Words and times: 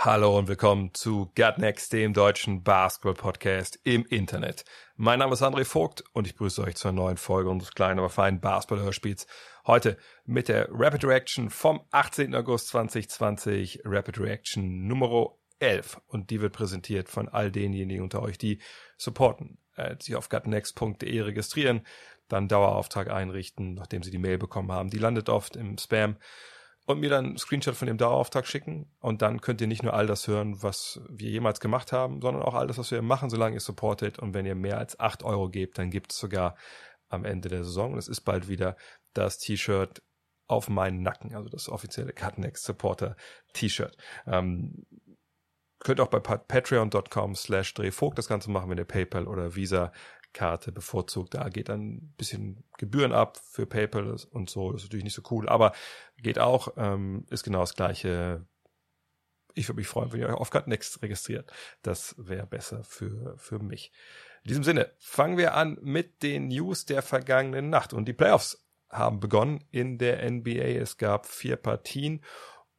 Hallo 0.00 0.38
und 0.38 0.46
willkommen 0.46 0.94
zu 0.94 1.32
Gut 1.34 1.58
Next, 1.58 1.92
dem 1.92 2.12
deutschen 2.12 2.62
Basketball-Podcast 2.62 3.80
im 3.82 4.06
Internet. 4.06 4.64
Mein 4.94 5.18
Name 5.18 5.32
ist 5.32 5.42
André 5.42 5.64
Vogt 5.64 6.04
und 6.12 6.24
ich 6.24 6.36
grüße 6.36 6.62
euch 6.62 6.76
zur 6.76 6.92
neuen 6.92 7.16
Folge 7.16 7.50
unseres 7.50 7.74
kleinen, 7.74 7.98
aber 7.98 8.08
feinen 8.08 8.40
Basketball-Hörspiels. 8.40 9.26
Heute 9.66 9.96
mit 10.24 10.46
der 10.46 10.68
Rapid 10.70 11.04
Reaction 11.04 11.50
vom 11.50 11.80
18. 11.90 12.32
August 12.36 12.68
2020, 12.68 13.80
Rapid 13.84 14.20
Reaction 14.20 14.86
Nummer 14.86 15.34
11. 15.58 16.00
Und 16.06 16.30
die 16.30 16.40
wird 16.40 16.52
präsentiert 16.52 17.08
von 17.08 17.28
all 17.28 17.50
denjenigen 17.50 18.04
unter 18.04 18.22
euch, 18.22 18.38
die 18.38 18.60
supporten, 18.98 19.58
äh, 19.74 19.96
sich 20.00 20.14
auf 20.14 20.28
gutnext.de 20.28 21.20
registrieren, 21.22 21.84
dann 22.28 22.46
Dauerauftrag 22.46 23.10
einrichten, 23.10 23.74
nachdem 23.74 24.04
sie 24.04 24.12
die 24.12 24.18
Mail 24.18 24.38
bekommen 24.38 24.70
haben. 24.70 24.90
Die 24.90 24.98
landet 24.98 25.28
oft 25.28 25.56
im 25.56 25.76
Spam 25.76 26.18
und 26.88 27.00
mir 27.00 27.10
dann 27.10 27.26
einen 27.26 27.36
Screenshot 27.36 27.74
von 27.74 27.86
dem 27.86 27.98
Dauerauftrag 27.98 28.46
schicken. 28.46 28.90
Und 28.98 29.20
dann 29.20 29.42
könnt 29.42 29.60
ihr 29.60 29.66
nicht 29.66 29.82
nur 29.82 29.92
all 29.92 30.06
das 30.06 30.26
hören, 30.26 30.62
was 30.62 31.02
wir 31.10 31.28
jemals 31.28 31.60
gemacht 31.60 31.92
haben, 31.92 32.22
sondern 32.22 32.42
auch 32.42 32.54
all 32.54 32.66
das, 32.66 32.78
was 32.78 32.90
wir 32.90 33.02
machen, 33.02 33.28
solange 33.28 33.56
ihr 33.56 33.60
supportet. 33.60 34.18
Und 34.18 34.32
wenn 34.32 34.46
ihr 34.46 34.54
mehr 34.54 34.78
als 34.78 34.98
acht 34.98 35.22
Euro 35.22 35.50
gebt, 35.50 35.76
dann 35.76 35.90
gibt 35.90 36.12
es 36.12 36.18
sogar 36.18 36.56
am 37.10 37.26
Ende 37.26 37.50
der 37.50 37.62
Saison, 37.64 37.92
und 37.92 37.98
es 37.98 38.08
ist 38.08 38.22
bald 38.22 38.48
wieder, 38.48 38.76
das 39.12 39.38
T-Shirt 39.38 40.02
auf 40.46 40.70
meinen 40.70 41.02
Nacken, 41.02 41.34
also 41.34 41.50
das 41.50 41.68
offizielle 41.68 42.14
Cutnext 42.14 42.64
Supporter 42.64 43.16
T-Shirt. 43.52 43.94
Ähm, 44.26 44.86
könnt 45.78 46.00
auch 46.00 46.08
bei 46.08 46.20
patreon.com 46.20 47.34
slash 47.34 47.74
drehvogt 47.74 48.16
das 48.16 48.28
Ganze 48.28 48.50
machen, 48.50 48.70
wenn 48.70 48.78
ihr 48.78 48.84
PayPal 48.84 49.28
oder 49.28 49.54
Visa 49.54 49.92
Karte 50.32 50.72
bevorzugt. 50.72 51.34
Da 51.34 51.48
geht 51.48 51.68
dann 51.68 51.94
ein 51.94 52.14
bisschen 52.16 52.64
Gebühren 52.78 53.12
ab 53.12 53.38
für 53.42 53.66
PayPal 53.66 54.16
und 54.30 54.50
so. 54.50 54.72
Das 54.72 54.82
ist 54.82 54.88
natürlich 54.88 55.04
nicht 55.04 55.14
so 55.14 55.22
cool, 55.30 55.48
aber 55.48 55.72
geht 56.16 56.38
auch. 56.38 56.74
Ähm, 56.76 57.26
ist 57.30 57.44
genau 57.44 57.60
das 57.60 57.74
gleiche. 57.74 58.46
Ich 59.54 59.68
würde 59.68 59.78
mich 59.78 59.88
freuen, 59.88 60.12
wenn 60.12 60.20
ihr 60.20 60.28
euch 60.28 60.34
auf 60.34 60.52
Next 60.66 61.02
registriert. 61.02 61.52
Das 61.82 62.14
wäre 62.18 62.46
besser 62.46 62.84
für, 62.84 63.36
für 63.38 63.58
mich. 63.58 63.92
In 64.44 64.50
diesem 64.50 64.64
Sinne 64.64 64.92
fangen 64.98 65.36
wir 65.36 65.54
an 65.54 65.78
mit 65.80 66.22
den 66.22 66.48
News 66.48 66.84
der 66.84 67.02
vergangenen 67.02 67.70
Nacht. 67.70 67.92
Und 67.92 68.06
die 68.06 68.12
Playoffs 68.12 68.64
haben 68.90 69.20
begonnen 69.20 69.64
in 69.70 69.98
der 69.98 70.30
NBA. 70.30 70.78
Es 70.80 70.96
gab 70.96 71.26
vier 71.26 71.56
Partien 71.56 72.22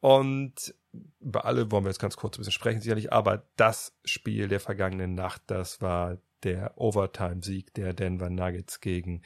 und 0.00 0.74
über 1.20 1.44
alle 1.44 1.70
wollen 1.70 1.84
wir 1.84 1.90
jetzt 1.90 2.00
ganz 2.00 2.16
kurz 2.16 2.36
ein 2.36 2.40
bisschen 2.40 2.52
sprechen, 2.52 2.80
sicherlich. 2.80 3.12
Aber 3.12 3.46
das 3.56 3.96
Spiel 4.04 4.48
der 4.48 4.60
vergangenen 4.60 5.14
Nacht, 5.14 5.42
das 5.46 5.80
war 5.80 6.18
der 6.42 6.78
Overtime-Sieg 6.78 7.74
der 7.74 7.92
Denver 7.92 8.30
Nuggets 8.30 8.80
gegen 8.80 9.22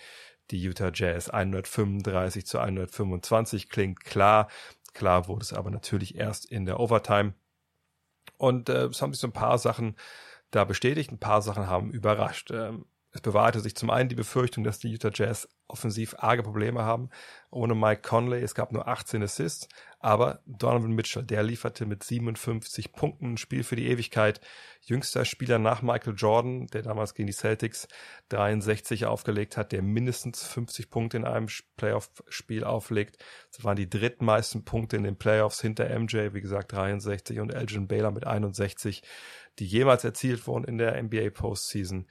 die 0.50 0.62
Utah 0.66 0.90
Jazz. 0.92 1.30
135 1.30 2.46
zu 2.46 2.58
125 2.58 3.68
klingt 3.68 4.04
klar. 4.04 4.48
Klar 4.92 5.28
wurde 5.28 5.42
es 5.42 5.52
aber 5.52 5.70
natürlich 5.70 6.16
erst 6.16 6.44
in 6.44 6.66
der 6.66 6.80
Overtime. 6.80 7.34
Und 8.36 8.68
äh, 8.68 8.86
es 8.86 9.02
haben 9.02 9.12
sich 9.12 9.20
so 9.20 9.28
ein 9.28 9.32
paar 9.32 9.58
Sachen 9.58 9.96
da 10.50 10.64
bestätigt, 10.64 11.10
ein 11.10 11.18
paar 11.18 11.42
Sachen 11.42 11.66
haben 11.66 11.90
überrascht. 11.90 12.50
Ähm, 12.50 12.86
es 13.14 13.20
bewahrte 13.20 13.60
sich 13.60 13.76
zum 13.76 13.90
einen 13.90 14.08
die 14.08 14.16
Befürchtung, 14.16 14.64
dass 14.64 14.80
die 14.80 14.90
Utah 14.90 15.12
Jazz 15.14 15.48
offensiv 15.68 16.16
arge 16.18 16.42
Probleme 16.42 16.83
haben. 16.83 17.11
Ohne 17.48 17.77
Mike 17.77 18.02
Conley, 18.02 18.42
es 18.42 18.56
gab 18.56 18.72
nur 18.72 18.89
18 18.89 19.22
Assists, 19.22 19.68
aber 20.00 20.40
Donovan 20.46 20.90
Mitchell, 20.90 21.22
der 21.22 21.44
lieferte 21.44 21.86
mit 21.86 22.02
57 22.02 22.92
Punkten 22.92 23.34
ein 23.34 23.36
Spiel 23.36 23.62
für 23.62 23.77
die 23.77 23.86
Ewigkeit. 23.86 24.40
Jüngster 24.83 25.24
Spieler 25.24 25.61
nach 25.61 25.80
Michael 25.80 26.14
Jordan, 26.16 26.66
der 26.66 26.83
damals 26.83 27.14
gegen 27.14 27.28
die 27.28 27.33
Celtics 27.33 27.86
63 28.30 29.06
aufgelegt 29.06 29.56
hat, 29.56 29.70
der 29.70 29.83
mindestens 29.83 30.42
50 30.42 30.90
Punkte 30.90 31.16
in 31.16 31.24
einem 31.24 31.46
Playoff-Spiel 31.77 32.64
auflegt. 32.64 33.24
Das 33.52 33.62
waren 33.62 33.77
die 33.77 33.89
drittmeisten 33.89 34.64
Punkte 34.64 34.96
in 34.96 35.05
den 35.05 35.16
Playoffs 35.16 35.60
hinter 35.60 35.89
MJ, 35.96 36.33
wie 36.33 36.40
gesagt 36.40 36.72
63 36.72 37.39
und 37.39 37.55
Elgin 37.55 37.86
Baylor 37.86 38.10
mit 38.10 38.27
61, 38.27 39.02
die 39.60 39.66
jemals 39.66 40.02
erzielt 40.02 40.48
wurden 40.48 40.64
in 40.64 40.78
der 40.78 41.00
NBA 41.00 41.30
Postseason. 41.30 42.08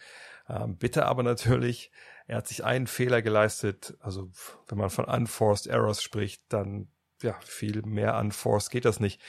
Ähm, 0.48 0.78
bitte 0.78 1.06
aber 1.06 1.24
natürlich, 1.24 1.92
er 2.28 2.38
hat 2.38 2.48
sich 2.48 2.64
einen 2.64 2.88
Fehler 2.88 3.22
geleistet. 3.22 3.96
Also 4.00 4.30
wenn 4.68 4.78
man 4.78 4.90
von 4.90 5.06
unforced 5.06 5.68
errors 5.68 6.02
spricht, 6.04 6.44
dann 6.50 6.90
ja 7.22 7.38
viel 7.46 7.82
mehr 7.84 8.18
unforced 8.18 8.72
geht 8.72 8.86
das 8.86 9.00
nicht. 9.00 9.22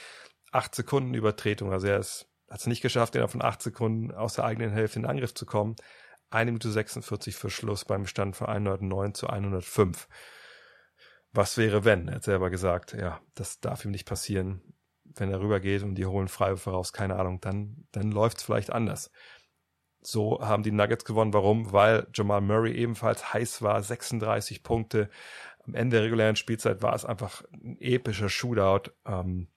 Acht 0.51 0.75
Sekunden 0.75 1.13
Übertretung, 1.13 1.71
also 1.71 1.87
er 1.87 1.99
ist 1.99 2.29
hat 2.49 2.59
es 2.59 2.67
nicht 2.67 2.81
geschafft, 2.81 3.15
innerhalb 3.15 3.31
von 3.31 3.41
acht 3.41 3.61
Sekunden 3.61 4.11
aus 4.11 4.35
der 4.35 4.45
eigenen 4.45 4.71
Hälfte 4.71 4.99
in 4.99 5.03
den 5.03 5.11
Angriff 5.11 5.33
zu 5.33 5.45
kommen. 5.45 5.75
Eine 6.29 6.51
Minute 6.51 6.71
46 6.71 7.35
für 7.35 7.49
Schluss 7.49 7.85
beim 7.85 8.05
Stand 8.05 8.35
von 8.35 8.47
109 8.47 9.13
zu 9.13 9.27
105. 9.27 10.07
Was 11.31 11.57
wäre, 11.57 11.85
wenn? 11.85 12.07
Er 12.07 12.15
hat 12.15 12.23
selber 12.23 12.49
gesagt, 12.49 12.93
ja, 12.93 13.19
das 13.33 13.59
darf 13.59 13.83
ihm 13.85 13.91
nicht 13.91 14.07
passieren. 14.07 14.61
Wenn 15.03 15.31
er 15.31 15.39
rübergeht 15.39 15.83
und 15.83 15.95
die 15.95 16.05
holen 16.05 16.27
Freiwürfe 16.27 16.71
raus, 16.71 16.93
keine 16.93 17.15
Ahnung, 17.15 17.41
dann, 17.41 17.87
dann 17.91 18.11
läuft 18.11 18.37
es 18.37 18.43
vielleicht 18.43 18.71
anders. 18.71 19.11
So 20.05 20.39
haben 20.41 20.63
die 20.63 20.71
Nuggets 20.71 21.05
gewonnen. 21.05 21.33
Warum? 21.33 21.71
Weil 21.71 22.07
Jamal 22.13 22.41
Murray 22.41 22.73
ebenfalls 22.73 23.33
heiß 23.33 23.61
war, 23.61 23.81
36 23.81 24.63
Punkte. 24.63 25.09
Am 25.65 25.73
Ende 25.73 25.97
der 25.97 26.05
regulären 26.05 26.35
Spielzeit 26.35 26.83
war 26.83 26.93
es 26.93 27.05
einfach 27.05 27.43
ein 27.51 27.77
epischer 27.79 28.29
Shootout, 28.29 28.91
ähm, 29.05 29.47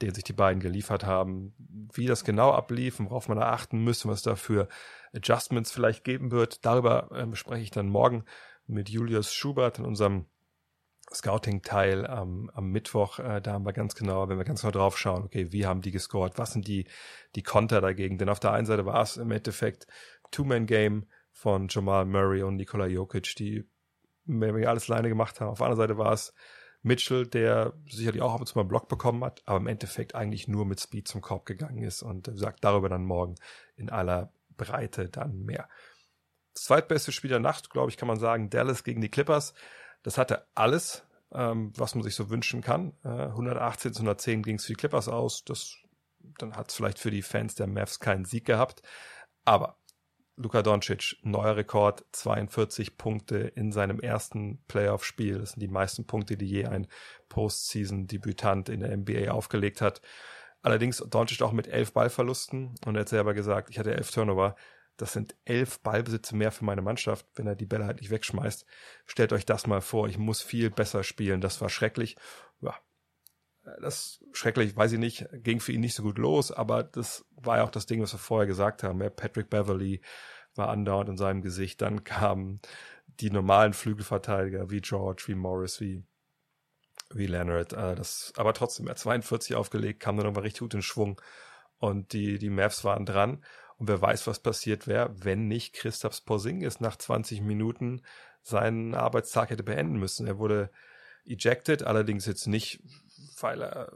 den 0.00 0.14
sich 0.14 0.24
die 0.24 0.32
beiden 0.32 0.60
geliefert 0.60 1.04
haben. 1.04 1.54
Wie 1.92 2.06
das 2.06 2.24
genau 2.24 2.52
ablief 2.52 2.98
und 2.98 3.10
worauf 3.10 3.28
man 3.28 3.38
da 3.38 3.50
achten 3.52 3.84
müsste, 3.84 4.08
was 4.08 4.22
da 4.22 4.36
für 4.36 4.68
Adjustments 5.14 5.70
vielleicht 5.70 6.02
geben 6.02 6.30
wird, 6.30 6.64
darüber 6.64 7.10
äh, 7.12 7.36
spreche 7.36 7.62
ich 7.62 7.70
dann 7.70 7.88
morgen 7.88 8.24
mit 8.66 8.88
Julius 8.88 9.34
Schubert 9.34 9.78
in 9.78 9.84
unserem 9.84 10.26
Scouting-Teil 11.14 12.06
am, 12.06 12.50
am 12.54 12.70
Mittwoch, 12.70 13.18
äh, 13.18 13.40
da 13.40 13.52
haben 13.52 13.66
wir 13.66 13.72
ganz 13.72 13.94
genau, 13.94 14.28
wenn 14.28 14.38
wir 14.38 14.44
ganz 14.44 14.62
genau 14.62 14.72
drauf 14.72 14.98
schauen, 14.98 15.24
okay, 15.24 15.52
wie 15.52 15.66
haben 15.66 15.80
die 15.80 15.90
gescored, 15.90 16.38
was 16.38 16.52
sind 16.52 16.66
die, 16.66 16.86
die 17.34 17.42
Konter 17.42 17.80
dagegen? 17.80 18.18
Denn 18.18 18.28
auf 18.28 18.40
der 18.40 18.52
einen 18.52 18.66
Seite 18.66 18.86
war 18.86 19.02
es 19.02 19.16
im 19.16 19.30
Endeffekt 19.30 19.86
Two-Man-Game 20.30 21.06
von 21.32 21.68
Jamal 21.68 22.04
Murray 22.04 22.42
und 22.42 22.56
Nikola 22.56 22.86
Jokic, 22.86 23.34
die 23.36 23.64
mehr 24.24 24.68
alles 24.68 24.90
alleine 24.90 25.08
gemacht 25.08 25.40
haben. 25.40 25.48
Auf 25.48 25.58
der 25.58 25.66
anderen 25.66 25.88
Seite 25.88 25.98
war 25.98 26.12
es 26.12 26.34
Mitchell, 26.82 27.26
der 27.26 27.72
sicherlich 27.88 28.22
auch 28.22 28.34
ab 28.34 28.40
und 28.40 28.46
zu 28.46 28.56
mal 28.56 28.62
einen 28.62 28.68
Block 28.68 28.88
bekommen 28.88 29.24
hat, 29.24 29.42
aber 29.46 29.56
im 29.58 29.66
Endeffekt 29.66 30.14
eigentlich 30.14 30.48
nur 30.48 30.66
mit 30.66 30.80
Speed 30.80 31.08
zum 31.08 31.22
Korb 31.22 31.46
gegangen 31.46 31.82
ist 31.82 32.02
und 32.02 32.30
sagt 32.34 32.62
darüber 32.62 32.88
dann 32.88 33.04
morgen 33.04 33.36
in 33.74 33.88
aller 33.88 34.32
Breite 34.56 35.08
dann 35.08 35.44
mehr. 35.44 35.68
Das 36.52 36.64
zweitbeste 36.64 37.10
Spiel 37.10 37.30
der 37.30 37.40
Nacht, 37.40 37.70
glaube 37.70 37.90
ich, 37.90 37.96
kann 37.96 38.06
man 38.06 38.18
sagen, 38.18 38.50
Dallas 38.50 38.84
gegen 38.84 39.00
die 39.00 39.08
Clippers. 39.08 39.54
Das 40.04 40.18
hatte 40.18 40.46
alles, 40.54 41.02
ähm, 41.32 41.72
was 41.76 41.96
man 41.96 42.04
sich 42.04 42.14
so 42.14 42.30
wünschen 42.30 42.60
kann. 42.60 42.92
Äh, 43.02 43.08
118 43.08 43.94
zu 43.94 44.02
110 44.02 44.42
ging 44.42 44.56
es 44.56 44.66
für 44.66 44.72
die 44.72 44.76
Clippers 44.76 45.08
aus. 45.08 45.44
Das, 45.44 45.76
dann 46.38 46.54
hat 46.54 46.70
es 46.70 46.76
vielleicht 46.76 47.00
für 47.00 47.10
die 47.10 47.22
Fans 47.22 47.56
der 47.56 47.66
Mavs 47.66 47.98
keinen 47.98 48.24
Sieg 48.24 48.44
gehabt. 48.44 48.82
Aber 49.44 49.78
Luka 50.36 50.62
Doncic, 50.62 51.16
neuer 51.22 51.56
Rekord, 51.56 52.04
42 52.12 52.98
Punkte 52.98 53.36
in 53.38 53.72
seinem 53.72 53.98
ersten 53.98 54.62
Playoff-Spiel. 54.68 55.38
Das 55.38 55.52
sind 55.52 55.60
die 55.60 55.68
meisten 55.68 56.06
Punkte, 56.06 56.36
die 56.36 56.46
je 56.46 56.66
ein 56.66 56.86
Postseason-Debütant 57.28 58.68
in 58.68 58.80
der 58.80 58.94
NBA 58.96 59.30
aufgelegt 59.30 59.80
hat. 59.80 60.02
Allerdings 60.60 60.98
Doncic 60.98 61.40
auch 61.42 61.52
mit 61.52 61.68
elf 61.68 61.92
Ballverlusten 61.92 62.74
und 62.84 62.96
er 62.96 63.02
hat 63.02 63.08
selber 63.08 63.32
gesagt, 63.32 63.70
ich 63.70 63.78
hatte 63.78 63.94
elf 63.94 64.10
Turnover. 64.10 64.56
Das 64.96 65.12
sind 65.12 65.34
elf 65.44 65.80
Ballbesitze 65.80 66.36
mehr 66.36 66.52
für 66.52 66.64
meine 66.64 66.82
Mannschaft, 66.82 67.26
wenn 67.34 67.46
er 67.46 67.56
die 67.56 67.66
Bälle 67.66 67.86
halt 67.86 68.00
nicht 68.00 68.10
wegschmeißt. 68.10 68.64
Stellt 69.06 69.32
euch 69.32 69.44
das 69.44 69.66
mal 69.66 69.80
vor, 69.80 70.08
ich 70.08 70.18
muss 70.18 70.40
viel 70.40 70.70
besser 70.70 71.02
spielen. 71.02 71.40
Das 71.40 71.60
war 71.60 71.68
schrecklich. 71.68 72.16
Ja, 72.60 72.78
das 73.80 74.22
schrecklich, 74.32 74.76
weiß 74.76 74.92
ich 74.92 74.98
nicht, 74.98 75.26
ging 75.32 75.60
für 75.60 75.72
ihn 75.72 75.80
nicht 75.80 75.94
so 75.94 76.02
gut 76.02 76.18
los, 76.18 76.52
aber 76.52 76.82
das 76.82 77.24
war 77.30 77.58
ja 77.58 77.64
auch 77.64 77.70
das 77.70 77.86
Ding, 77.86 78.02
was 78.02 78.12
wir 78.12 78.18
vorher 78.18 78.46
gesagt 78.46 78.82
haben. 78.82 78.98
Patrick 79.16 79.50
Beverly 79.50 80.00
war 80.54 80.68
andauernd 80.68 81.10
in 81.10 81.16
seinem 81.16 81.42
Gesicht. 81.42 81.82
Dann 81.82 82.04
kamen 82.04 82.60
die 83.20 83.30
normalen 83.30 83.72
Flügelverteidiger 83.72 84.70
wie 84.70 84.80
George, 84.80 85.24
wie 85.26 85.34
Morris, 85.34 85.80
wie, 85.80 86.04
wie 87.10 87.26
Leonard. 87.26 87.72
Äh, 87.72 87.94
das, 87.94 88.32
aber 88.36 88.54
trotzdem, 88.54 88.86
er 88.86 88.90
hat 88.90 88.98
42 88.98 89.56
aufgelegt, 89.56 90.00
kam 90.00 90.16
dann 90.16 90.26
nochmal 90.26 90.42
richtig 90.42 90.60
gut 90.60 90.74
in 90.74 90.82
Schwung. 90.82 91.20
Und 91.78 92.12
die, 92.12 92.38
die 92.38 92.50
Mavs 92.50 92.84
waren 92.84 93.04
dran. 93.04 93.44
Und 93.78 93.88
wer 93.88 94.00
weiß, 94.00 94.26
was 94.26 94.40
passiert 94.40 94.86
wäre, 94.86 95.14
wenn 95.24 95.48
nicht 95.48 95.74
Christoph 95.74 96.24
Porzingis 96.24 96.80
nach 96.80 96.96
20 96.96 97.40
Minuten 97.40 98.02
seinen 98.42 98.94
Arbeitstag 98.94 99.50
hätte 99.50 99.62
beenden 99.62 99.98
müssen. 99.98 100.26
Er 100.26 100.38
wurde 100.38 100.70
ejected, 101.26 101.82
allerdings 101.82 102.26
jetzt 102.26 102.46
nicht, 102.46 102.82
weil 103.40 103.62
er 103.62 103.92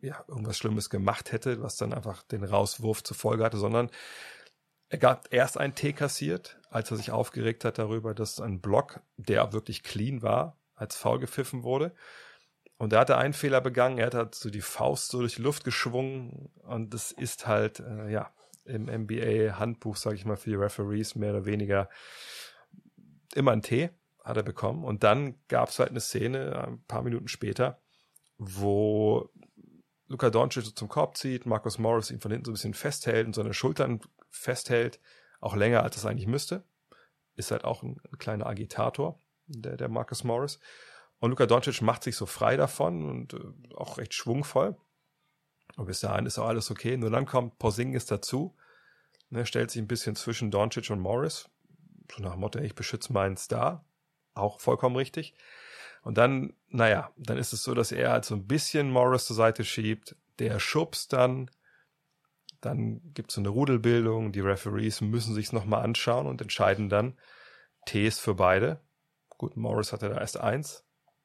ja 0.00 0.24
irgendwas 0.28 0.56
Schlimmes 0.56 0.90
gemacht 0.90 1.32
hätte, 1.32 1.62
was 1.62 1.76
dann 1.76 1.92
einfach 1.92 2.22
den 2.22 2.42
Rauswurf 2.42 3.02
zur 3.02 3.16
Folge 3.16 3.44
hatte, 3.44 3.58
sondern 3.58 3.90
er 4.88 4.98
gab 4.98 5.32
erst 5.32 5.58
einen 5.58 5.74
T 5.74 5.92
kassiert, 5.92 6.58
als 6.70 6.90
er 6.90 6.96
sich 6.96 7.12
aufgeregt 7.12 7.64
hat 7.64 7.78
darüber, 7.78 8.14
dass 8.14 8.40
ein 8.40 8.60
Block, 8.60 9.00
der 9.16 9.52
wirklich 9.52 9.82
clean 9.82 10.22
war, 10.22 10.56
als 10.74 10.96
faul 10.96 11.20
gepfiffen 11.20 11.62
wurde. 11.62 11.94
Und 12.78 12.94
er 12.94 13.00
hatte 13.00 13.18
einen 13.18 13.34
Fehler 13.34 13.60
begangen, 13.60 13.98
er 13.98 14.06
hat 14.06 14.14
halt 14.14 14.34
so 14.34 14.48
die 14.50 14.62
Faust 14.62 15.10
so 15.10 15.20
durch 15.20 15.36
die 15.36 15.42
Luft 15.42 15.64
geschwungen 15.64 16.50
und 16.62 16.94
das 16.94 17.12
ist 17.12 17.46
halt, 17.46 17.80
äh, 17.80 18.10
ja, 18.10 18.32
im 18.70 18.86
NBA-Handbuch, 18.86 19.96
sage 19.96 20.16
ich 20.16 20.24
mal, 20.24 20.36
für 20.36 20.50
die 20.50 20.56
Referees 20.56 21.14
mehr 21.14 21.30
oder 21.30 21.46
weniger 21.46 21.88
immer 23.34 23.52
ein 23.52 23.62
T 23.62 23.90
hat 24.24 24.36
er 24.36 24.42
bekommen. 24.42 24.84
Und 24.84 25.02
dann 25.02 25.34
gab 25.48 25.68
es 25.68 25.78
halt 25.78 25.90
eine 25.90 26.00
Szene, 26.00 26.64
ein 26.66 26.84
paar 26.84 27.02
Minuten 27.02 27.28
später, 27.28 27.80
wo 28.38 29.30
Luka 30.06 30.30
Doncic 30.30 30.76
zum 30.76 30.88
Korb 30.88 31.16
zieht, 31.16 31.46
Marcus 31.46 31.78
Morris 31.78 32.10
ihn 32.10 32.20
von 32.20 32.30
hinten 32.30 32.46
so 32.46 32.50
ein 32.50 32.54
bisschen 32.54 32.74
festhält 32.74 33.26
und 33.26 33.34
seine 33.34 33.54
Schultern 33.54 34.00
festhält, 34.28 35.00
auch 35.40 35.54
länger 35.54 35.82
als 35.82 35.96
es 35.96 36.06
eigentlich 36.06 36.26
müsste. 36.26 36.64
Ist 37.36 37.50
halt 37.50 37.64
auch 37.64 37.82
ein, 37.82 38.00
ein 38.10 38.18
kleiner 38.18 38.46
Agitator, 38.46 39.18
der, 39.46 39.76
der 39.76 39.88
Marcus 39.88 40.24
Morris. 40.24 40.58
Und 41.18 41.30
Luka 41.30 41.46
Doncic 41.46 41.80
macht 41.82 42.02
sich 42.02 42.16
so 42.16 42.26
frei 42.26 42.56
davon 42.56 43.08
und 43.08 43.34
äh, 43.34 43.74
auch 43.74 43.98
recht 43.98 44.14
schwungvoll. 44.14 44.76
Und 45.80 45.86
bis 45.86 46.00
dahin 46.00 46.26
ist 46.26 46.38
auch 46.38 46.46
alles 46.46 46.70
okay. 46.70 46.98
Nur 46.98 47.08
dann 47.08 47.24
kommt 47.24 47.58
Porzingis 47.58 48.04
dazu. 48.04 48.54
Ne, 49.30 49.46
stellt 49.46 49.70
sich 49.70 49.80
ein 49.80 49.88
bisschen 49.88 50.14
zwischen 50.14 50.50
Doncic 50.50 50.90
und 50.90 51.00
Morris. 51.00 51.48
So 52.14 52.22
nach 52.22 52.32
dem 52.32 52.40
Motto, 52.40 52.58
ich 52.58 52.74
beschütze 52.74 53.14
meinen 53.14 53.38
Star. 53.38 53.82
Auch 54.34 54.60
vollkommen 54.60 54.94
richtig. 54.94 55.32
Und 56.02 56.18
dann, 56.18 56.52
naja, 56.68 57.10
dann 57.16 57.38
ist 57.38 57.54
es 57.54 57.62
so, 57.62 57.72
dass 57.72 57.92
er 57.92 58.10
halt 58.10 58.26
so 58.26 58.34
ein 58.34 58.46
bisschen 58.46 58.90
Morris 58.90 59.24
zur 59.24 59.36
Seite 59.36 59.64
schiebt. 59.64 60.16
Der 60.38 60.60
schubst 60.60 61.14
dann. 61.14 61.50
Dann 62.60 63.00
gibt 63.14 63.30
es 63.30 63.36
so 63.36 63.40
eine 63.40 63.48
Rudelbildung. 63.48 64.32
Die 64.32 64.40
Referees 64.40 65.00
müssen 65.00 65.34
sich's 65.34 65.52
nochmal 65.52 65.82
anschauen 65.82 66.26
und 66.26 66.42
entscheiden 66.42 66.90
dann 66.90 67.16
Ts 67.86 68.18
für 68.18 68.34
beide. 68.34 68.80
Gut, 69.38 69.56
Morris 69.56 69.94
hatte 69.94 70.10
da 70.10 70.18
erst 70.18 70.38
eins. 70.38 70.84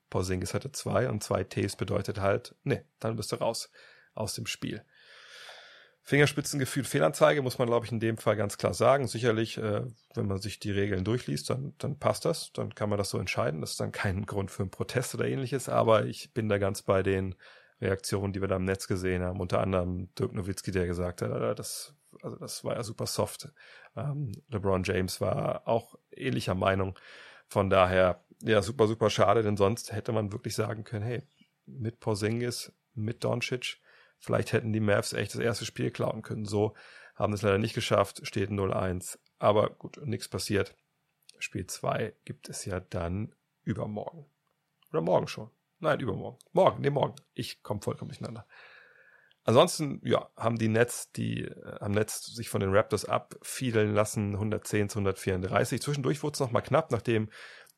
Porzingis 0.10 0.54
hatte 0.54 0.72
zwei 0.72 1.10
und 1.10 1.24
zwei 1.24 1.44
Ts 1.44 1.76
bedeutet 1.76 2.22
halt, 2.22 2.56
nee, 2.64 2.86
dann 3.02 3.18
bist 3.18 3.34
du 3.34 3.36
raus 3.36 3.70
aus 4.16 4.34
dem 4.34 4.48
Spiel. 4.48 4.84
Fingerspitzengefühl, 6.08 6.84
Fehlanzeige 6.84 7.42
muss 7.42 7.58
man, 7.58 7.68
glaube 7.68 7.88
ich, 7.88 7.92
in 7.92 8.00
dem 8.00 8.18
Fall 8.18 8.36
ganz 8.36 8.60
klar 8.60 8.76
sagen. 8.76 9.08
Sicherlich, 9.08 9.58
äh, 9.58 9.82
wenn 10.14 10.28
man 10.28 10.38
sich 10.38 10.60
die 10.60 10.70
Regeln 10.70 11.04
durchliest, 11.04 11.50
dann, 11.50 11.74
dann 11.80 11.98
passt 11.98 12.26
das, 12.26 12.54
dann 12.54 12.76
kann 12.76 12.90
man 12.90 13.00
das 13.00 13.10
so 13.10 13.18
entscheiden. 13.18 13.62
Das 13.62 13.72
ist 13.72 13.80
dann 13.80 13.92
kein 13.92 14.28
Grund 14.28 14.52
für 14.52 14.62
einen 14.62 14.70
Protest 14.70 15.16
oder 15.16 15.26
ähnliches, 15.26 15.68
aber 15.68 16.06
ich 16.06 16.32
bin 16.32 16.48
da 16.48 16.60
ganz 16.60 16.84
bei 16.84 17.02
den 17.02 17.34
Reaktionen, 17.82 18.34
die 18.34 18.42
wir 18.42 18.48
da 18.48 18.58
im 18.58 18.66
Netz 18.66 18.88
gesehen 18.88 19.24
haben. 19.24 19.40
Unter 19.40 19.62
anderem 19.62 20.14
Dirk 20.14 20.34
Nowitzki, 20.34 20.70
der 20.70 20.86
gesagt 20.86 21.24
hat, 21.24 21.58
das, 21.58 21.96
also 22.22 22.38
das 22.38 22.64
war 22.64 22.76
ja 22.76 22.84
super 22.84 23.08
soft. 23.08 23.50
Ähm, 23.96 24.32
LeBron 24.50 24.84
James 24.84 25.20
war 25.22 25.68
auch 25.68 25.96
ähnlicher 26.12 26.54
Meinung. 26.54 27.00
Von 27.48 27.72
daher, 27.72 28.24
ja, 28.42 28.62
super, 28.62 28.88
super 28.88 29.10
schade, 29.10 29.42
denn 29.42 29.58
sonst 29.58 29.92
hätte 29.92 30.12
man 30.12 30.32
wirklich 30.32 30.54
sagen 30.54 30.84
können, 30.84 31.04
hey, 31.04 31.24
mit 31.66 32.00
Porzingis, 32.00 32.72
mit 32.94 33.24
Doncic, 33.24 33.78
Vielleicht 34.20 34.54
hätten 34.54 34.74
die 34.74 34.80
Mavs 34.80 35.14
echt 35.14 35.34
das 35.34 35.42
erste 35.42 35.66
Spiel 35.66 35.92
klauen 35.92 36.22
können. 36.22 36.46
So 36.46 36.76
haben 37.16 37.34
es 37.34 37.42
leider 37.42 37.58
nicht 37.58 37.76
geschafft, 37.76 38.26
steht 38.26 38.50
0-1. 38.50 39.18
Aber 39.40 39.70
gut, 39.70 40.00
nichts 40.06 40.28
passiert. 40.28 40.76
Spiel 41.40 41.68
2 41.68 42.14
gibt 42.26 42.50
es 42.50 42.66
ja 42.66 42.80
dann 42.80 43.34
übermorgen. 43.64 44.26
Oder 44.92 45.02
morgen 45.02 45.28
schon. 45.28 45.50
Nein, 45.80 46.00
übermorgen. 46.00 46.40
Morgen, 46.54 46.82
nee, 46.82 46.90
morgen. 46.90 47.16
Ich 47.34 47.62
komme 47.62 47.82
vollkommen 47.82 48.10
durcheinander. 48.10 48.48
Ansonsten, 49.44 50.02
ja, 50.04 50.30
haben 50.36 50.58
die 50.58 50.70
Nets, 50.70 51.12
die 51.12 51.44
äh, 51.44 51.78
am 51.80 51.92
Netz 51.92 52.26
sich 52.26 52.50
von 52.50 52.62
den 52.62 52.74
Raptors 52.74 53.06
abfiedeln 53.06 53.94
lassen, 53.94 54.34
110 54.34 54.90
zu 54.90 55.00
134. 55.00 55.82
Zwischendurch 55.82 56.24
wurde 56.24 56.34
es 56.34 56.40
nochmal 56.40 56.64
knapp, 56.64 56.92
nachdem 56.92 57.30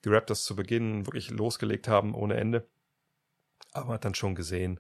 die 0.06 0.10
Raptors 0.10 0.46
zu 0.46 0.56
Beginn 0.56 1.06
wirklich 1.06 1.30
losgelegt 1.30 1.90
haben 1.90 2.16
ohne 2.16 2.38
Ende. 2.38 2.70
Aber 3.74 3.88
man 3.88 3.96
hat 3.96 4.06
dann 4.06 4.16
schon 4.16 4.36
gesehen, 4.36 4.80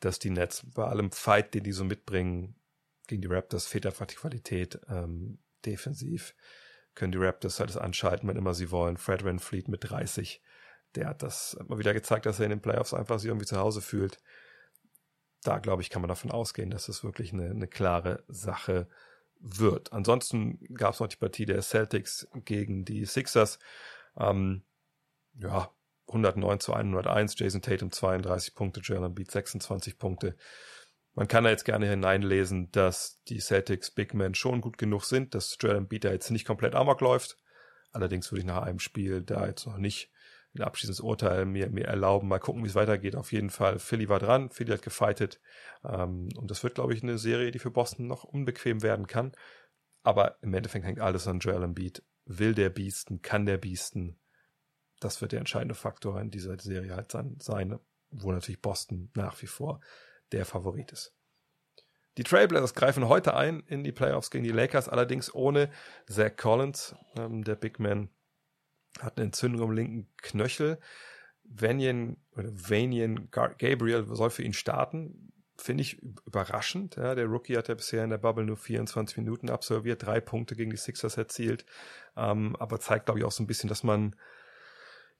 dass 0.00 0.18
die 0.18 0.30
Nets 0.30 0.64
bei 0.74 0.84
allem 0.84 1.12
Fight, 1.12 1.54
den 1.54 1.64
die 1.64 1.72
so 1.72 1.84
mitbringen, 1.84 2.56
gegen 3.06 3.22
die 3.22 3.28
Raptors 3.28 3.66
fehlt 3.66 3.86
einfach 3.86 4.06
die 4.06 4.16
Qualität. 4.16 4.80
Ähm, 4.88 5.38
defensiv 5.64 6.34
können 6.94 7.12
die 7.12 7.18
Raptors 7.18 7.60
halt 7.60 7.70
das 7.70 7.76
anschalten, 7.76 8.28
wenn 8.28 8.36
immer 8.36 8.54
sie 8.54 8.70
wollen. 8.70 8.96
Fred 8.96 9.24
Van 9.24 9.38
Fleet 9.38 9.68
mit 9.68 9.90
30, 9.90 10.42
der 10.94 11.08
hat 11.08 11.22
das 11.22 11.54
immer 11.54 11.78
wieder 11.78 11.92
gezeigt, 11.92 12.26
dass 12.26 12.38
er 12.38 12.46
in 12.46 12.50
den 12.50 12.62
Playoffs 12.62 12.94
einfach 12.94 13.18
sich 13.18 13.28
irgendwie 13.28 13.46
zu 13.46 13.58
Hause 13.58 13.80
fühlt. 13.80 14.20
Da, 15.42 15.58
glaube 15.58 15.82
ich, 15.82 15.90
kann 15.90 16.02
man 16.02 16.08
davon 16.08 16.30
ausgehen, 16.30 16.70
dass 16.70 16.88
es 16.88 17.02
wirklich 17.04 17.32
eine, 17.32 17.50
eine 17.50 17.68
klare 17.68 18.24
Sache 18.28 18.88
wird. 19.38 19.92
Ansonsten 19.92 20.58
gab 20.74 20.94
es 20.94 21.00
noch 21.00 21.08
die 21.08 21.16
Partie 21.16 21.46
der 21.46 21.62
Celtics 21.62 22.28
gegen 22.44 22.84
die 22.84 23.06
Sixers. 23.06 23.58
Ähm, 24.18 24.62
ja, 25.34 25.72
109 26.10 26.60
zu 26.60 26.74
101, 26.74 27.38
Jason 27.38 27.62
Tatum 27.62 27.90
32 27.90 28.54
Punkte, 28.54 28.80
Joel 28.80 29.04
Embiid 29.04 29.30
26 29.30 29.98
Punkte. 29.98 30.36
Man 31.14 31.28
kann 31.28 31.44
da 31.44 31.50
jetzt 31.50 31.64
gerne 31.64 31.88
hineinlesen, 31.88 32.70
dass 32.70 33.22
die 33.28 33.40
Celtics 33.40 33.90
Big 33.90 34.14
Men 34.14 34.34
schon 34.34 34.60
gut 34.60 34.78
genug 34.78 35.04
sind, 35.04 35.34
dass 35.34 35.56
Joel 35.60 35.76
Embiid 35.76 36.04
da 36.04 36.12
jetzt 36.12 36.30
nicht 36.30 36.46
komplett 36.46 36.74
amok 36.74 37.00
läuft. 37.00 37.36
Allerdings 37.92 38.30
würde 38.30 38.40
ich 38.40 38.46
nach 38.46 38.62
einem 38.62 38.78
Spiel 38.78 39.22
da 39.22 39.46
jetzt 39.46 39.66
noch 39.66 39.76
nicht 39.76 40.10
ein 40.54 40.62
abschließendes 40.62 41.00
Urteil 41.00 41.46
mir, 41.46 41.70
mir 41.70 41.86
erlauben. 41.86 42.28
Mal 42.28 42.38
gucken, 42.38 42.62
wie 42.64 42.68
es 42.68 42.74
weitergeht. 42.74 43.16
Auf 43.16 43.32
jeden 43.32 43.50
Fall, 43.50 43.78
Philly 43.78 44.08
war 44.08 44.18
dran, 44.18 44.50
Philly 44.50 44.72
hat 44.72 44.82
gefightet. 44.82 45.40
Ähm, 45.84 46.28
und 46.36 46.50
das 46.50 46.62
wird, 46.62 46.74
glaube 46.74 46.94
ich, 46.94 47.02
eine 47.02 47.18
Serie, 47.18 47.50
die 47.50 47.58
für 47.58 47.70
Boston 47.70 48.06
noch 48.06 48.24
unbequem 48.24 48.82
werden 48.82 49.06
kann. 49.06 49.32
Aber 50.02 50.36
im 50.42 50.54
Endeffekt 50.54 50.84
hängt 50.84 51.00
alles 51.00 51.26
an 51.26 51.40
Joel 51.40 51.62
Embiid. 51.62 52.02
Will 52.24 52.54
der 52.54 52.70
Biesten, 52.70 53.22
kann 53.22 53.46
der 53.46 53.58
Biesten 53.58 54.19
das 55.00 55.20
wird 55.20 55.32
der 55.32 55.40
entscheidende 55.40 55.74
Faktor 55.74 56.20
in 56.20 56.30
dieser 56.30 56.58
Serie 56.58 56.94
halt 56.94 57.10
sein, 57.12 57.78
wo 58.10 58.32
natürlich 58.32 58.62
Boston 58.62 59.10
nach 59.14 59.40
wie 59.42 59.46
vor 59.46 59.80
der 60.32 60.44
Favorit 60.44 60.92
ist. 60.92 61.14
Die 62.18 62.24
Trailblazers 62.24 62.74
greifen 62.74 63.08
heute 63.08 63.34
ein 63.34 63.60
in 63.66 63.84
die 63.84 63.92
Playoffs 63.92 64.30
gegen 64.30 64.44
die 64.44 64.50
Lakers, 64.50 64.88
allerdings 64.88 65.34
ohne 65.34 65.70
Zach 66.06 66.36
Collins. 66.36 66.94
Ähm, 67.16 67.44
der 67.44 67.54
Big 67.54 67.78
Man 67.78 68.10
hat 68.98 69.16
eine 69.16 69.26
Entzündung 69.26 69.62
am 69.62 69.72
linken 69.72 70.08
Knöchel. 70.18 70.78
Vanian 71.44 72.16
oder 72.36 72.50
Vanian 72.52 73.30
Gabriel 73.30 74.06
soll 74.06 74.30
für 74.30 74.42
ihn 74.42 74.52
starten. 74.52 75.32
Finde 75.56 75.82
ich 75.82 76.00
überraschend. 76.02 76.96
Ja, 76.96 77.14
der 77.14 77.26
Rookie 77.26 77.56
hat 77.56 77.68
ja 77.68 77.74
bisher 77.74 78.02
in 78.02 78.10
der 78.10 78.18
Bubble 78.18 78.44
nur 78.44 78.56
24 78.56 79.18
Minuten 79.18 79.50
absolviert, 79.50 80.04
drei 80.04 80.20
Punkte 80.20 80.56
gegen 80.56 80.70
die 80.70 80.76
Sixers 80.76 81.16
erzielt, 81.16 81.66
ähm, 82.16 82.56
aber 82.56 82.80
zeigt, 82.80 83.06
glaube 83.06 83.20
ich, 83.20 83.24
auch 83.24 83.32
so 83.32 83.42
ein 83.42 83.46
bisschen, 83.46 83.68
dass 83.68 83.82
man 83.82 84.16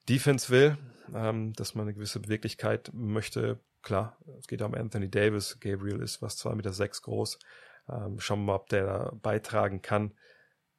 Defense 0.09 0.49
will, 0.49 0.77
ähm, 1.13 1.53
dass 1.53 1.75
man 1.75 1.83
eine 1.85 1.93
gewisse 1.93 2.19
Beweglichkeit 2.19 2.91
möchte. 2.93 3.59
Klar, 3.81 4.17
es 4.39 4.47
geht 4.47 4.61
um 4.61 4.73
Anthony 4.73 5.09
Davis. 5.09 5.59
Gabriel 5.59 6.01
ist 6.01 6.21
was 6.21 6.37
zwei 6.37 6.55
Meter 6.55 6.73
sechs 6.73 7.01
groß. 7.01 7.39
Ähm, 7.89 8.19
schauen 8.19 8.39
wir 8.39 8.45
mal, 8.45 8.55
ob 8.55 8.69
der 8.69 8.85
da 8.85 9.11
beitragen 9.21 9.81
kann. 9.81 10.13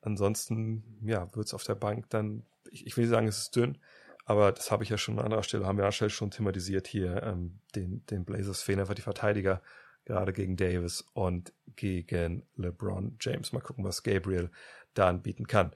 Ansonsten, 0.00 0.98
ja, 1.04 1.34
wird 1.34 1.46
es 1.46 1.54
auf 1.54 1.64
der 1.64 1.74
Bank 1.74 2.10
dann, 2.10 2.44
ich, 2.70 2.86
ich 2.86 2.96
will 2.96 3.06
sagen, 3.06 3.28
es 3.28 3.38
ist 3.38 3.56
dünn, 3.56 3.78
aber 4.24 4.52
das 4.52 4.70
habe 4.70 4.84
ich 4.84 4.90
ja 4.90 4.98
schon 4.98 5.18
an 5.18 5.26
anderer 5.26 5.42
Stelle, 5.42 5.66
haben 5.66 5.78
wir 5.78 5.84
an 5.84 5.92
Stelle 5.92 6.10
schon 6.10 6.30
thematisiert 6.30 6.86
hier, 6.86 7.22
ähm, 7.22 7.60
den, 7.74 8.04
den 8.06 8.24
Blazers 8.24 8.62
fehlen 8.62 8.80
einfach 8.80 8.94
die 8.94 9.02
Verteidiger, 9.02 9.62
gerade 10.04 10.32
gegen 10.32 10.56
Davis 10.56 11.04
und 11.12 11.52
gegen 11.76 12.44
LeBron 12.56 13.16
James. 13.20 13.52
Mal 13.52 13.60
gucken, 13.60 13.84
was 13.84 14.02
Gabriel 14.02 14.50
da 14.94 15.08
anbieten 15.08 15.46
kann. 15.46 15.72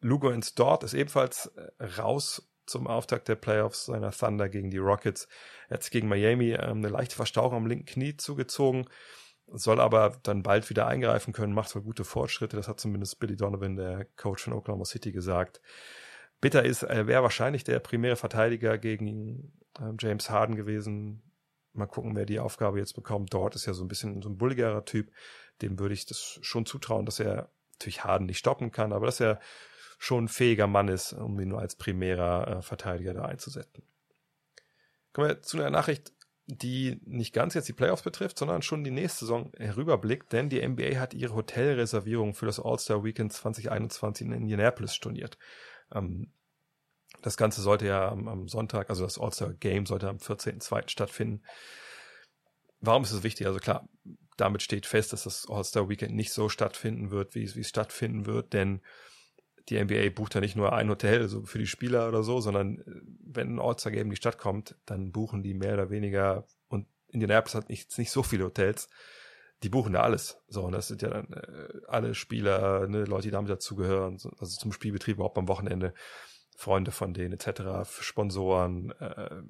Lugo 0.00 0.30
ins 0.30 0.54
Dort 0.54 0.84
ist 0.84 0.94
ebenfalls 0.94 1.46
äh, 1.56 1.84
raus 1.84 2.47
zum 2.68 2.86
Auftakt 2.86 3.28
der 3.28 3.34
Playoffs 3.34 3.86
seiner 3.86 4.10
Thunder 4.10 4.48
gegen 4.48 4.70
die 4.70 4.78
Rockets. 4.78 5.28
Er 5.68 5.74
hat 5.74 5.82
sich 5.82 5.92
gegen 5.92 6.08
Miami 6.08 6.52
ähm, 6.52 6.78
eine 6.78 6.88
leichte 6.88 7.16
Verstauchung 7.16 7.58
am 7.58 7.66
linken 7.66 7.86
Knie 7.86 8.16
zugezogen, 8.16 8.88
soll 9.46 9.80
aber 9.80 10.18
dann 10.22 10.42
bald 10.42 10.68
wieder 10.70 10.86
eingreifen 10.86 11.32
können, 11.32 11.52
macht 11.52 11.74
wohl 11.74 11.82
gute 11.82 12.04
Fortschritte. 12.04 12.56
Das 12.56 12.68
hat 12.68 12.80
zumindest 12.80 13.18
Billy 13.18 13.36
Donovan, 13.36 13.76
der 13.76 14.06
Coach 14.16 14.44
von 14.44 14.52
Oklahoma 14.52 14.84
City, 14.84 15.12
gesagt. 15.12 15.60
Bitter 16.40 16.64
ist, 16.64 16.82
er 16.82 17.06
wäre 17.06 17.22
wahrscheinlich 17.22 17.64
der 17.64 17.80
primäre 17.80 18.16
Verteidiger 18.16 18.78
gegen 18.78 19.52
ähm, 19.80 19.96
James 19.98 20.30
Harden 20.30 20.54
gewesen. 20.54 21.22
Mal 21.72 21.86
gucken, 21.86 22.16
wer 22.16 22.26
die 22.26 22.40
Aufgabe 22.40 22.78
jetzt 22.78 22.94
bekommt. 22.94 23.32
Dort 23.32 23.54
ist 23.54 23.66
ja 23.66 23.72
so 23.72 23.84
ein 23.84 23.88
bisschen 23.88 24.22
so 24.22 24.28
ein 24.28 24.38
bulligerer 24.38 24.84
Typ. 24.84 25.10
Dem 25.62 25.78
würde 25.78 25.94
ich 25.94 26.06
das 26.06 26.38
schon 26.42 26.66
zutrauen, 26.66 27.06
dass 27.06 27.20
er 27.20 27.50
natürlich 27.72 28.04
Harden 28.04 28.26
nicht 28.26 28.38
stoppen 28.38 28.70
kann, 28.70 28.92
aber 28.92 29.06
dass 29.06 29.20
er 29.20 29.40
schon 29.98 30.24
ein 30.24 30.28
fähiger 30.28 30.68
Mann 30.68 30.88
ist, 30.88 31.12
um 31.12 31.38
ihn 31.40 31.48
nur 31.48 31.60
als 31.60 31.74
primärer 31.74 32.58
äh, 32.58 32.62
Verteidiger 32.62 33.12
da 33.12 33.24
einzusetzen. 33.24 33.82
Kommen 35.12 35.28
wir 35.28 35.42
zu 35.42 35.58
einer 35.58 35.70
Nachricht, 35.70 36.12
die 36.46 37.00
nicht 37.04 37.34
ganz 37.34 37.54
jetzt 37.54 37.68
die 37.68 37.74
Playoffs 37.74 38.02
betrifft, 38.02 38.38
sondern 38.38 38.62
schon 38.62 38.84
die 38.84 38.90
nächste 38.90 39.20
Saison 39.20 39.52
herüberblickt, 39.58 40.32
denn 40.32 40.48
die 40.48 40.66
NBA 40.66 40.98
hat 40.98 41.12
ihre 41.12 41.34
Hotelreservierung 41.34 42.34
für 42.34 42.46
das 42.46 42.60
All-Star 42.60 43.04
Weekend 43.04 43.32
2021 43.32 44.26
in 44.26 44.32
Indianapolis 44.32 44.94
storniert. 44.94 45.36
Ähm, 45.92 46.32
das 47.20 47.36
Ganze 47.36 47.60
sollte 47.60 47.86
ja 47.86 48.08
am, 48.08 48.28
am 48.28 48.48
Sonntag, 48.48 48.88
also 48.88 49.04
das 49.04 49.18
All-Star 49.18 49.52
Game 49.52 49.84
sollte 49.84 50.08
am 50.08 50.18
14.02. 50.18 50.88
stattfinden. 50.88 51.42
Warum 52.80 53.02
ist 53.02 53.12
es 53.12 53.24
wichtig? 53.24 53.46
Also 53.46 53.58
klar, 53.58 53.88
damit 54.36 54.62
steht 54.62 54.86
fest, 54.86 55.12
dass 55.12 55.24
das 55.24 55.46
All-Star 55.50 55.88
Weekend 55.88 56.14
nicht 56.14 56.32
so 56.32 56.48
stattfinden 56.48 57.10
wird, 57.10 57.34
wie 57.34 57.42
es, 57.42 57.56
wie 57.56 57.60
es 57.60 57.68
stattfinden 57.68 58.24
wird, 58.24 58.54
denn 58.54 58.80
die 59.68 59.82
NBA 59.82 60.10
bucht 60.10 60.34
ja 60.34 60.40
nicht 60.40 60.56
nur 60.56 60.72
ein 60.72 60.88
Hotel 60.88 61.28
so 61.28 61.42
für 61.42 61.58
die 61.58 61.66
Spieler 61.66 62.08
oder 62.08 62.22
so, 62.22 62.40
sondern 62.40 62.78
äh, 62.78 62.84
wenn 63.24 63.54
ein 63.54 63.60
All-Star 63.60 63.92
Game 63.92 64.06
in 64.06 64.10
die 64.10 64.16
Stadt 64.16 64.38
kommt, 64.38 64.76
dann 64.86 65.12
buchen 65.12 65.42
die 65.42 65.54
mehr 65.54 65.74
oder 65.74 65.90
weniger 65.90 66.46
und 66.68 66.86
Indianapolis 67.08 67.54
hat 67.54 67.68
nicht, 67.68 67.96
nicht 67.98 68.10
so 68.10 68.22
viele 68.22 68.44
Hotels, 68.44 68.88
die 69.62 69.68
buchen 69.68 69.92
da 69.92 70.02
alles. 70.02 70.40
So, 70.48 70.62
und 70.64 70.72
das 70.72 70.88
sind 70.88 71.02
ja 71.02 71.08
dann 71.10 71.32
äh, 71.32 71.80
alle 71.86 72.14
Spieler, 72.14 72.86
ne, 72.86 73.04
Leute, 73.04 73.28
die 73.28 73.32
damit 73.32 73.50
dazugehören, 73.50 74.18
so, 74.18 74.30
also 74.38 74.58
zum 74.58 74.72
Spielbetrieb 74.72 75.16
überhaupt 75.16 75.38
am 75.38 75.48
Wochenende, 75.48 75.94
Freunde 76.56 76.90
von 76.90 77.14
denen 77.14 77.34
etc., 77.34 77.88
Sponsoren, 78.00 78.90
äh, 78.98 79.42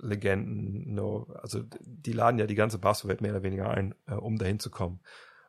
Legenden, 0.00 0.94
no, 0.94 1.32
also 1.40 1.62
die 1.82 2.12
laden 2.12 2.38
ja 2.38 2.46
die 2.46 2.54
ganze 2.54 2.78
Basketballwelt 2.78 3.20
mehr 3.20 3.32
oder 3.32 3.42
weniger 3.42 3.70
ein, 3.70 3.94
äh, 4.06 4.14
um 4.14 4.38
dahin 4.38 4.58
zu 4.58 4.70
kommen, 4.70 5.00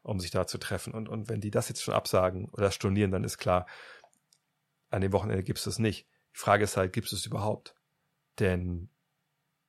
um 0.03 0.19
sich 0.19 0.31
da 0.31 0.45
zu 0.45 0.57
treffen. 0.57 0.93
Und, 0.93 1.09
und 1.09 1.29
wenn 1.29 1.41
die 1.41 1.51
das 1.51 1.69
jetzt 1.69 1.81
schon 1.81 1.93
absagen 1.93 2.49
oder 2.49 2.71
stornieren, 2.71 3.11
dann 3.11 3.23
ist 3.23 3.37
klar, 3.37 3.65
an 4.89 5.01
dem 5.01 5.13
Wochenende 5.13 5.43
gibt 5.43 5.59
es 5.59 5.65
das 5.65 5.79
nicht. 5.79 6.07
Die 6.35 6.39
Frage 6.39 6.63
ist 6.63 6.77
halt, 6.77 6.93
gibt 6.93 7.07
es 7.07 7.13
es 7.13 7.25
überhaupt? 7.25 7.75
Denn 8.39 8.89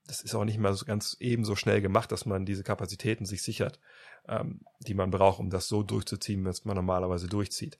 das 0.06 0.20
ist 0.20 0.34
auch 0.34 0.44
nicht 0.44 0.58
mal 0.58 0.74
so 0.74 0.84
ganz 0.84 1.16
ebenso 1.20 1.56
schnell 1.56 1.80
gemacht, 1.80 2.12
dass 2.12 2.26
man 2.26 2.44
diese 2.44 2.62
Kapazitäten 2.62 3.24
sich 3.24 3.42
sichert, 3.42 3.80
ähm, 4.28 4.60
die 4.80 4.94
man 4.94 5.10
braucht, 5.10 5.40
um 5.40 5.50
das 5.50 5.68
so 5.68 5.82
durchzuziehen, 5.82 6.44
was 6.44 6.64
man 6.64 6.76
normalerweise 6.76 7.26
durchzieht. 7.26 7.78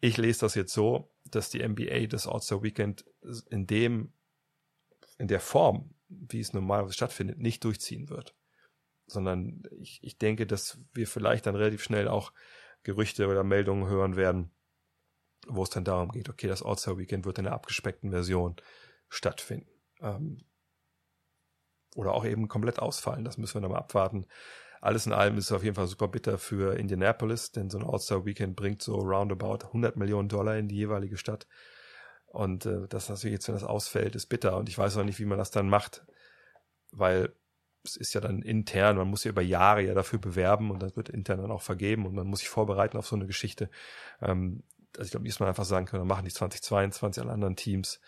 Ich 0.00 0.16
lese 0.16 0.40
das 0.40 0.54
jetzt 0.54 0.72
so, 0.72 1.10
dass 1.24 1.50
die 1.50 1.66
NBA 1.66 2.06
das 2.06 2.26
All-Star 2.26 2.62
Weekend 2.62 3.04
in 3.50 3.66
dem, 3.66 4.12
in 5.18 5.28
der 5.28 5.40
Form, 5.40 5.94
wie 6.08 6.40
es 6.40 6.52
normalerweise 6.52 6.94
stattfindet, 6.94 7.38
nicht 7.38 7.64
durchziehen 7.64 8.08
wird. 8.08 8.34
Sondern 9.10 9.62
ich, 9.80 10.00
ich 10.02 10.18
denke, 10.18 10.46
dass 10.46 10.78
wir 10.92 11.06
vielleicht 11.06 11.46
dann 11.46 11.56
relativ 11.56 11.82
schnell 11.82 12.08
auch 12.08 12.32
Gerüchte 12.82 13.28
oder 13.28 13.44
Meldungen 13.44 13.88
hören 13.88 14.16
werden, 14.16 14.50
wo 15.46 15.62
es 15.62 15.70
dann 15.70 15.84
darum 15.84 16.10
geht, 16.10 16.28
okay, 16.28 16.46
das 16.48 16.62
All-Star 16.62 16.98
Weekend 16.98 17.26
wird 17.26 17.38
in 17.38 17.46
einer 17.46 17.54
abgespeckten 17.54 18.10
Version 18.10 18.56
stattfinden. 19.08 19.70
Ähm, 20.00 20.44
oder 21.96 22.12
auch 22.12 22.24
eben 22.24 22.48
komplett 22.48 22.78
ausfallen. 22.78 23.24
Das 23.24 23.36
müssen 23.36 23.54
wir 23.54 23.62
dann 23.62 23.72
mal 23.72 23.78
abwarten. 23.78 24.26
Alles 24.80 25.06
in 25.06 25.12
allem 25.12 25.36
ist 25.36 25.46
es 25.46 25.52
auf 25.52 25.64
jeden 25.64 25.74
Fall 25.74 25.88
super 25.88 26.08
bitter 26.08 26.38
für 26.38 26.78
Indianapolis, 26.78 27.52
denn 27.52 27.68
so 27.68 27.78
ein 27.78 27.84
All-Star-Weekend 27.84 28.56
bringt 28.56 28.80
so 28.80 28.96
roundabout 28.96 29.66
100 29.66 29.96
Millionen 29.96 30.28
Dollar 30.28 30.56
in 30.56 30.68
die 30.68 30.76
jeweilige 30.76 31.18
Stadt. 31.18 31.46
Und 32.26 32.64
äh, 32.64 32.86
das 32.88 33.08
natürlich 33.08 33.34
jetzt, 33.34 33.48
wenn 33.48 33.56
das 33.56 33.64
ausfällt, 33.64 34.14
ist 34.14 34.26
bitter. 34.26 34.56
Und 34.56 34.68
ich 34.68 34.78
weiß 34.78 34.96
auch 34.96 35.04
nicht, 35.04 35.18
wie 35.18 35.24
man 35.24 35.38
das 35.38 35.50
dann 35.50 35.68
macht, 35.68 36.06
weil 36.92 37.34
es 37.84 37.96
ist 37.96 38.14
ja 38.14 38.20
dann 38.20 38.42
intern, 38.42 38.96
man 38.96 39.08
muss 39.08 39.24
ja 39.24 39.30
über 39.30 39.42
Jahre 39.42 39.82
ja 39.82 39.94
dafür 39.94 40.18
bewerben 40.18 40.70
und 40.70 40.82
das 40.82 40.96
wird 40.96 41.08
intern 41.08 41.40
dann 41.40 41.50
auch 41.50 41.62
vergeben 41.62 42.06
und 42.06 42.14
man 42.14 42.26
muss 42.26 42.40
sich 42.40 42.48
vorbereiten 42.48 42.96
auf 42.96 43.06
so 43.06 43.16
eine 43.16 43.26
Geschichte. 43.26 43.70
Ähm, 44.20 44.62
also 44.96 45.06
ich 45.06 45.10
glaube, 45.12 45.26
wie 45.26 45.34
man 45.38 45.48
einfach 45.48 45.64
sagen 45.64 45.86
können, 45.86 46.00
dann 46.00 46.08
machen 46.08 46.24
die 46.24 46.32
2022 46.32 47.22
alle 47.22 47.32
anderen 47.32 47.56
Teams, 47.56 48.00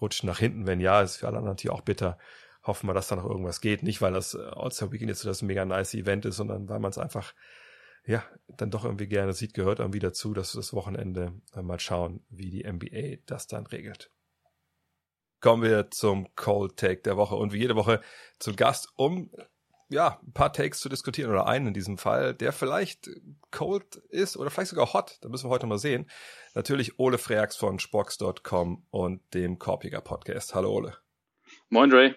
rutschen 0.00 0.26
nach 0.26 0.38
hinten. 0.38 0.66
Wenn 0.66 0.80
ja, 0.80 1.02
ist 1.02 1.18
für 1.18 1.26
alle 1.26 1.36
anderen 1.38 1.52
natürlich 1.56 1.76
auch 1.76 1.82
bitter 1.82 2.18
hoffen 2.62 2.88
wir, 2.88 2.94
dass 2.94 3.08
da 3.08 3.16
noch 3.16 3.24
irgendwas 3.24 3.60
geht. 3.60 3.82
Nicht, 3.82 4.02
weil 4.02 4.12
das 4.12 4.34
äh, 4.34 4.38
All-Star 4.38 4.92
Weekend 4.92 5.08
jetzt 5.08 5.20
so 5.20 5.28
das 5.28 5.42
mega 5.42 5.64
nice 5.64 5.94
Event 5.94 6.24
ist, 6.24 6.36
sondern 6.36 6.68
weil 6.68 6.80
man 6.80 6.90
es 6.90 6.98
einfach, 6.98 7.34
ja, 8.06 8.22
dann 8.48 8.70
doch 8.70 8.84
irgendwie 8.84 9.06
gerne 9.06 9.32
sieht, 9.32 9.54
gehört 9.54 9.78
irgendwie 9.78 9.98
dazu, 9.98 10.34
dass 10.34 10.54
wir 10.54 10.60
das 10.60 10.72
Wochenende 10.72 11.32
äh, 11.54 11.62
mal 11.62 11.80
schauen, 11.80 12.22
wie 12.28 12.50
die 12.50 12.70
NBA 12.70 13.22
das 13.26 13.46
dann 13.46 13.66
regelt. 13.66 14.10
Kommen 15.40 15.62
wir 15.62 15.90
zum 15.90 16.34
Cold 16.36 16.76
Take 16.76 17.02
der 17.02 17.16
Woche 17.16 17.34
und 17.34 17.52
wie 17.52 17.58
jede 17.58 17.76
Woche 17.76 18.00
zu 18.38 18.54
Gast, 18.54 18.88
um 18.96 19.30
ja, 19.90 20.20
ein 20.22 20.32
paar 20.32 20.52
Takes 20.52 20.78
zu 20.78 20.88
diskutieren 20.88 21.30
oder 21.30 21.46
einen 21.46 21.68
in 21.68 21.74
diesem 21.74 21.98
Fall, 21.98 22.32
der 22.32 22.52
vielleicht 22.52 23.10
cold 23.50 23.96
ist 24.10 24.36
oder 24.36 24.50
vielleicht 24.50 24.70
sogar 24.70 24.92
hot. 24.92 25.18
Da 25.20 25.28
müssen 25.28 25.46
wir 25.46 25.50
heute 25.50 25.66
mal 25.66 25.78
sehen. 25.78 26.08
Natürlich 26.54 26.98
Ole 26.98 27.18
Freaks 27.18 27.56
von 27.56 27.78
Spox.com 27.80 28.86
und 28.90 29.22
dem 29.34 29.58
Korpiger 29.58 30.00
Podcast. 30.00 30.54
Hallo 30.54 30.72
Ole. 30.72 30.96
Moin 31.68 31.90
Dre. 31.90 32.14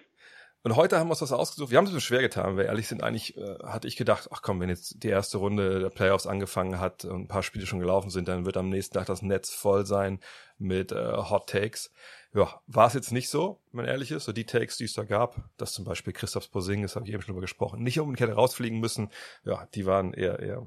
Und 0.64 0.76
heute 0.76 0.98
haben 0.98 1.08
wir 1.08 1.10
uns 1.10 1.18
das 1.18 1.30
ausgesucht. 1.30 1.70
Wir 1.70 1.76
haben 1.76 1.84
es 1.84 1.90
bisschen 1.90 2.06
schwer 2.06 2.22
getan, 2.22 2.56
wir 2.56 2.64
ehrlich 2.64 2.88
sind. 2.88 3.02
Eigentlich 3.02 3.36
äh, 3.36 3.58
hatte 3.64 3.86
ich 3.86 3.96
gedacht, 3.96 4.30
ach 4.32 4.40
komm, 4.40 4.60
wenn 4.60 4.70
jetzt 4.70 5.02
die 5.02 5.08
erste 5.08 5.36
Runde 5.36 5.78
der 5.78 5.90
Playoffs 5.90 6.26
angefangen 6.26 6.80
hat 6.80 7.04
und 7.04 7.24
ein 7.24 7.28
paar 7.28 7.42
Spiele 7.42 7.66
schon 7.66 7.80
gelaufen 7.80 8.08
sind, 8.08 8.28
dann 8.28 8.46
wird 8.46 8.56
am 8.56 8.70
nächsten 8.70 8.94
Tag 8.94 9.04
das 9.04 9.20
Netz 9.20 9.50
voll 9.50 9.84
sein 9.84 10.20
mit 10.56 10.90
äh, 10.90 11.16
Hot 11.18 11.50
Takes. 11.50 11.92
Ja, 12.32 12.62
war 12.66 12.86
es 12.86 12.94
jetzt 12.94 13.12
nicht 13.12 13.28
so, 13.28 13.60
wenn 13.72 13.84
man 13.84 13.84
ehrlich 13.84 14.10
ist. 14.10 14.24
So 14.24 14.32
die 14.32 14.46
Takes, 14.46 14.78
die 14.78 14.84
es 14.84 14.94
da 14.94 15.04
gab, 15.04 15.36
dass 15.58 15.72
zum 15.74 15.84
Beispiel 15.84 16.14
Christoph 16.14 16.50
Posing, 16.50 16.80
das 16.80 16.96
habe 16.96 17.06
ich 17.06 17.12
eben 17.12 17.20
schon 17.20 17.34
drüber 17.34 17.42
gesprochen, 17.42 17.82
nicht 17.82 18.00
unbedingt 18.00 18.26
hätte 18.26 18.32
rausfliegen 18.32 18.80
müssen. 18.80 19.10
Ja, 19.44 19.68
die 19.74 19.84
waren 19.84 20.14
eher, 20.14 20.38
eher 20.38 20.66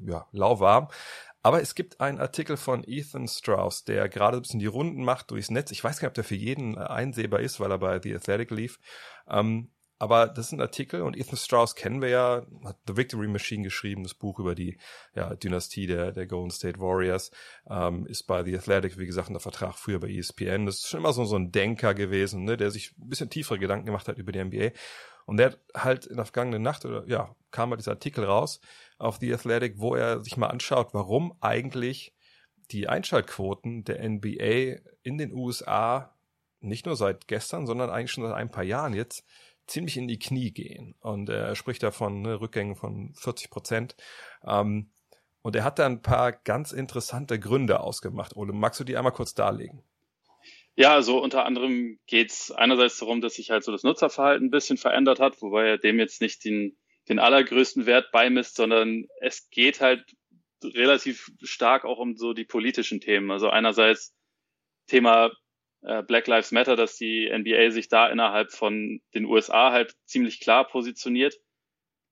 ja, 0.00 0.26
lauwarm. 0.32 0.88
Aber 1.44 1.60
es 1.60 1.74
gibt 1.74 2.00
einen 2.00 2.20
Artikel 2.20 2.56
von 2.56 2.84
Ethan 2.86 3.28
Strauss, 3.28 3.84
der 3.84 4.08
gerade 4.08 4.38
ein 4.38 4.42
bisschen 4.42 4.60
die 4.60 4.66
Runden 4.66 5.04
macht 5.04 5.30
durchs 5.30 5.50
Netz. 5.50 5.70
Ich 5.72 5.84
weiß 5.84 5.98
gar 5.98 6.06
nicht, 6.06 6.12
ob 6.12 6.14
der 6.14 6.24
für 6.24 6.34
jeden 6.34 6.78
einsehbar 6.78 7.40
ist, 7.40 7.60
weil 7.60 7.70
er 7.70 7.76
bei 7.76 8.00
The 8.02 8.14
Athletic 8.14 8.50
lief. 8.50 8.80
Ähm, 9.28 9.70
aber 9.98 10.26
das 10.26 10.46
ist 10.46 10.52
ein 10.52 10.62
Artikel 10.62 11.02
und 11.02 11.18
Ethan 11.18 11.36
Strauss 11.36 11.74
kennen 11.74 12.00
wir 12.00 12.08
ja, 12.08 12.46
hat 12.64 12.78
The 12.86 12.96
Victory 12.96 13.28
Machine 13.28 13.62
geschrieben, 13.62 14.04
das 14.04 14.14
Buch 14.14 14.38
über 14.38 14.54
die 14.54 14.78
ja, 15.14 15.34
Dynastie 15.34 15.86
der, 15.86 16.12
der 16.12 16.26
Golden 16.26 16.50
State 16.50 16.80
Warriors, 16.80 17.30
ähm, 17.68 18.06
ist 18.06 18.22
bei 18.22 18.42
The 18.42 18.56
Athletic, 18.56 18.96
wie 18.96 19.06
gesagt, 19.06 19.28
unter 19.28 19.38
Vertrag 19.40 19.74
früher 19.74 20.00
bei 20.00 20.08
ESPN. 20.08 20.64
Das 20.64 20.76
ist 20.76 20.88
schon 20.88 21.00
immer 21.00 21.12
so, 21.12 21.26
so 21.26 21.36
ein 21.36 21.52
Denker 21.52 21.92
gewesen, 21.92 22.44
ne, 22.44 22.56
der 22.56 22.70
sich 22.70 22.96
ein 22.98 23.10
bisschen 23.10 23.28
tiefere 23.28 23.58
Gedanken 23.58 23.84
gemacht 23.84 24.08
hat 24.08 24.16
über 24.16 24.32
die 24.32 24.42
NBA. 24.42 24.70
Und 25.26 25.38
der 25.38 25.52
hat 25.52 25.60
halt 25.74 26.06
in 26.06 26.16
der 26.16 26.26
vergangenen 26.26 26.62
Nacht 26.62 26.84
oder 26.84 27.06
ja, 27.06 27.34
kam 27.50 27.70
mal 27.70 27.76
dieser 27.76 27.92
Artikel 27.92 28.24
raus 28.24 28.60
auf 28.98 29.18
The 29.18 29.32
Athletic, 29.32 29.78
wo 29.78 29.94
er 29.94 30.22
sich 30.22 30.36
mal 30.36 30.48
anschaut, 30.48 30.92
warum 30.92 31.36
eigentlich 31.40 32.14
die 32.70 32.88
Einschaltquoten 32.88 33.84
der 33.84 34.06
NBA 34.08 34.80
in 35.02 35.18
den 35.18 35.32
USA 35.32 36.14
nicht 36.60 36.86
nur 36.86 36.96
seit 36.96 37.28
gestern, 37.28 37.66
sondern 37.66 37.90
eigentlich 37.90 38.10
schon 38.10 38.24
seit 38.24 38.34
ein 38.34 38.50
paar 38.50 38.64
Jahren 38.64 38.94
jetzt 38.94 39.24
ziemlich 39.66 39.96
in 39.96 40.08
die 40.08 40.18
Knie 40.18 40.50
gehen. 40.50 40.94
Und 41.00 41.28
er 41.28 41.54
spricht 41.56 41.82
davon 41.82 42.22
ne, 42.22 42.40
Rückgängen 42.40 42.76
von 42.76 43.14
40 43.14 43.50
Prozent. 43.50 43.96
Ähm, 44.42 44.90
und 45.42 45.56
er 45.56 45.64
hat 45.64 45.78
da 45.78 45.86
ein 45.86 46.00
paar 46.00 46.32
ganz 46.32 46.72
interessante 46.72 47.38
Gründe 47.38 47.80
ausgemacht. 47.80 48.34
Ole, 48.36 48.52
magst 48.52 48.80
du 48.80 48.84
die 48.84 48.96
einmal 48.96 49.12
kurz 49.12 49.34
darlegen? 49.34 49.82
Ja, 50.76 50.92
also 50.92 51.22
unter 51.22 51.44
anderem 51.44 51.98
geht 52.06 52.30
es 52.30 52.50
einerseits 52.50 52.98
darum, 52.98 53.20
dass 53.20 53.34
sich 53.34 53.50
halt 53.50 53.62
so 53.62 53.70
das 53.70 53.84
Nutzerverhalten 53.84 54.48
ein 54.48 54.50
bisschen 54.50 54.76
verändert 54.76 55.20
hat, 55.20 55.40
wobei 55.40 55.68
er 55.68 55.78
dem 55.78 55.98
jetzt 56.00 56.20
nicht 56.20 56.44
den, 56.44 56.76
den 57.08 57.20
allergrößten 57.20 57.86
Wert 57.86 58.10
beimisst, 58.10 58.56
sondern 58.56 59.06
es 59.20 59.48
geht 59.50 59.80
halt 59.80 60.04
relativ 60.64 61.30
stark 61.42 61.84
auch 61.84 61.98
um 61.98 62.16
so 62.16 62.32
die 62.32 62.44
politischen 62.44 63.00
Themen. 63.00 63.30
Also 63.30 63.50
einerseits 63.50 64.14
Thema 64.88 65.30
äh, 65.82 66.02
Black 66.02 66.26
Lives 66.26 66.50
Matter, 66.50 66.74
dass 66.74 66.96
die 66.96 67.30
NBA 67.30 67.70
sich 67.70 67.88
da 67.88 68.08
innerhalb 68.08 68.50
von 68.52 69.00
den 69.14 69.26
USA 69.26 69.70
halt 69.70 69.94
ziemlich 70.06 70.40
klar 70.40 70.66
positioniert, 70.66 71.36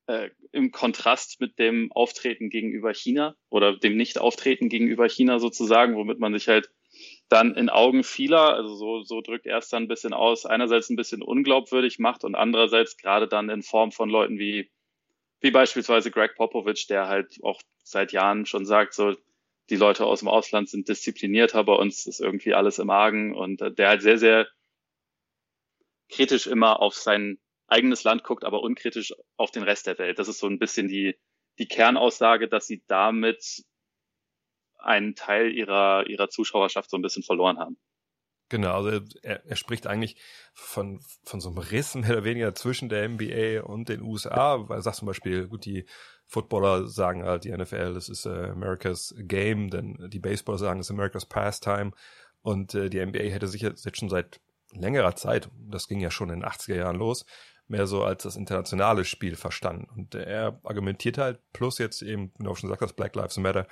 äh, 0.07 0.31
im 0.53 0.71
Kontrast 0.71 1.41
mit 1.41 1.59
dem 1.59 1.91
Auftreten 1.93 2.51
gegenüber 2.51 2.93
China 2.95 3.35
oder 3.51 3.77
dem 3.77 3.97
Nicht-Auftreten 3.97 4.69
gegenüber 4.69 5.09
China 5.09 5.39
sozusagen, 5.39 5.97
womit 5.97 6.19
man 6.19 6.35
sich 6.35 6.49
halt 6.49 6.71
dann 7.33 7.55
in 7.55 7.71
Augen 7.71 8.05
vieler, 8.05 8.55
also 8.55 8.75
so, 8.75 9.03
so 9.03 9.21
drückt 9.23 9.47
er 9.47 9.59
es 9.59 9.69
dann 9.69 9.85
ein 9.85 9.89
bisschen 9.89 10.13
aus, 10.13 10.45
einerseits 10.47 10.91
ein 10.91 10.97
bisschen 10.97 11.23
unglaubwürdig 11.23 11.99
macht 11.99 12.25
und 12.25 12.35
andererseits 12.35 12.97
gerade 12.97 13.27
dann 13.27 13.49
in 13.49 13.63
Form 13.63 13.91
von 13.91 14.11
Leuten 14.11 14.39
wie, 14.39 14.71
wie 15.41 15.51
beispielsweise 15.51 16.11
Greg 16.11 16.35
Popovich, 16.35 16.87
der 16.87 17.09
halt 17.09 17.39
auch 17.43 17.61
seit 17.83 18.13
Jahren 18.13 18.47
schon 18.47 18.67
sagt, 18.67 18.95
so, 18.95 19.17
die 19.71 19.77
Leute 19.77 20.05
aus 20.05 20.21
dem 20.21 20.29
Ausland 20.29 20.69
sind 20.69 20.89
disziplinierter, 20.89 21.65
bei 21.65 21.75
uns 21.75 22.07
ist 22.07 22.21
irgendwie 22.21 22.55
alles 22.55 22.79
im 22.79 22.91
Argen 22.91 23.35
und 23.35 23.63
äh, 23.63 23.73
der 23.73 23.89
halt 23.89 24.03
sehr, 24.03 24.19
sehr 24.19 24.47
kritisch 26.11 26.47
immer 26.47 26.81
auf 26.81 26.95
sein 26.95 27.39
eigenes 27.67 28.05
Land 28.05 28.25
guckt, 28.25 28.45
aber 28.45 28.63
unkritisch 28.63 29.15
auf 29.39 29.51
den 29.51 29.63
Rest 29.63 29.87
der 29.87 29.99
Welt. 29.99 30.19
Das 30.19 30.29
ist 30.29 30.39
so 30.39 30.47
ein 30.47 30.59
bisschen 30.59 30.89
die, 30.89 31.17
die 31.59 31.67
Kernaussage, 31.67 32.49
dass 32.49 32.67
sie 32.67 32.83
damit 32.87 33.65
einen 34.85 35.15
Teil 35.15 35.53
ihrer, 35.53 36.07
ihrer 36.07 36.29
Zuschauerschaft 36.29 36.91
so 36.91 36.97
ein 36.97 37.03
bisschen 37.03 37.23
verloren 37.23 37.59
haben. 37.59 37.77
Genau, 38.53 38.75
also 38.85 39.01
er, 39.23 39.47
er 39.47 39.57
spricht 39.57 39.87
eigentlich 39.87 40.17
von, 40.53 41.01
von 41.25 41.41
so 41.41 41.49
einem 41.49 41.57
Riss 41.57 41.95
mehr 41.95 42.11
oder 42.11 42.25
weniger 42.25 42.55
zwischen 42.55 42.91
der 42.91 43.09
NBA 43.09 43.63
und 43.63 43.89
den 43.89 44.03
USA, 44.03 44.69
weil 44.69 44.79
er 44.79 44.83
sagt 44.83 44.97
zum 44.97 45.07
Beispiel, 45.07 45.49
gut, 45.49 45.65
die 45.65 45.87
Footballer 46.27 46.87
sagen 46.87 47.25
halt, 47.25 47.45
die 47.45 47.57
NFL, 47.57 47.95
das 47.95 48.11
ist 48.11 48.27
äh, 48.27 48.51
America's 48.51 49.15
Game, 49.17 49.71
denn 49.71 49.97
die 50.11 50.19
Baseballer 50.19 50.59
sagen, 50.59 50.81
das 50.81 50.89
ist 50.89 50.91
America's 50.91 51.25
Pastime 51.25 51.93
und 52.43 52.75
äh, 52.75 52.91
die 52.91 53.05
NBA 53.05 53.21
hätte 53.21 53.49
sich 53.49 53.63
jetzt 53.63 53.97
schon 53.97 54.11
seit 54.11 54.39
längerer 54.73 55.17
Zeit, 55.17 55.49
das 55.71 55.89
ging 55.89 56.01
ja 56.01 56.11
schon 56.11 56.29
in 56.29 56.41
den 56.41 56.49
80er 56.49 56.77
Jahren 56.77 56.97
los, 56.97 57.25
mehr 57.69 57.87
so 57.87 58.05
als 58.05 58.23
das 58.25 58.37
internationale 58.37 59.05
Spiel 59.05 59.37
verstanden. 59.37 59.89
Und 59.97 60.15
er 60.15 60.61
argumentiert 60.63 61.19
halt, 61.19 61.41
plus 61.53 61.79
jetzt 61.79 62.03
eben, 62.03 62.33
wie 62.37 62.45
du 62.45 62.51
auch 62.51 62.57
schon 62.57 62.69
gesagt 62.69 62.83
hast, 62.83 62.97
Black 62.97 63.17
Lives 63.17 63.39
Matter 63.39 63.67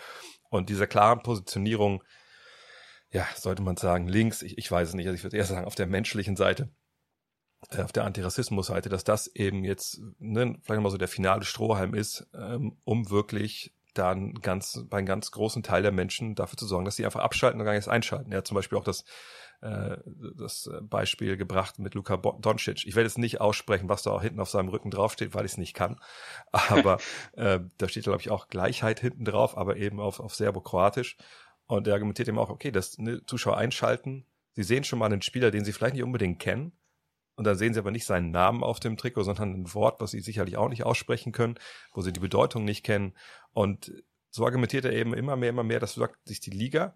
und 0.50 0.68
dieser 0.68 0.86
klaren 0.86 1.22
Positionierung, 1.22 2.02
ja, 3.10 3.26
sollte 3.34 3.62
man 3.62 3.76
sagen, 3.76 4.06
links, 4.06 4.42
ich, 4.42 4.58
ich 4.58 4.70
weiß 4.70 4.88
es 4.88 4.94
nicht, 4.94 5.06
also 5.06 5.16
ich 5.16 5.24
würde 5.24 5.36
eher 5.36 5.44
sagen, 5.44 5.66
auf 5.66 5.74
der 5.74 5.86
menschlichen 5.86 6.36
Seite, 6.36 6.70
äh, 7.70 7.82
auf 7.82 7.92
der 7.92 8.04
Antirassismus-Seite, 8.04 8.88
dass 8.88 9.04
das 9.04 9.26
eben 9.28 9.64
jetzt 9.64 10.00
ne, 10.18 10.58
vielleicht 10.62 10.82
mal 10.82 10.90
so 10.90 10.98
der 10.98 11.08
finale 11.08 11.44
Strohhalm 11.44 11.94
ist, 11.94 12.28
ähm, 12.34 12.78
um 12.84 13.10
wirklich 13.10 13.74
dann 13.94 14.34
ganz 14.34 14.84
bei 14.88 14.98
einem 14.98 15.06
ganz 15.06 15.30
großen 15.32 15.62
Teil 15.62 15.82
der 15.82 15.92
Menschen 15.92 16.34
dafür 16.34 16.56
zu 16.56 16.66
sorgen, 16.66 16.84
dass 16.84 16.96
sie 16.96 17.04
einfach 17.04 17.20
abschalten 17.20 17.60
und 17.60 17.64
gar 17.64 17.72
nichts 17.72 17.88
einschalten. 17.88 18.34
Hat 18.34 18.46
zum 18.46 18.54
Beispiel 18.54 18.78
auch 18.78 18.84
das 18.84 19.04
äh, 19.60 19.96
das 20.36 20.70
Beispiel 20.82 21.36
gebracht 21.36 21.78
mit 21.78 21.94
Luka 21.94 22.16
Doncic. 22.16 22.86
Ich 22.86 22.94
werde 22.94 23.08
jetzt 23.08 23.18
nicht 23.18 23.40
aussprechen, 23.40 23.88
was 23.88 24.02
da 24.02 24.10
auch 24.10 24.22
hinten 24.22 24.40
auf 24.40 24.50
seinem 24.50 24.68
Rücken 24.68 24.90
draufsteht, 24.90 25.34
weil 25.34 25.44
ich 25.44 25.52
es 25.52 25.58
nicht 25.58 25.74
kann. 25.74 26.00
Aber 26.52 26.98
äh, 27.32 27.60
da 27.78 27.88
steht, 27.88 28.04
glaube 28.04 28.20
ich, 28.20 28.30
auch 28.30 28.48
Gleichheit 28.48 29.00
hinten 29.00 29.24
drauf, 29.24 29.56
aber 29.56 29.76
eben 29.76 30.00
auf, 30.00 30.20
auf 30.20 30.34
Serbo-Kroatisch. 30.34 31.16
Und 31.66 31.86
er 31.86 31.94
argumentiert 31.94 32.28
eben 32.28 32.38
auch, 32.38 32.50
okay, 32.50 32.70
dass 32.70 32.98
ne, 32.98 33.24
Zuschauer 33.26 33.56
einschalten, 33.56 34.26
sie 34.54 34.64
sehen 34.64 34.84
schon 34.84 34.98
mal 34.98 35.06
einen 35.06 35.22
Spieler, 35.22 35.50
den 35.50 35.64
sie 35.64 35.72
vielleicht 35.72 35.94
nicht 35.94 36.04
unbedingt 36.04 36.40
kennen, 36.40 36.72
und 37.40 37.44
dann 37.44 37.56
sehen 37.56 37.72
sie 37.72 37.80
aber 37.80 37.90
nicht 37.90 38.04
seinen 38.04 38.32
Namen 38.32 38.62
auf 38.62 38.80
dem 38.80 38.98
Trikot, 38.98 39.22
sondern 39.22 39.54
ein 39.54 39.72
Wort, 39.72 39.98
was 40.02 40.10
sie 40.10 40.20
sicherlich 40.20 40.58
auch 40.58 40.68
nicht 40.68 40.84
aussprechen 40.84 41.32
können, 41.32 41.58
wo 41.94 42.02
sie 42.02 42.12
die 42.12 42.20
Bedeutung 42.20 42.66
nicht 42.66 42.84
kennen. 42.84 43.14
Und 43.54 43.94
so 44.28 44.44
argumentiert 44.44 44.84
er 44.84 44.92
eben 44.92 45.14
immer 45.14 45.36
mehr, 45.36 45.48
immer 45.48 45.62
mehr, 45.62 45.80
dass 45.80 45.98
sich 46.24 46.40
die 46.40 46.50
Liga 46.50 46.94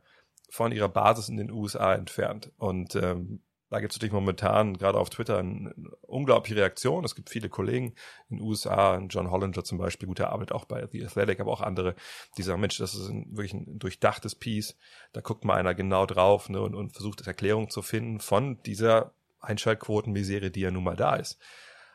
von 0.51 0.73
ihrer 0.73 0.89
Basis 0.89 1.29
in 1.29 1.37
den 1.37 1.51
USA 1.51 1.95
entfernt. 1.95 2.53
Und 2.59 2.95
ähm, 2.95 3.41
da 3.71 3.81
gibt 3.81 3.93
es 3.93 3.99
natürlich 3.99 4.13
momentan 4.13 4.79
gerade 4.79 4.99
auf 4.99 5.11
Twitter 5.11 5.39
eine, 5.39 5.75
unglaubliche 6.03 6.55
Reaktion. 6.57 7.05
Es 7.05 7.17
gibt 7.17 7.31
viele 7.31 7.49
Kollegen 7.49 7.95
in 8.29 8.37
den 8.37 8.47
USA, 8.47 8.99
John 9.09 9.33
Hollinger 9.33 9.65
zum 9.65 9.79
Beispiel, 9.79 10.07
gute 10.07 10.29
Arbeit 10.29 10.53
auch 10.53 10.65
bei 10.65 10.87
The 10.87 11.05
Athletic, 11.05 11.41
aber 11.41 11.51
auch 11.51 11.61
andere, 11.61 11.97
die 12.39 12.43
sagen, 12.43 12.61
Mensch, 12.61 12.79
das 12.79 12.95
ist 12.95 13.09
ein, 13.09 13.27
wirklich 13.31 13.55
ein 13.55 13.79
durchdachtes 13.79 14.37
Piece. 14.37 14.77
Da 15.13 15.23
guckt 15.23 15.45
mal 15.45 15.57
einer 15.57 15.75
genau 15.75 16.07
drauf 16.07 16.49
ne, 16.49 16.61
und, 16.61 16.77
und 16.77 16.93
versucht 16.93 17.27
Erklärungen 17.27 17.69
zu 17.69 17.83
finden 17.83 18.21
von 18.21 18.63
dieser 18.63 19.13
Einschaltquotenmisere, 19.41 20.51
die 20.53 20.61
ja 20.61 20.71
nun 20.71 20.85
mal 20.85 20.97
da 20.97 21.17
ist. 21.17 21.39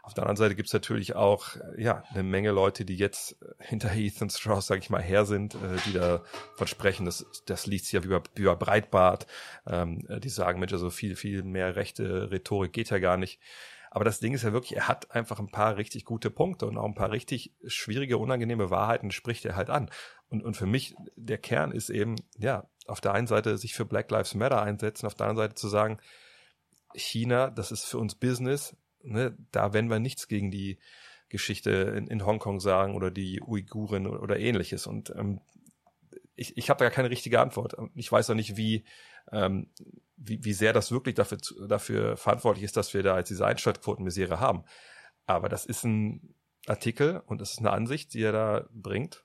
Auf 0.01 0.13
der 0.13 0.23
anderen 0.23 0.37
Seite 0.37 0.55
gibt's 0.55 0.73
natürlich 0.73 1.15
auch 1.15 1.55
ja 1.77 2.03
eine 2.09 2.23
Menge 2.23 2.51
Leute, 2.51 2.85
die 2.85 2.95
jetzt 2.95 3.37
hinter 3.59 3.93
Ethan 3.93 4.29
Strauss, 4.29 4.67
sage 4.67 4.81
ich 4.81 4.89
mal, 4.89 5.01
her 5.01 5.25
sind, 5.25 5.55
äh, 5.55 5.77
die 5.85 5.93
da 5.93 6.23
von 6.55 6.67
sprechen. 6.67 7.05
Das, 7.05 7.25
das 7.45 7.65
liest 7.67 7.91
ja 7.91 8.03
wie 8.03 8.07
bei, 8.07 8.21
wie 8.35 8.45
bei 8.45 8.55
Breitbart. 8.55 9.27
Ähm, 9.67 10.07
die 10.19 10.29
sagen, 10.29 10.59
Mensch, 10.59 10.73
also 10.73 10.89
viel, 10.89 11.15
viel 11.15 11.43
mehr 11.43 11.75
rechte 11.75 12.31
Rhetorik 12.31 12.73
geht 12.73 12.89
ja 12.89 12.99
gar 12.99 13.17
nicht. 13.17 13.39
Aber 13.91 14.05
das 14.05 14.19
Ding 14.19 14.33
ist 14.33 14.43
ja 14.43 14.53
wirklich, 14.53 14.75
er 14.75 14.87
hat 14.87 15.11
einfach 15.11 15.39
ein 15.39 15.49
paar 15.49 15.77
richtig 15.77 16.05
gute 16.05 16.29
Punkte 16.29 16.67
und 16.67 16.77
auch 16.77 16.85
ein 16.85 16.95
paar 16.95 17.11
richtig 17.11 17.53
schwierige, 17.65 18.17
unangenehme 18.17 18.69
Wahrheiten 18.69 19.11
spricht 19.11 19.45
er 19.45 19.55
halt 19.55 19.69
an. 19.69 19.89
Und, 20.29 20.43
und 20.43 20.55
für 20.55 20.67
mich, 20.67 20.95
der 21.15 21.39
Kern 21.39 21.71
ist 21.71 21.89
eben, 21.89 22.15
ja, 22.37 22.69
auf 22.87 23.01
der 23.01 23.13
einen 23.13 23.27
Seite 23.27 23.57
sich 23.57 23.73
für 23.73 23.85
Black 23.85 24.11
Lives 24.11 24.35
Matter 24.35 24.61
einsetzen, 24.61 25.07
auf 25.07 25.15
der 25.15 25.27
anderen 25.27 25.47
Seite 25.47 25.55
zu 25.55 25.67
sagen, 25.67 25.97
China, 26.93 27.49
das 27.49 27.71
ist 27.71 27.85
für 27.85 27.97
uns 27.97 28.15
Business, 28.15 28.75
ne, 29.03 29.37
da 29.51 29.73
werden 29.73 29.89
wir 29.89 29.99
nichts 29.99 30.27
gegen 30.27 30.51
die 30.51 30.79
Geschichte 31.29 31.71
in, 31.71 32.07
in 32.07 32.25
Hongkong 32.25 32.59
sagen 32.59 32.95
oder 32.95 33.11
die 33.11 33.41
Uiguren 33.41 34.07
oder, 34.07 34.39
ähnliches. 34.39 34.87
Und 34.87 35.11
ähm, 35.15 35.41
ich, 36.35 36.57
ich 36.57 36.69
habe 36.69 36.83
da 36.83 36.89
keine 36.89 37.09
richtige 37.09 37.39
Antwort. 37.39 37.75
Ich 37.95 38.11
weiß 38.11 38.29
auch 38.29 38.35
nicht, 38.35 38.57
wie, 38.57 38.83
ähm, 39.31 39.69
wie, 40.17 40.43
wie 40.43 40.53
sehr 40.53 40.73
das 40.73 40.91
wirklich 40.91 41.15
dafür, 41.15 41.37
dafür 41.67 42.17
verantwortlich 42.17 42.63
ist, 42.63 42.77
dass 42.77 42.93
wir 42.93 43.03
da 43.03 43.17
jetzt 43.17 43.29
diese 43.29 43.45
Einschaltquotenmisere 43.45 44.39
haben. 44.39 44.63
Aber 45.27 45.49
das 45.49 45.65
ist 45.65 45.83
ein 45.83 46.33
Artikel 46.65 47.21
und 47.25 47.41
das 47.41 47.51
ist 47.51 47.59
eine 47.59 47.71
Ansicht, 47.71 48.13
die 48.13 48.23
er 48.23 48.31
da 48.31 48.69
bringt. 48.71 49.23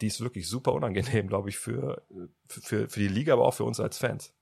Die 0.00 0.06
ist 0.06 0.20
wirklich 0.20 0.48
super 0.48 0.72
unangenehm, 0.72 1.26
glaube 1.28 1.48
ich, 1.48 1.58
für, 1.58 2.06
für, 2.46 2.88
für 2.88 3.00
die 3.00 3.08
Liga, 3.08 3.34
aber 3.34 3.46
auch 3.46 3.54
für 3.54 3.64
uns 3.64 3.80
als 3.80 3.98
Fans. 3.98 4.34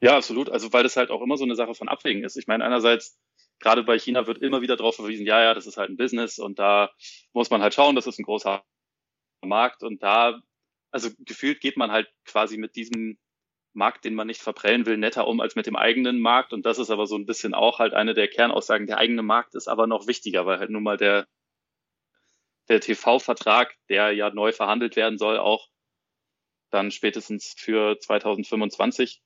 Ja, 0.00 0.16
absolut. 0.16 0.50
Also 0.50 0.72
weil 0.72 0.82
das 0.82 0.96
halt 0.96 1.10
auch 1.10 1.22
immer 1.22 1.36
so 1.36 1.44
eine 1.44 1.54
Sache 1.54 1.74
von 1.74 1.88
Abwägen 1.88 2.24
ist. 2.24 2.36
Ich 2.36 2.48
meine, 2.48 2.64
einerseits, 2.64 3.18
gerade 3.62 3.82
bei 3.82 3.98
China 3.98 4.26
wird 4.26 4.42
immer 4.42 4.60
wieder 4.60 4.76
darauf 4.76 4.96
verwiesen, 4.96 5.26
ja, 5.26 5.42
ja, 5.42 5.54
das 5.54 5.66
ist 5.66 5.78
halt 5.78 5.90
ein 5.90 5.96
Business 5.96 6.38
und 6.38 6.58
da 6.58 6.90
muss 7.32 7.50
man 7.50 7.62
halt 7.62 7.74
schauen, 7.74 7.96
das 7.96 8.06
ist 8.06 8.18
ein 8.18 8.24
großer 8.24 8.62
Markt 9.42 9.82
und 9.82 10.02
da, 10.02 10.42
also 10.90 11.08
gefühlt 11.20 11.60
geht 11.60 11.76
man 11.76 11.90
halt 11.90 12.12
quasi 12.24 12.58
mit 12.58 12.76
diesem 12.76 13.18
Markt, 13.72 14.04
den 14.04 14.14
man 14.14 14.26
nicht 14.26 14.42
verprellen 14.42 14.84
will, 14.84 14.98
netter 14.98 15.26
um 15.26 15.40
als 15.40 15.56
mit 15.56 15.66
dem 15.66 15.76
eigenen 15.76 16.20
Markt. 16.20 16.52
Und 16.52 16.66
das 16.66 16.78
ist 16.78 16.90
aber 16.90 17.06
so 17.06 17.16
ein 17.16 17.24
bisschen 17.24 17.54
auch 17.54 17.78
halt 17.78 17.94
eine 17.94 18.12
der 18.12 18.28
Kernaussagen. 18.28 18.86
Der 18.86 18.98
eigene 18.98 19.22
Markt 19.22 19.54
ist 19.54 19.66
aber 19.66 19.86
noch 19.86 20.06
wichtiger, 20.06 20.44
weil 20.44 20.58
halt 20.58 20.68
nun 20.68 20.82
mal 20.82 20.98
der, 20.98 21.26
der 22.68 22.80
TV-Vertrag, 22.80 23.74
der 23.88 24.12
ja 24.12 24.28
neu 24.28 24.52
verhandelt 24.52 24.94
werden 24.94 25.16
soll, 25.16 25.38
auch 25.38 25.68
dann 26.68 26.90
spätestens 26.90 27.54
für 27.56 27.98
2025 27.98 29.22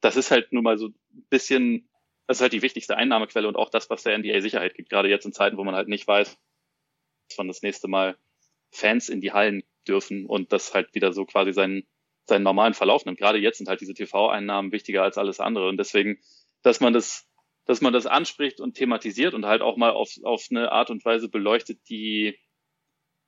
das 0.00 0.16
ist 0.16 0.30
halt 0.30 0.52
nun 0.52 0.64
mal 0.64 0.78
so 0.78 0.88
ein 0.88 1.26
bisschen, 1.28 1.88
das 2.30 2.36
ist 2.36 2.42
halt 2.42 2.52
die 2.52 2.62
wichtigste 2.62 2.96
Einnahmequelle 2.96 3.48
und 3.48 3.56
auch 3.56 3.70
das, 3.70 3.90
was 3.90 4.04
der 4.04 4.16
NBA 4.16 4.40
Sicherheit 4.40 4.74
gibt, 4.74 4.88
gerade 4.88 5.08
jetzt 5.08 5.26
in 5.26 5.32
Zeiten, 5.32 5.56
wo 5.56 5.64
man 5.64 5.74
halt 5.74 5.88
nicht 5.88 6.06
weiß, 6.06 6.38
wann 7.36 7.48
das 7.48 7.62
nächste 7.62 7.88
Mal 7.88 8.16
Fans 8.70 9.08
in 9.08 9.20
die 9.20 9.32
Hallen 9.32 9.64
dürfen 9.88 10.26
und 10.26 10.52
das 10.52 10.72
halt 10.72 10.94
wieder 10.94 11.12
so 11.12 11.24
quasi 11.24 11.52
seinen, 11.52 11.88
seinen 12.26 12.44
normalen 12.44 12.74
Verlauf 12.74 13.04
nimmt. 13.04 13.18
Gerade 13.18 13.38
jetzt 13.38 13.58
sind 13.58 13.68
halt 13.68 13.80
diese 13.80 13.94
TV-Einnahmen 13.94 14.70
wichtiger 14.70 15.02
als 15.02 15.18
alles 15.18 15.40
andere 15.40 15.68
und 15.68 15.76
deswegen, 15.76 16.20
dass 16.62 16.78
man 16.78 16.92
das, 16.92 17.28
dass 17.64 17.80
man 17.80 17.92
das 17.92 18.06
anspricht 18.06 18.60
und 18.60 18.76
thematisiert 18.76 19.34
und 19.34 19.44
halt 19.44 19.60
auch 19.60 19.76
mal 19.76 19.90
auf, 19.90 20.12
auf 20.22 20.46
eine 20.52 20.70
Art 20.70 20.90
und 20.90 21.04
Weise 21.04 21.28
beleuchtet, 21.28 21.80
die 21.88 22.38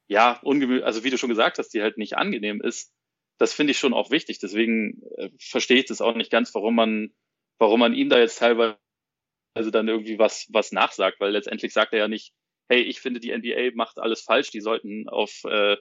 ja, 0.07 0.39
ungemü 0.45 0.83
also 0.83 1.03
wie 1.03 1.11
du 1.11 1.19
schon 1.19 1.29
gesagt 1.29 1.59
hast, 1.59 1.71
die 1.71 1.83
halt 1.83 1.99
nicht 1.99 2.17
angenehm 2.17 2.61
ist, 2.61 2.95
das 3.39 3.53
finde 3.53 3.73
ich 3.73 3.79
schon 3.81 3.95
auch 3.95 4.13
wichtig. 4.13 4.39
Deswegen 4.39 5.03
äh, 5.17 5.31
verstehe 5.41 5.79
ich 5.79 5.87
das 5.87 6.01
auch 6.01 6.15
nicht 6.15 6.31
ganz, 6.31 6.55
warum 6.55 6.77
man, 6.77 7.13
warum 7.59 7.81
man 7.81 7.95
ihm 7.95 8.09
da 8.09 8.21
jetzt 8.21 8.39
teilweise 8.39 8.77
dann 9.55 9.89
irgendwie 9.89 10.19
was, 10.19 10.47
was 10.51 10.73
nachsagt, 10.73 11.21
weil 11.21 11.33
letztendlich 11.33 11.73
sagt 11.73 11.93
er 11.93 12.01
ja 12.01 12.09
nicht, 12.09 12.33
hey, 12.69 12.83
ich 12.83 13.01
finde, 13.01 13.21
die 13.21 13.37
NBA 13.37 13.75
macht 13.75 13.99
alles 13.99 14.23
falsch, 14.23 14.51
die 14.51 14.61
sollten 14.61 15.09
auf, 15.09 15.45
äh, 15.45 15.77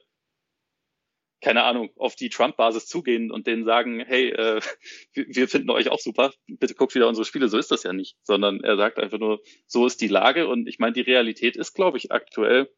keine 1.42 1.64
Ahnung, 1.64 1.90
auf 1.96 2.16
die 2.16 2.30
Trump-Basis 2.30 2.86
zugehen 2.86 3.32
und 3.32 3.48
denen 3.48 3.66
sagen, 3.66 4.00
hey, 4.06 4.30
äh, 4.30 4.62
wir 5.14 5.48
finden 5.48 5.70
euch 5.70 5.90
auch 5.90 6.00
super, 6.00 6.34
bitte 6.48 6.76
guckt 6.76 6.94
wieder 6.94 7.08
unsere 7.08 7.26
Spiele. 7.26 7.48
So 7.48 7.58
ist 7.58 7.72
das 7.72 7.84
ja 7.84 7.94
nicht, 7.94 8.18
sondern 8.24 8.62
er 8.62 8.78
sagt 8.78 9.00
einfach 9.00 9.20
nur, 9.20 9.42
so 9.68 9.86
ist 9.86 10.02
die 10.02 10.08
Lage 10.08 10.48
und 10.48 10.68
ich 10.68 10.80
meine, 10.80 10.94
die 10.94 11.02
Realität 11.02 11.56
ist, 11.56 11.74
glaube 11.74 11.98
ich, 11.98 12.12
aktuell, 12.12 12.70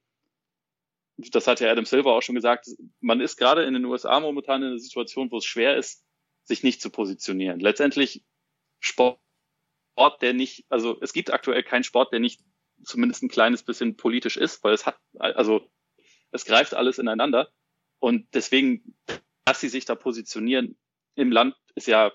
das 1.17 1.47
hat 1.47 1.59
ja 1.59 1.71
Adam 1.71 1.85
Silver 1.85 2.13
auch 2.13 2.21
schon 2.21 2.35
gesagt, 2.35 2.67
man 2.99 3.21
ist 3.21 3.37
gerade 3.37 3.63
in 3.63 3.73
den 3.73 3.85
USA 3.85 4.19
momentan 4.19 4.63
in 4.63 4.69
einer 4.69 4.79
Situation, 4.79 5.31
wo 5.31 5.37
es 5.37 5.45
schwer 5.45 5.77
ist, 5.77 6.03
sich 6.43 6.63
nicht 6.63 6.81
zu 6.81 6.89
positionieren. 6.89 7.59
Letztendlich 7.59 8.23
Sport, 8.79 9.19
der 10.21 10.33
nicht, 10.33 10.65
also 10.69 10.99
es 11.01 11.13
gibt 11.13 11.31
aktuell 11.31 11.63
keinen 11.63 11.83
Sport, 11.83 12.11
der 12.11 12.19
nicht 12.19 12.41
zumindest 12.83 13.23
ein 13.23 13.29
kleines 13.29 13.63
bisschen 13.63 13.95
politisch 13.95 14.37
ist, 14.37 14.63
weil 14.63 14.73
es 14.73 14.85
hat, 14.85 14.97
also 15.19 15.69
es 16.31 16.45
greift 16.45 16.73
alles 16.73 16.97
ineinander. 16.97 17.49
Und 17.99 18.27
deswegen, 18.33 18.95
dass 19.45 19.61
sie 19.61 19.69
sich 19.69 19.85
da 19.85 19.95
positionieren 19.95 20.77
im 21.15 21.31
Land, 21.31 21.55
ist 21.75 21.87
ja, 21.87 22.11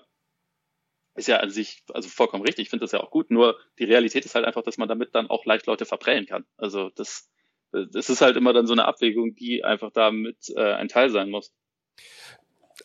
ist 1.15 1.27
ja 1.27 1.37
an 1.37 1.49
sich, 1.49 1.83
also 1.93 2.07
vollkommen 2.09 2.43
richtig. 2.43 2.63
Ich 2.63 2.69
finde 2.69 2.83
das 2.83 2.91
ja 2.91 2.99
auch 2.99 3.11
gut. 3.11 3.31
Nur 3.31 3.57
die 3.79 3.85
Realität 3.85 4.25
ist 4.25 4.35
halt 4.35 4.45
einfach, 4.45 4.63
dass 4.63 4.77
man 4.77 4.87
damit 4.87 5.15
dann 5.15 5.29
auch 5.29 5.45
leicht 5.45 5.65
Leute 5.65 5.85
verprellen 5.85 6.25
kann. 6.25 6.45
Also 6.57 6.89
das, 6.89 7.29
es 7.71 8.09
ist 8.09 8.21
halt 8.21 8.37
immer 8.37 8.53
dann 8.53 8.67
so 8.67 8.73
eine 8.73 8.85
Abwägung, 8.85 9.35
die 9.35 9.63
einfach 9.63 9.91
damit 9.91 10.49
äh, 10.55 10.73
ein 10.73 10.87
Teil 10.87 11.09
sein 11.09 11.29
muss. 11.29 11.53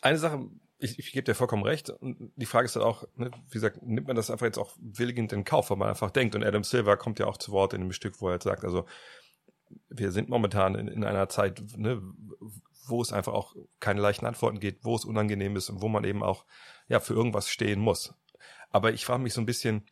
Eine 0.01 0.17
Sache, 0.17 0.49
ich, 0.85 0.99
ich 0.99 1.11
gebe 1.11 1.23
dir 1.23 1.35
vollkommen 1.35 1.63
recht. 1.63 1.89
Und 1.89 2.31
die 2.35 2.45
Frage 2.45 2.65
ist 2.65 2.75
halt 2.75 2.85
auch, 2.85 3.07
ne, 3.15 3.31
wie 3.49 3.53
gesagt, 3.53 3.81
nimmt 3.83 4.07
man 4.07 4.15
das 4.15 4.31
einfach 4.31 4.45
jetzt 4.45 4.57
auch 4.57 4.75
willigend 4.79 5.33
in 5.33 5.43
Kauf, 5.43 5.69
weil 5.69 5.77
man 5.77 5.89
einfach 5.89 6.11
denkt. 6.11 6.35
Und 6.35 6.43
Adam 6.43 6.63
Silver 6.63 6.97
kommt 6.97 7.19
ja 7.19 7.27
auch 7.27 7.37
zu 7.37 7.51
Wort 7.51 7.73
in 7.73 7.81
dem 7.81 7.91
Stück, 7.91 8.21
wo 8.21 8.29
er 8.29 8.35
jetzt 8.35 8.43
sagt, 8.43 8.63
also 8.63 8.85
wir 9.89 10.11
sind 10.11 10.29
momentan 10.29 10.75
in, 10.75 10.87
in 10.87 11.03
einer 11.03 11.27
Zeit, 11.29 11.61
ne, 11.75 12.01
wo 12.87 13.01
es 13.01 13.11
einfach 13.11 13.33
auch 13.33 13.55
keine 13.79 14.01
leichten 14.01 14.25
Antworten 14.25 14.59
geht, 14.59 14.83
wo 14.83 14.95
es 14.95 15.05
unangenehm 15.05 15.55
ist 15.55 15.69
und 15.69 15.81
wo 15.81 15.87
man 15.87 16.03
eben 16.03 16.23
auch 16.23 16.45
ja 16.87 16.99
für 16.99 17.13
irgendwas 17.13 17.49
stehen 17.49 17.79
muss. 17.79 18.13
Aber 18.69 18.93
ich 18.93 19.05
frage 19.05 19.23
mich 19.23 19.33
so 19.33 19.41
ein 19.41 19.47
bisschen, 19.47 19.85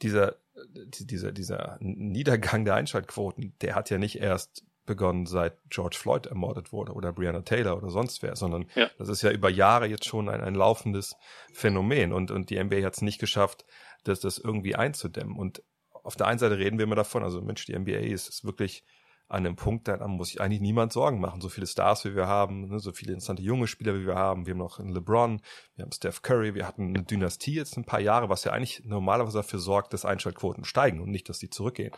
dieser 0.00 0.36
dieser, 0.74 1.32
dieser 1.32 1.78
Niedergang 1.80 2.64
der 2.64 2.74
Einschaltquoten, 2.74 3.54
der 3.60 3.74
hat 3.74 3.90
ja 3.90 3.98
nicht 3.98 4.20
erst 4.20 4.64
begonnen, 4.84 5.26
seit 5.26 5.58
George 5.70 5.96
Floyd 5.98 6.26
ermordet 6.26 6.72
wurde 6.72 6.92
oder 6.92 7.12
Breonna 7.12 7.42
Taylor 7.42 7.76
oder 7.76 7.90
sonst 7.90 8.22
wer, 8.22 8.36
sondern 8.36 8.66
ja. 8.74 8.90
das 8.98 9.08
ist 9.08 9.22
ja 9.22 9.30
über 9.30 9.48
Jahre 9.48 9.86
jetzt 9.86 10.06
schon 10.06 10.28
ein, 10.28 10.40
ein 10.40 10.54
laufendes 10.54 11.16
Phänomen 11.52 12.12
und, 12.12 12.30
und 12.30 12.50
die 12.50 12.62
NBA 12.62 12.82
hat 12.84 12.94
es 12.94 13.02
nicht 13.02 13.18
geschafft, 13.18 13.64
das, 14.04 14.20
das 14.20 14.38
irgendwie 14.38 14.74
einzudämmen. 14.74 15.36
Und 15.36 15.62
auf 16.02 16.16
der 16.16 16.26
einen 16.26 16.38
Seite 16.38 16.58
reden 16.58 16.78
wir 16.78 16.84
immer 16.84 16.96
davon, 16.96 17.22
also 17.22 17.40
Mensch, 17.40 17.64
die 17.66 17.78
NBA 17.78 17.98
ist, 17.98 18.28
ist 18.28 18.44
wirklich 18.44 18.84
an 19.28 19.46
einem 19.46 19.56
Punkt, 19.56 19.88
da 19.88 20.06
muss 20.08 20.28
sich 20.28 20.42
eigentlich 20.42 20.60
niemand 20.60 20.92
Sorgen 20.92 21.18
machen. 21.18 21.40
So 21.40 21.48
viele 21.48 21.66
Stars, 21.66 22.04
wie 22.04 22.14
wir 22.14 22.26
haben, 22.26 22.68
ne, 22.68 22.80
so 22.80 22.92
viele 22.92 23.12
interessante 23.12 23.42
junge 23.42 23.66
Spieler, 23.66 23.94
wie 23.94 24.06
wir 24.06 24.16
haben. 24.16 24.44
Wir 24.44 24.52
haben 24.52 24.58
noch 24.58 24.78
LeBron, 24.78 25.40
wir 25.74 25.84
haben 25.84 25.92
Steph 25.92 26.20
Curry, 26.20 26.54
wir 26.54 26.66
hatten 26.66 26.88
eine 26.88 27.02
Dynastie 27.02 27.54
jetzt 27.54 27.78
ein 27.78 27.86
paar 27.86 28.00
Jahre, 28.00 28.28
was 28.28 28.44
ja 28.44 28.52
eigentlich 28.52 28.82
normalerweise 28.84 29.38
dafür 29.38 29.58
sorgt, 29.58 29.94
dass 29.94 30.04
Einschaltquoten 30.04 30.64
steigen 30.64 31.00
und 31.00 31.10
nicht, 31.10 31.30
dass 31.30 31.38
die 31.38 31.48
zurückgehen. 31.48 31.92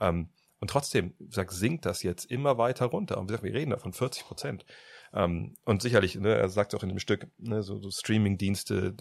Ähm, 0.00 0.30
Und 0.64 0.70
trotzdem, 0.70 1.12
gesagt, 1.18 1.52
sinkt 1.52 1.84
das 1.84 2.02
jetzt 2.02 2.24
immer 2.30 2.56
weiter 2.56 2.86
runter. 2.86 3.18
Und 3.18 3.24
wie 3.24 3.32
gesagt, 3.32 3.44
wir 3.44 3.52
reden 3.52 3.72
da 3.72 3.76
von 3.76 3.92
40 3.92 4.24
Prozent. 4.24 4.64
Ähm, 5.12 5.56
und 5.66 5.82
sicherlich, 5.82 6.14
ne, 6.14 6.36
er 6.36 6.48
sagt 6.48 6.74
auch 6.74 6.82
in 6.82 6.88
dem 6.88 6.98
Stück, 6.98 7.26
ne, 7.36 7.62
so, 7.62 7.78
so 7.82 7.90
Streaming-Dienste, 7.90 8.96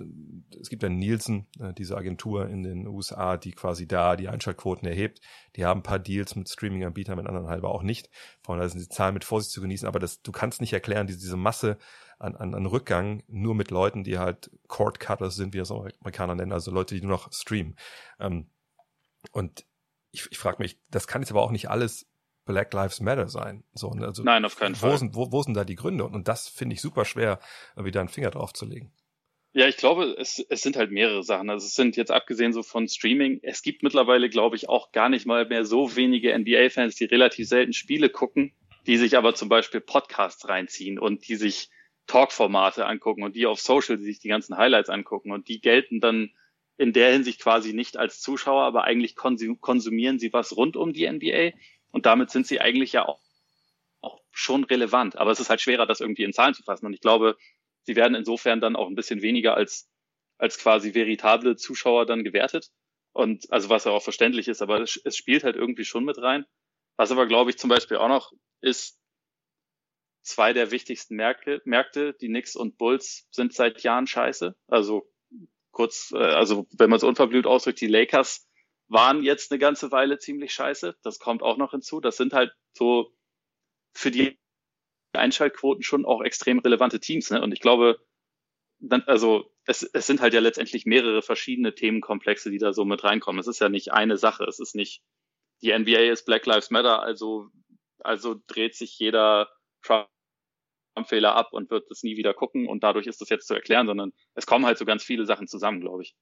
es 0.60 0.67
gibt 0.67 0.84
ja 0.84 0.89
Nielsen, 0.89 1.47
äh, 1.62 1.71
diese 1.71 1.95
Agentur 1.95 2.49
in 2.49 2.63
den 2.63 2.86
USA, 2.86 3.38
die 3.38 3.54
quasi 3.54 3.88
da 3.88 4.17
die 4.17 4.28
Einschaltquoten 4.28 4.86
erhebt. 4.86 5.21
Die 5.56 5.63
haben 5.63 5.80
ein 5.80 5.84
paar 5.84 5.99
Deals 5.99 6.36
mit 6.36 6.49
Streaming-Anbietern, 6.49 7.15
mit 7.15 7.28
anderen 7.28 7.47
halber 7.47 7.69
auch 7.69 7.84
nicht. 7.84 8.10
Von 8.41 8.58
daher 8.58 8.67
sind 8.67 8.82
die 8.82 8.89
Zahlen 8.89 9.13
mit 9.13 9.23
Vorsicht 9.23 9.54
zu 9.54 9.62
genießen, 9.62 9.88
aber 9.88 9.99
das, 9.99 10.21
du 10.21 10.34
kannst 10.34 10.60
nicht 10.60 10.73
erklären, 10.73 11.08
diese, 11.08 11.19
diese 11.19 11.38
Masse 11.38 11.78
an, 12.19 12.36
an, 12.36 12.56
an 12.56 12.65
Rückgang 12.65 13.23
nur 13.30 13.56
mit 13.56 13.71
Leuten, 13.71 14.04
die 14.04 14.19
halt 14.19 14.52
Cord 14.67 14.99
Cutters 14.99 15.38
sind, 15.38 15.54
wie 15.54 15.60
das 15.60 15.71
Amerikaner 15.71 16.36
nennen, 16.36 16.52
also 16.52 16.71
Leute, 16.71 16.93
die 16.93 17.02
nur 17.02 17.12
noch 17.12 17.32
streamen. 17.32 17.78
Ähm, 18.19 18.49
und 19.32 19.65
ich, 20.13 20.28
ich 20.32 20.38
frage 20.38 20.62
mich, 20.62 20.78
das 20.89 21.08
kann 21.08 21.21
jetzt 21.21 21.32
aber 21.32 21.41
auch 21.41 21.52
nicht 21.52 21.69
alles 21.69 22.08
Black 22.45 22.73
Lives 22.73 23.02
Matter 23.02 23.28
sein. 23.28 23.63
So, 23.73 23.93
ne? 23.93 24.06
also, 24.06 24.23
Nein, 24.23 24.45
auf 24.45 24.58
keinen 24.58 24.76
wo 24.76 24.88
Fall. 24.88 24.97
Sind, 24.97 25.15
wo, 25.15 25.32
wo 25.32 25.41
sind 25.41 25.56
da 25.56 25.65
die 25.65 25.76
Gründe? 25.76 26.06
Und, 26.06 26.13
und 26.13 26.28
das 26.28 26.47
finde 26.47 26.76
ich 26.76 26.82
super 26.82 27.04
schwer, 27.04 27.39
wieder 27.76 27.99
einen 27.99 28.10
Finger 28.10 28.32
drauf 28.32 28.54
zu 28.54 28.65
legen. 28.65 28.91
Ja, 29.56 29.67
ich 29.67 29.78
glaube, 29.78 30.15
es, 30.17 30.43
es 30.49 30.62
sind 30.62 30.76
halt 30.76 30.91
mehrere 30.91 31.23
Sachen. 31.23 31.49
Also 31.49 31.65
es 31.65 31.76
sind 31.76 31.95
jetzt 31.95 32.12
abgesehen 32.12 32.54
so 32.54 32.63
von 32.63 32.88
Streaming, 32.88 33.39
es 33.43 33.62
gibt 33.62 33.84
mittlerweile, 33.84 34.30
glaube 34.30 34.56
ich, 34.56 34.67
auch 34.67 34.91
gar 34.91 35.10
nicht 35.10 35.28
mal 35.28 35.45
mehr 35.45 35.63
so 35.63 35.95
wenige 35.95 36.38
NBA-Fans, 36.38 36.95
die 36.95 37.06
relativ 37.06 37.47
selten 37.47 37.73
Spiele 37.73 38.10
gucken, 38.10 38.54
die 38.88 38.97
sich 38.97 39.15
aber 39.15 39.36
zum 39.36 39.49
Beispiel 39.49 39.80
Podcasts 39.80 40.47
reinziehen 40.47 40.97
und 40.97 41.28
die 41.28 41.36
sich 41.36 41.69
Talk-Formate 42.08 42.86
angucken 42.86 43.23
und 43.23 43.36
die 43.36 43.45
auf 43.45 43.62
Social 43.62 43.97
die 43.97 44.04
sich 44.04 44.19
die 44.19 44.28
ganzen 44.28 44.58
Highlights 44.58 44.89
angucken 44.89 45.32
und 45.32 45.47
die 45.47 45.62
gelten 45.62 45.99
dann 45.99 46.32
in 46.78 46.94
der 46.94 47.12
Hinsicht 47.12 47.42
quasi 47.42 47.74
nicht 47.74 47.98
als 47.98 48.20
Zuschauer, 48.20 48.64
aber 48.64 48.84
eigentlich 48.84 49.16
konsumieren 49.16 50.20
sie 50.20 50.34
was 50.34 50.56
rund 50.56 50.76
um 50.76 50.94
die 50.94 51.10
NBA 51.10 51.52
und 51.92 52.06
damit 52.06 52.32
sind 52.32 52.48
sie 52.48 52.60
eigentlich 52.60 52.94
ja 52.94 53.08
auch, 53.08 53.22
auch 54.02 54.20
schon 54.32 54.64
relevant. 54.64 55.16
Aber 55.18 55.32
es 55.32 55.40
ist 55.40 55.50
halt 55.50 55.62
schwerer, 55.62 55.86
das 55.86 56.02
irgendwie 56.02 56.24
in 56.24 56.34
Zahlen 56.34 56.56
zu 56.56 56.64
fassen. 56.64 56.88
Und 56.88 56.94
ich 56.94 57.02
glaube, 57.02 57.38
sie 57.84 57.96
werden 57.96 58.16
insofern 58.16 58.60
dann 58.60 58.76
auch 58.76 58.88
ein 58.88 58.96
bisschen 58.96 59.22
weniger 59.22 59.56
als, 59.56 59.90
als 60.40 60.58
quasi 60.58 60.96
veritable 60.96 61.56
Zuschauer 61.56 62.08
dann 62.08 62.24
gewertet. 62.24 62.72
Und 63.12 63.46
also 63.52 63.70
was 63.70 63.86
ja 63.86 63.92
auch 63.92 64.02
verständlich 64.02 64.48
ist, 64.48 64.64
aber 64.64 64.82
es, 64.82 65.00
es 65.04 65.16
spielt 65.16 65.44
halt 65.44 65.56
irgendwie 65.56 65.86
schon 65.86 66.04
mit 66.04 66.18
rein. 66.18 66.46
Was 66.98 67.12
aber, 67.12 67.28
glaube 67.28 67.52
ich, 67.52 67.58
zum 67.60 67.70
Beispiel 67.70 67.98
auch 67.98 68.08
noch 68.08 68.34
ist, 68.62 69.00
zwei 70.24 70.54
der 70.54 70.72
wichtigsten 70.72 71.16
Märkte, 71.16 71.62
Märkte, 71.66 72.14
die 72.14 72.28
Knicks 72.28 72.56
und 72.56 72.78
Bulls, 72.78 73.28
sind 73.30 73.54
seit 73.54 73.84
Jahren 73.84 74.08
scheiße. 74.08 74.56
Also 74.68 75.12
kurz, 75.74 76.14
äh, 76.14 76.18
also 76.18 76.66
wenn 76.78 76.90
man 76.90 76.98
es 76.98 77.04
unverblüht 77.04 77.46
ausdrückt, 77.46 77.82
die 77.82 77.88
Lakers 77.88 78.48
waren 78.88 79.24
jetzt 79.24 79.52
eine 79.52 79.60
ganze 79.60 79.92
Weile 79.92 80.20
ziemlich 80.20 80.54
scheiße. 80.54 80.96
Das 81.04 81.20
kommt 81.20 81.42
auch 81.42 81.58
noch 81.58 81.72
hinzu. 81.72 82.00
Das 82.00 82.16
sind 82.16 82.32
halt 82.32 82.54
so 82.78 83.12
für 83.94 84.12
die 84.12 84.40
Einschaltquoten 85.14 85.84
schon 85.84 86.06
auch 86.06 86.22
extrem 86.22 86.60
relevante 86.60 87.00
Teams. 87.00 87.30
Ne? 87.30 87.42
Und 87.42 87.52
ich 87.52 87.60
glaube, 87.60 88.00
dann, 88.80 89.04
also 89.04 89.52
es, 89.66 89.84
es 89.84 90.08
sind 90.08 90.22
halt 90.22 90.34
ja 90.34 90.40
letztendlich 90.40 90.86
mehrere 90.86 91.22
verschiedene 91.22 91.74
Themenkomplexe, 91.74 92.50
die 92.52 92.58
da 92.58 92.74
so 92.74 92.86
mit 92.86 93.04
reinkommen. 93.04 93.40
Es 93.40 93.48
ist 93.48 93.60
ja 93.60 93.70
nicht 93.70 93.92
eine 93.92 94.18
Sache. 94.18 94.44
Es 94.46 94.60
ist 94.60 94.76
nicht, 94.76 95.04
die 95.62 95.78
NBA 95.78 96.12
ist 96.12 96.26
Black 96.26 96.46
Lives 96.46 96.70
Matter, 96.70 97.02
also, 97.02 97.50
also 98.00 98.36
dreht 98.48 98.76
sich 98.76 99.00
jeder 99.00 99.50
Trump-Fehler 100.93 101.36
ab 101.36 101.49
und 101.51 101.69
wird 101.69 101.89
das 101.89 102.03
nie 102.03 102.17
wieder 102.17 102.34
gucken 102.34 102.67
und 102.67 102.84
dadurch 102.84 103.08
ist 103.08 103.21
das 103.21 103.29
jetzt 103.29 103.47
zu 103.47 103.53
erklären, 103.53 103.88
sondern 103.88 104.13
es 104.36 104.45
kommen 104.45 104.65
halt 104.65 104.77
so 104.77 104.86
ganz 104.86 105.03
viele 105.03 105.25
Sachen 105.25 105.47
zusammen, 105.47 105.82
glaube 105.82 106.03
ich. 106.03 106.15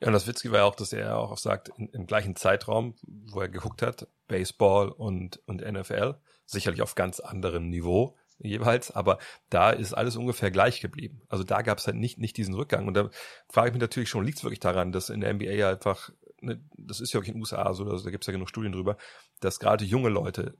Ja, 0.00 0.08
und 0.08 0.14
das 0.14 0.26
Witzige 0.26 0.52
war 0.52 0.60
ja 0.60 0.64
auch, 0.64 0.74
dass 0.74 0.92
er 0.92 1.16
auch 1.16 1.38
sagt, 1.38 1.70
in, 1.76 1.88
im 1.90 2.06
gleichen 2.06 2.34
Zeitraum, 2.34 2.96
wo 3.02 3.40
er 3.40 3.48
geguckt 3.48 3.82
hat, 3.82 4.08
Baseball 4.26 4.88
und, 4.88 5.40
und 5.46 5.60
NFL, 5.60 6.16
sicherlich 6.44 6.82
auf 6.82 6.96
ganz 6.96 7.20
anderem 7.20 7.68
Niveau 7.68 8.16
jeweils, 8.38 8.90
aber 8.90 9.18
da 9.50 9.70
ist 9.70 9.92
alles 9.92 10.16
ungefähr 10.16 10.50
gleich 10.50 10.80
geblieben. 10.80 11.22
Also 11.28 11.44
da 11.44 11.62
gab 11.62 11.78
es 11.78 11.86
halt 11.86 11.96
nicht, 11.96 12.18
nicht 12.18 12.36
diesen 12.36 12.54
Rückgang. 12.54 12.88
Und 12.88 12.94
da 12.94 13.10
frage 13.48 13.68
ich 13.68 13.74
mich 13.74 13.80
natürlich 13.80 14.08
schon, 14.08 14.24
liegt 14.24 14.38
es 14.38 14.44
wirklich 14.44 14.60
daran, 14.60 14.92
dass 14.92 15.10
in 15.10 15.20
der 15.20 15.32
NBA 15.32 15.52
ja 15.52 15.70
einfach, 15.70 16.10
ne, 16.40 16.60
das 16.76 17.00
ist 17.00 17.12
ja 17.12 17.20
auch 17.20 17.24
in 17.24 17.34
den 17.34 17.40
USA 17.40 17.72
so, 17.72 17.84
also 17.84 18.04
da 18.04 18.10
gibt 18.10 18.24
es 18.24 18.26
ja 18.26 18.32
genug 18.32 18.48
Studien 18.48 18.72
drüber, 18.72 18.96
dass 19.40 19.60
gerade 19.60 19.84
junge 19.84 20.08
Leute 20.08 20.56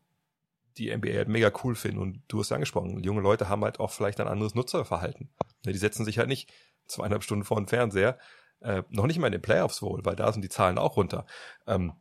die 0.78 0.94
NBA 0.94 1.14
halt 1.14 1.28
mega 1.28 1.52
cool 1.64 1.74
finden. 1.74 1.98
Und 1.98 2.22
du 2.28 2.40
hast 2.40 2.50
ja 2.50 2.56
angesprochen, 2.56 3.02
junge 3.02 3.20
Leute 3.20 3.48
haben 3.48 3.64
halt 3.64 3.80
auch 3.80 3.90
vielleicht 3.90 4.20
ein 4.20 4.28
anderes 4.28 4.54
Nutzerverhalten. 4.54 5.30
Ne, 5.64 5.72
die 5.72 5.78
setzen 5.78 6.04
sich 6.04 6.18
halt 6.18 6.28
nicht 6.28 6.52
zweieinhalb 6.86 7.22
Stunden 7.22 7.44
vor 7.44 7.58
den 7.58 7.68
Fernseher 7.68 8.18
äh, 8.60 8.82
noch 8.90 9.06
nicht 9.06 9.18
mal 9.18 9.26
in 9.26 9.32
den 9.32 9.42
Playoffs 9.42 9.82
wohl, 9.82 10.04
weil 10.04 10.16
da 10.16 10.32
sind 10.32 10.42
die 10.42 10.48
Zahlen 10.48 10.78
auch 10.78 10.96
runter. 10.96 11.26
Ähm, 11.66 11.94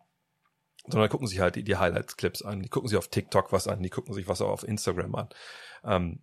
sondern 0.87 1.09
gucken 1.09 1.27
sich 1.27 1.39
halt 1.39 1.55
die, 1.55 1.63
die 1.63 1.77
Highlights-Clips 1.77 2.41
an, 2.41 2.61
die 2.61 2.69
gucken 2.69 2.89
sich 2.89 2.97
auf 2.97 3.07
TikTok 3.07 3.51
was 3.51 3.67
an, 3.67 3.83
die 3.83 3.89
gucken 3.89 4.13
sich 4.13 4.27
was 4.27 4.41
auch 4.41 4.49
auf 4.49 4.67
Instagram 4.67 5.13
an. 5.15 5.29
Ähm, 5.83 6.19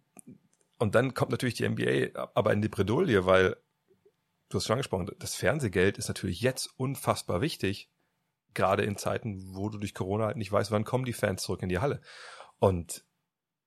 und 0.78 0.94
dann 0.94 1.14
kommt 1.14 1.30
natürlich 1.30 1.54
die 1.54 1.68
NBA 1.68 2.30
aber 2.34 2.52
in 2.52 2.62
die 2.62 2.68
Bredouille, 2.68 3.24
weil 3.24 3.56
du 4.48 4.56
hast 4.56 4.66
schon 4.66 4.74
angesprochen, 4.74 5.10
das 5.18 5.34
Fernsehgeld 5.34 5.98
ist 5.98 6.08
natürlich 6.08 6.40
jetzt 6.40 6.70
unfassbar 6.76 7.40
wichtig, 7.40 7.90
gerade 8.54 8.82
in 8.82 8.96
Zeiten, 8.96 9.54
wo 9.54 9.68
du 9.68 9.78
durch 9.78 9.94
Corona 9.94 10.26
halt 10.26 10.36
nicht 10.36 10.50
weißt, 10.50 10.70
wann 10.70 10.84
kommen 10.84 11.04
die 11.04 11.12
Fans 11.12 11.42
zurück 11.42 11.62
in 11.62 11.68
die 11.68 11.78
Halle. 11.78 12.00
Und 12.58 13.04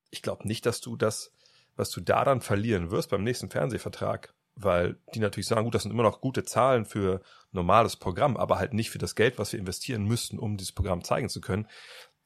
ich 0.10 0.22
glaube 0.22 0.48
nicht, 0.48 0.66
dass 0.66 0.82
du 0.82 0.96
das, 0.96 1.34
was 1.76 1.90
du 1.90 2.02
da 2.02 2.24
dann 2.24 2.42
verlieren 2.42 2.92
wirst 2.92 3.10
beim 3.10 3.24
nächsten 3.24 3.50
Fernsehvertrag, 3.50 4.34
weil 4.56 4.98
die 5.16 5.20
natürlich 5.20 5.48
sagen, 5.48 5.64
gut, 5.64 5.76
das 5.76 5.84
sind 5.84 5.92
immer 5.92 6.04
noch 6.04 6.22
gute 6.22 6.44
Zahlen 6.44 6.86
für 6.86 7.22
normales 7.52 7.96
Programm, 7.96 8.38
aber 8.38 8.60
halt 8.60 8.74
nicht 8.74 8.92
für 8.92 8.98
das 8.98 9.16
Geld, 9.16 9.40
was 9.40 9.54
wir 9.54 9.60
investieren 9.60 10.04
müssten, 10.04 10.40
um 10.40 10.58
dieses 10.58 10.74
Programm 10.74 11.04
zeigen 11.04 11.30
zu 11.30 11.42
können. 11.42 11.68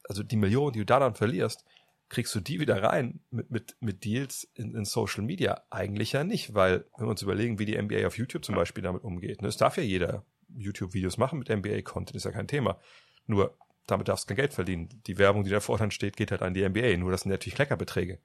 Also 0.08 0.24
die 0.24 0.36
Millionen, 0.36 0.74
die 0.74 0.80
du 0.80 0.86
da 0.86 1.00
dann 1.00 1.16
verlierst, 1.16 1.66
kriegst 2.10 2.34
du 2.36 2.40
die 2.40 2.60
wieder 2.60 2.84
rein 2.84 3.20
mit, 3.32 3.50
mit, 3.52 3.78
mit 3.80 4.04
Deals 4.06 4.50
in, 4.54 4.76
in 4.76 4.86
Social 4.86 5.24
Media? 5.24 5.64
Eigentlich 5.70 6.12
ja 6.14 6.24
nicht, 6.24 6.54
weil 6.54 6.86
wenn 6.98 7.08
wir 7.08 7.12
uns 7.12 7.22
überlegen, 7.22 7.60
wie 7.60 7.66
die 7.66 7.82
NBA 7.82 8.06
auf 8.06 8.18
YouTube 8.18 8.46
zum 8.46 8.56
Beispiel 8.56 8.84
damit 8.84 9.04
umgeht, 9.04 9.42
ne, 9.42 9.48
es 9.48 9.58
darf 9.58 9.78
ja 9.78 9.84
jeder 9.84 10.24
YouTube-Videos 10.56 11.18
machen 11.18 11.40
mit 11.40 11.50
NBA-Content, 11.50 12.16
ist 12.16 12.26
ja 12.26 12.32
kein 12.32 12.48
Thema. 12.48 12.80
Nur 13.26 13.58
damit 13.88 14.08
darfst 14.08 14.26
du 14.26 14.28
kein 14.30 14.38
Geld 14.38 14.54
verdienen. 14.54 14.90
Die 15.08 15.18
Werbung, 15.18 15.44
die 15.44 15.50
davor 15.50 15.78
dann 15.78 15.92
steht, 15.92 16.18
geht 16.18 16.32
halt 16.32 16.42
an 16.42 16.54
die 16.54 16.68
NBA. 16.68 16.98
Nur 16.98 17.12
das 17.12 17.22
sind 17.22 17.32
natürlich 17.32 17.56
Kleckerbeträge. 17.56 18.20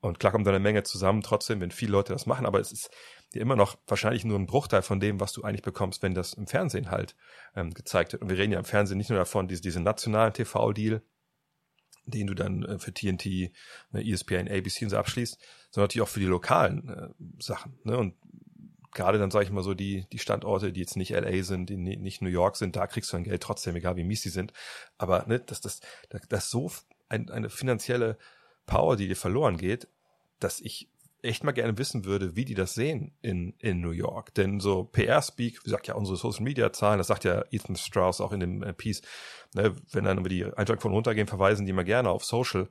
Und 0.00 0.18
klar 0.18 0.32
kommt 0.32 0.46
da 0.46 0.50
eine 0.50 0.60
Menge 0.60 0.82
zusammen, 0.82 1.20
trotzdem, 1.22 1.60
wenn 1.60 1.70
viele 1.70 1.92
Leute 1.92 2.12
das 2.12 2.24
machen, 2.24 2.46
aber 2.46 2.58
es 2.58 2.72
ist 2.72 2.90
ja 3.34 3.42
immer 3.42 3.56
noch 3.56 3.76
wahrscheinlich 3.86 4.24
nur 4.24 4.38
ein 4.38 4.46
Bruchteil 4.46 4.82
von 4.82 4.98
dem, 4.98 5.20
was 5.20 5.32
du 5.32 5.42
eigentlich 5.42 5.62
bekommst, 5.62 6.02
wenn 6.02 6.14
das 6.14 6.32
im 6.32 6.46
Fernsehen 6.46 6.90
halt 6.90 7.16
ähm, 7.54 7.74
gezeigt 7.74 8.12
wird. 8.12 8.22
Und 8.22 8.30
wir 8.30 8.38
reden 8.38 8.52
ja 8.52 8.58
im 8.58 8.64
Fernsehen 8.64 8.96
nicht 8.96 9.10
nur 9.10 9.18
davon, 9.18 9.46
diese, 9.46 9.60
diese 9.60 9.80
nationalen 9.80 10.32
TV-Deal, 10.32 11.02
den 12.06 12.26
du 12.26 12.34
dann 12.34 12.64
äh, 12.64 12.78
für 12.78 12.94
TNT, 12.94 13.52
ne, 13.92 14.02
ESPN, 14.02 14.48
ABC 14.48 14.86
und 14.86 14.90
so 14.90 14.96
abschließt, 14.96 15.38
sondern 15.70 15.84
natürlich 15.84 16.08
auch 16.08 16.12
für 16.12 16.20
die 16.20 16.26
lokalen 16.26 16.88
äh, 16.88 17.08
Sachen. 17.42 17.78
Ne? 17.84 17.98
Und 17.98 18.14
gerade 18.92 19.18
dann 19.18 19.30
sage 19.30 19.44
ich 19.44 19.50
mal 19.50 19.62
so 19.62 19.74
die 19.74 20.06
die 20.12 20.18
Standorte, 20.18 20.72
die 20.72 20.80
jetzt 20.80 20.96
nicht 20.96 21.10
LA 21.10 21.42
sind, 21.42 21.70
die 21.70 21.76
nicht 21.76 22.22
New 22.22 22.28
York 22.28 22.56
sind, 22.56 22.76
da 22.76 22.86
kriegst 22.86 23.12
du 23.12 23.16
dein 23.16 23.24
Geld 23.24 23.42
trotzdem, 23.42 23.76
egal 23.76 23.96
wie 23.96 24.04
mies 24.04 24.22
die 24.22 24.28
sind. 24.30 24.52
Aber 24.98 25.24
ne, 25.26 25.40
dass 25.40 25.60
das 25.60 25.80
das 26.28 26.50
so 26.50 26.70
ein, 27.08 27.30
eine 27.30 27.50
finanzielle 27.50 28.18
Power, 28.66 28.96
die 28.96 29.08
dir 29.08 29.16
verloren 29.16 29.56
geht, 29.56 29.88
dass 30.38 30.60
ich 30.60 30.88
echt 31.22 31.44
mal 31.44 31.52
gerne 31.52 31.76
wissen 31.78 32.04
würde, 32.04 32.36
wie 32.36 32.44
die 32.44 32.54
das 32.54 32.74
sehen 32.74 33.12
in, 33.20 33.54
in 33.58 33.80
New 33.80 33.90
York. 33.90 34.34
Denn 34.34 34.60
so 34.60 34.84
PR-Speak, 34.84 35.64
wie 35.64 35.70
sagt 35.70 35.86
ja 35.86 35.94
unsere 35.94 36.16
Social-Media-Zahlen, 36.16 36.98
das 36.98 37.08
sagt 37.08 37.24
ja 37.24 37.44
Ethan 37.50 37.76
Strauss 37.76 38.20
auch 38.20 38.32
in 38.32 38.40
dem 38.40 38.62
äh, 38.62 38.72
Piece, 38.72 39.02
ne, 39.54 39.74
wenn 39.92 40.04
dann 40.04 40.18
über 40.18 40.28
die 40.28 40.44
Einschlagquoten 40.44 40.94
runtergehen, 40.94 41.26
verweisen 41.26 41.66
die 41.66 41.70
immer 41.70 41.84
gerne 41.84 42.10
auf 42.10 42.24
Social. 42.24 42.68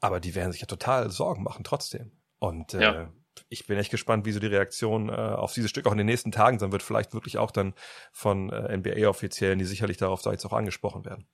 Aber 0.00 0.20
die 0.20 0.34
werden 0.34 0.52
sich 0.52 0.60
ja 0.60 0.66
total 0.66 1.10
Sorgen 1.10 1.42
machen 1.42 1.64
trotzdem. 1.64 2.12
Und 2.38 2.74
äh, 2.74 2.82
ja. 2.82 3.12
Ich 3.48 3.66
bin 3.66 3.78
echt 3.78 3.90
gespannt, 3.90 4.26
wie 4.26 4.32
so 4.32 4.40
die 4.40 4.46
Reaktion 4.46 5.08
äh, 5.08 5.12
auf 5.12 5.52
dieses 5.52 5.70
Stück 5.70 5.86
auch 5.86 5.92
in 5.92 5.98
den 5.98 6.06
nächsten 6.06 6.32
Tagen 6.32 6.58
sein 6.58 6.72
wird. 6.72 6.82
Vielleicht 6.82 7.14
wirklich 7.14 7.38
auch 7.38 7.50
dann 7.50 7.74
von 8.12 8.50
äh, 8.50 8.76
NBA-Offiziellen, 8.76 9.58
die 9.58 9.64
sicherlich 9.64 9.96
darauf 9.96 10.22
da 10.22 10.32
jetzt 10.32 10.44
auch 10.44 10.52
angesprochen 10.52 11.04
werden. 11.04 11.26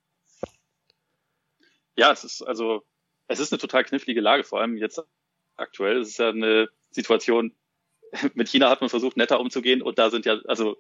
Ja, 1.96 2.12
es 2.12 2.24
ist 2.24 2.42
also 2.42 2.82
es 3.28 3.40
ist 3.40 3.52
eine 3.52 3.60
total 3.60 3.84
knifflige 3.84 4.20
Lage, 4.20 4.44
vor 4.44 4.60
allem 4.60 4.76
jetzt 4.76 5.02
aktuell. 5.56 5.98
Es 6.00 6.08
ist 6.08 6.18
ja 6.18 6.30
eine 6.30 6.68
Situation, 6.90 7.54
mit 8.34 8.48
China 8.48 8.70
hat 8.70 8.80
man 8.80 8.90
versucht, 8.90 9.16
netter 9.16 9.40
umzugehen 9.40 9.82
und 9.82 9.98
da 9.98 10.10
sind 10.10 10.26
ja, 10.26 10.38
also 10.46 10.76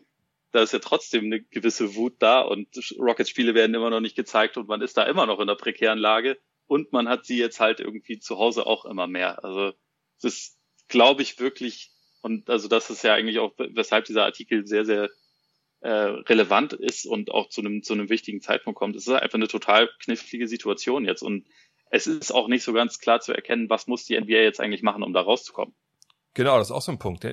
da 0.52 0.62
ist 0.62 0.72
ja 0.72 0.78
trotzdem 0.78 1.24
eine 1.24 1.42
gewisse 1.42 1.96
Wut 1.96 2.14
da 2.20 2.40
und 2.40 2.68
Rockets-Spiele 2.98 3.54
werden 3.54 3.74
immer 3.74 3.90
noch 3.90 4.00
nicht 4.00 4.14
gezeigt 4.14 4.56
und 4.56 4.68
man 4.68 4.82
ist 4.82 4.96
da 4.96 5.04
immer 5.04 5.26
noch 5.26 5.36
in 5.36 5.48
einer 5.48 5.56
prekären 5.56 5.98
Lage 5.98 6.38
und 6.66 6.92
man 6.92 7.08
hat 7.08 7.24
sie 7.24 7.38
jetzt 7.38 7.60
halt 7.60 7.80
irgendwie 7.80 8.20
zu 8.20 8.38
Hause 8.38 8.66
auch 8.66 8.84
immer 8.84 9.06
mehr. 9.06 9.42
Also 9.44 9.72
es 10.18 10.24
ist, 10.24 10.58
glaube 10.88 11.22
ich, 11.22 11.38
wirklich, 11.38 11.90
und 12.22 12.48
also 12.50 12.68
das 12.68 12.90
ist 12.90 13.04
ja 13.04 13.14
eigentlich 13.14 13.38
auch, 13.38 13.52
weshalb 13.56 14.04
dieser 14.04 14.24
Artikel 14.24 14.66
sehr, 14.66 14.84
sehr 14.84 15.10
äh, 15.80 15.88
relevant 15.88 16.72
ist 16.72 17.06
und 17.06 17.30
auch 17.30 17.48
zu 17.48 17.60
einem, 17.60 17.82
zu 17.82 17.92
einem 17.92 18.08
wichtigen 18.08 18.40
Zeitpunkt 18.40 18.78
kommt. 18.78 18.96
Es 18.96 19.06
ist 19.06 19.12
einfach 19.12 19.34
eine 19.34 19.48
total 19.48 19.90
knifflige 20.00 20.48
Situation 20.48 21.04
jetzt 21.04 21.22
und 21.22 21.46
es 21.90 22.06
ist 22.06 22.32
auch 22.32 22.48
nicht 22.48 22.64
so 22.64 22.72
ganz 22.72 22.98
klar 22.98 23.20
zu 23.20 23.32
erkennen, 23.32 23.70
was 23.70 23.86
muss 23.86 24.04
die 24.04 24.18
NBA 24.18 24.38
jetzt 24.38 24.60
eigentlich 24.60 24.82
machen, 24.82 25.02
um 25.02 25.12
da 25.12 25.20
rauszukommen. 25.20 25.74
Genau, 26.32 26.58
das 26.58 26.68
ist 26.68 26.72
auch 26.72 26.82
so 26.82 26.90
ein 26.90 26.98
Punkt. 26.98 27.24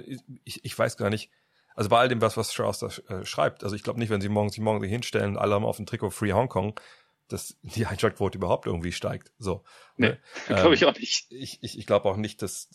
Ich, 0.43 0.63
ich 0.63 0.77
weiß 0.77 0.97
gar 0.97 1.09
nicht, 1.09 1.31
also 1.75 1.89
bei 1.89 1.97
all 1.97 2.09
dem, 2.09 2.21
was, 2.21 2.37
was 2.37 2.53
Strauss 2.53 2.79
da 2.79 2.87
äh, 3.07 3.25
schreibt, 3.25 3.63
also 3.63 3.75
ich 3.75 3.83
glaube 3.83 3.99
nicht, 3.99 4.09
wenn 4.09 4.21
sie 4.21 4.29
morgen 4.29 4.49
sich 4.49 4.59
morgen 4.59 4.83
hinstellen, 4.83 5.37
alle 5.37 5.55
haben 5.55 5.65
auf 5.65 5.77
dem 5.77 5.85
Trikot 5.85 6.11
Free 6.11 6.33
Hong 6.33 6.49
Kong, 6.49 6.79
dass 7.27 7.57
die 7.63 7.85
Einschaltquote 7.85 8.37
überhaupt 8.37 8.67
irgendwie 8.67 8.91
steigt. 8.91 9.31
So. 9.39 9.63
Nee, 9.97 10.09
ne? 10.09 10.19
glaube 10.47 10.75
ich 10.75 10.85
auch 10.85 10.93
nicht. 10.93 11.31
Ich, 11.31 11.59
ich, 11.61 11.77
ich 11.77 11.85
glaube 11.85 12.09
auch 12.09 12.17
nicht, 12.17 12.41
dass, 12.41 12.69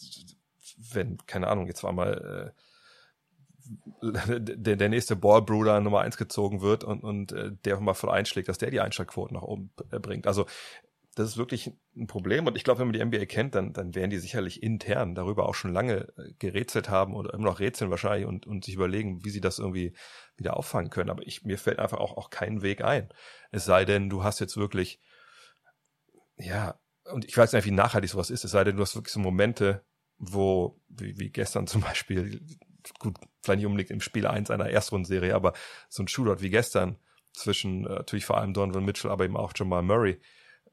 wenn, 0.92 1.18
keine 1.26 1.48
Ahnung, 1.48 1.66
jetzt 1.66 1.82
war 1.82 1.92
mal 1.92 2.52
äh, 4.02 4.10
der, 4.40 4.76
der 4.76 4.88
nächste 4.88 5.16
Ballbruder 5.16 5.80
Nummer 5.80 6.00
eins 6.00 6.16
gezogen 6.16 6.60
wird 6.60 6.84
und, 6.84 7.02
und 7.02 7.32
äh, 7.32 7.52
der 7.64 7.80
mal 7.80 7.94
voll 7.94 8.10
einschlägt, 8.10 8.48
dass 8.48 8.58
der 8.58 8.70
die 8.70 8.80
Einschlagquoten 8.80 9.34
nach 9.34 9.42
oben 9.42 9.70
äh, 9.90 9.98
bringt. 9.98 10.26
Also 10.26 10.46
das 11.16 11.28
ist 11.30 11.36
wirklich 11.38 11.72
ein 11.96 12.06
Problem. 12.06 12.46
Und 12.46 12.56
ich 12.56 12.64
glaube, 12.64 12.80
wenn 12.80 12.88
man 12.88 12.92
die 12.92 13.04
NBA 13.04 13.24
kennt, 13.24 13.54
dann, 13.54 13.72
dann 13.72 13.94
werden 13.94 14.10
die 14.10 14.18
sicherlich 14.18 14.62
intern 14.62 15.14
darüber 15.14 15.48
auch 15.48 15.54
schon 15.54 15.72
lange 15.72 16.12
äh, 16.18 16.32
gerätselt 16.38 16.90
haben 16.90 17.14
oder 17.14 17.32
immer 17.32 17.44
noch 17.44 17.58
rätseln 17.58 17.90
wahrscheinlich 17.90 18.26
und, 18.26 18.46
und 18.46 18.64
sich 18.66 18.74
überlegen, 18.74 19.24
wie 19.24 19.30
sie 19.30 19.40
das 19.40 19.58
irgendwie 19.58 19.94
wieder 20.36 20.56
auffangen 20.56 20.90
können. 20.90 21.08
Aber 21.08 21.26
ich, 21.26 21.42
mir 21.42 21.58
fällt 21.58 21.78
einfach 21.78 21.98
auch, 21.98 22.16
auch 22.18 22.28
kein 22.28 22.60
Weg 22.60 22.84
ein. 22.84 23.08
Es 23.50 23.64
sei 23.64 23.86
denn, 23.86 24.10
du 24.10 24.24
hast 24.24 24.40
jetzt 24.40 24.58
wirklich, 24.58 25.00
ja, 26.36 26.78
und 27.04 27.24
ich 27.24 27.36
weiß 27.36 27.52
nicht, 27.54 27.64
wie 27.64 27.70
nachhaltig 27.70 28.10
sowas 28.10 28.28
ist, 28.28 28.44
es 28.44 28.50
sei 28.50 28.64
denn, 28.64 28.76
du 28.76 28.82
hast 28.82 28.94
wirklich 28.94 29.12
so 29.12 29.20
Momente, 29.20 29.84
wo, 30.18 30.80
wie, 30.88 31.18
wie 31.18 31.30
gestern 31.30 31.66
zum 31.66 31.82
Beispiel, 31.82 32.40
gut, 32.98 33.16
vielleicht 33.42 33.58
nicht 33.58 33.66
unbedingt 33.66 33.90
im 33.90 34.00
Spiel 34.00 34.26
1 34.26 34.50
einer 34.50 34.68
Erstrundenserie, 34.70 35.34
aber 35.34 35.52
so 35.88 36.02
ein 36.02 36.08
Shootout 36.08 36.42
wie 36.42 36.50
gestern 36.50 36.98
zwischen 37.32 37.86
äh, 37.86 37.94
natürlich 37.94 38.24
vor 38.24 38.38
allem 38.38 38.54
Donovan 38.54 38.84
Mitchell, 38.84 39.10
aber 39.10 39.24
eben 39.24 39.36
auch 39.36 39.52
Jamal 39.54 39.82
Murray, 39.82 40.20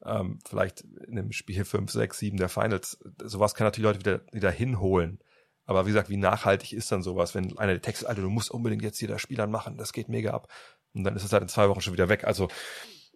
ähm, 0.04 0.38
vielleicht 0.46 0.80
in 0.80 1.18
einem 1.18 1.32
Spiel 1.32 1.64
5, 1.64 1.90
6, 1.90 2.18
7 2.18 2.36
der 2.36 2.48
Finals. 2.48 2.98
Sowas 3.22 3.54
kann 3.54 3.66
natürlich 3.66 3.84
Leute 3.84 4.00
wieder, 4.00 4.20
wieder 4.32 4.50
hinholen. 4.50 5.20
Aber 5.66 5.86
wie 5.86 5.90
gesagt, 5.90 6.10
wie 6.10 6.16
nachhaltig 6.16 6.72
ist 6.72 6.92
dann 6.92 7.02
sowas, 7.02 7.34
wenn 7.34 7.56
einer 7.58 7.72
der 7.72 7.82
Texte, 7.82 8.08
Alter, 8.08 8.20
du 8.20 8.28
musst 8.28 8.50
unbedingt 8.50 8.82
jetzt 8.82 8.98
hier 8.98 9.08
das 9.08 9.22
Spiel 9.22 9.40
anmachen, 9.40 9.78
das 9.78 9.92
geht 9.92 10.08
mega 10.08 10.32
ab. 10.32 10.48
Und 10.92 11.04
dann 11.04 11.16
ist 11.16 11.24
es 11.24 11.32
halt 11.32 11.42
in 11.42 11.48
zwei 11.48 11.68
Wochen 11.68 11.80
schon 11.80 11.94
wieder 11.94 12.08
weg. 12.08 12.24
Also, 12.24 12.48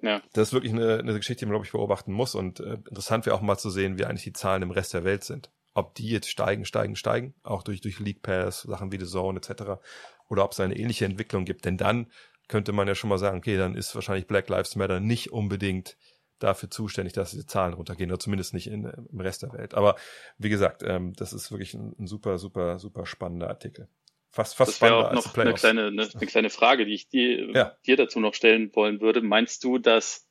ja. 0.01 0.23
das 0.33 0.49
ist 0.49 0.55
wirklich 0.55 0.73
eine, 0.73 0.99
eine 0.99 1.15
Geschichte, 1.15 1.41
die 1.41 1.47
man, 1.47 1.55
glaube 1.55 1.67
ich, 1.67 1.73
beobachten 1.73 2.13
muss. 2.13 2.35
Und 2.35 2.61
äh, 2.61 2.79
interessant 2.89 3.27
wäre 3.27 3.37
auch 3.37 3.43
mal 3.43 3.59
zu 3.59 3.71
sehen, 3.71 3.99
wie 3.99 4.07
eigentlich 4.07 4.25
die 4.25 4.33
Zahlen 4.33 4.63
im 4.63 4.71
Rest 4.71 4.95
der 4.95 5.05
Welt 5.05 5.25
sind. 5.25 5.51
Ob 5.79 5.95
die 5.95 6.09
jetzt 6.09 6.29
steigen, 6.29 6.65
steigen, 6.65 6.97
steigen, 6.97 7.35
auch 7.45 7.63
durch, 7.63 7.81
durch 7.81 8.01
League 8.01 8.21
Pass, 8.21 8.63
Sachen 8.63 8.91
wie 8.91 8.99
The 8.99 9.07
Zone 9.07 9.39
etc. 9.39 9.81
Oder 10.29 10.45
ob 10.45 10.51
es 10.51 10.59
eine 10.59 10.77
ähnliche 10.77 11.05
Entwicklung 11.05 11.45
gibt. 11.45 11.65
Denn 11.65 11.77
dann 11.77 12.11
könnte 12.49 12.73
man 12.73 12.89
ja 12.89 12.97
schon 12.97 13.11
mal 13.11 13.19
sagen, 13.19 13.39
okay, 13.39 13.57
dann 13.57 13.77
ist 13.77 13.95
wahrscheinlich 13.95 14.27
Black 14.27 14.49
Lives 14.49 14.75
Matter 14.75 14.99
nicht 14.99 15.31
unbedingt 15.31 15.97
dafür 16.41 16.69
zuständig, 16.69 17.13
dass 17.13 17.31
diese 17.31 17.47
Zahlen 17.47 17.75
runtergehen, 17.75 18.11
oder 18.11 18.19
zumindest 18.19 18.55
nicht 18.55 18.67
in, 18.67 18.85
im 18.85 19.21
Rest 19.21 19.43
der 19.43 19.53
Welt. 19.53 19.75
Aber 19.75 19.95
wie 20.37 20.49
gesagt, 20.49 20.83
ähm, 20.85 21.13
das 21.15 21.33
ist 21.33 21.53
wirklich 21.53 21.75
ein, 21.75 21.95
ein 21.97 22.09
super, 22.09 22.39
super, 22.39 22.81
super 22.81 23.07
spannender 23.07 23.49
Artikel. 23.49 23.89
Fast, 24.31 24.57
fast 24.57 24.73
das 24.73 24.81
wäre 24.81 24.97
auch 24.97 25.13
noch 25.13 25.37
eine 25.37 25.55
kleine, 25.55 25.87
eine, 25.87 26.03
eine, 26.03 26.27
kleine 26.27 26.51
Frage, 26.51 26.87
die 26.87 26.95
ich 26.95 27.09
dir, 27.09 27.51
ja. 27.53 27.77
dir 27.87 27.97
dazu 27.97 28.19
noch 28.19 28.35
stellen 28.35 28.75
wollen 28.75 29.01
würde. 29.01 29.23
Meinst 29.23 29.63
du, 29.63 29.79
dass 29.79 30.29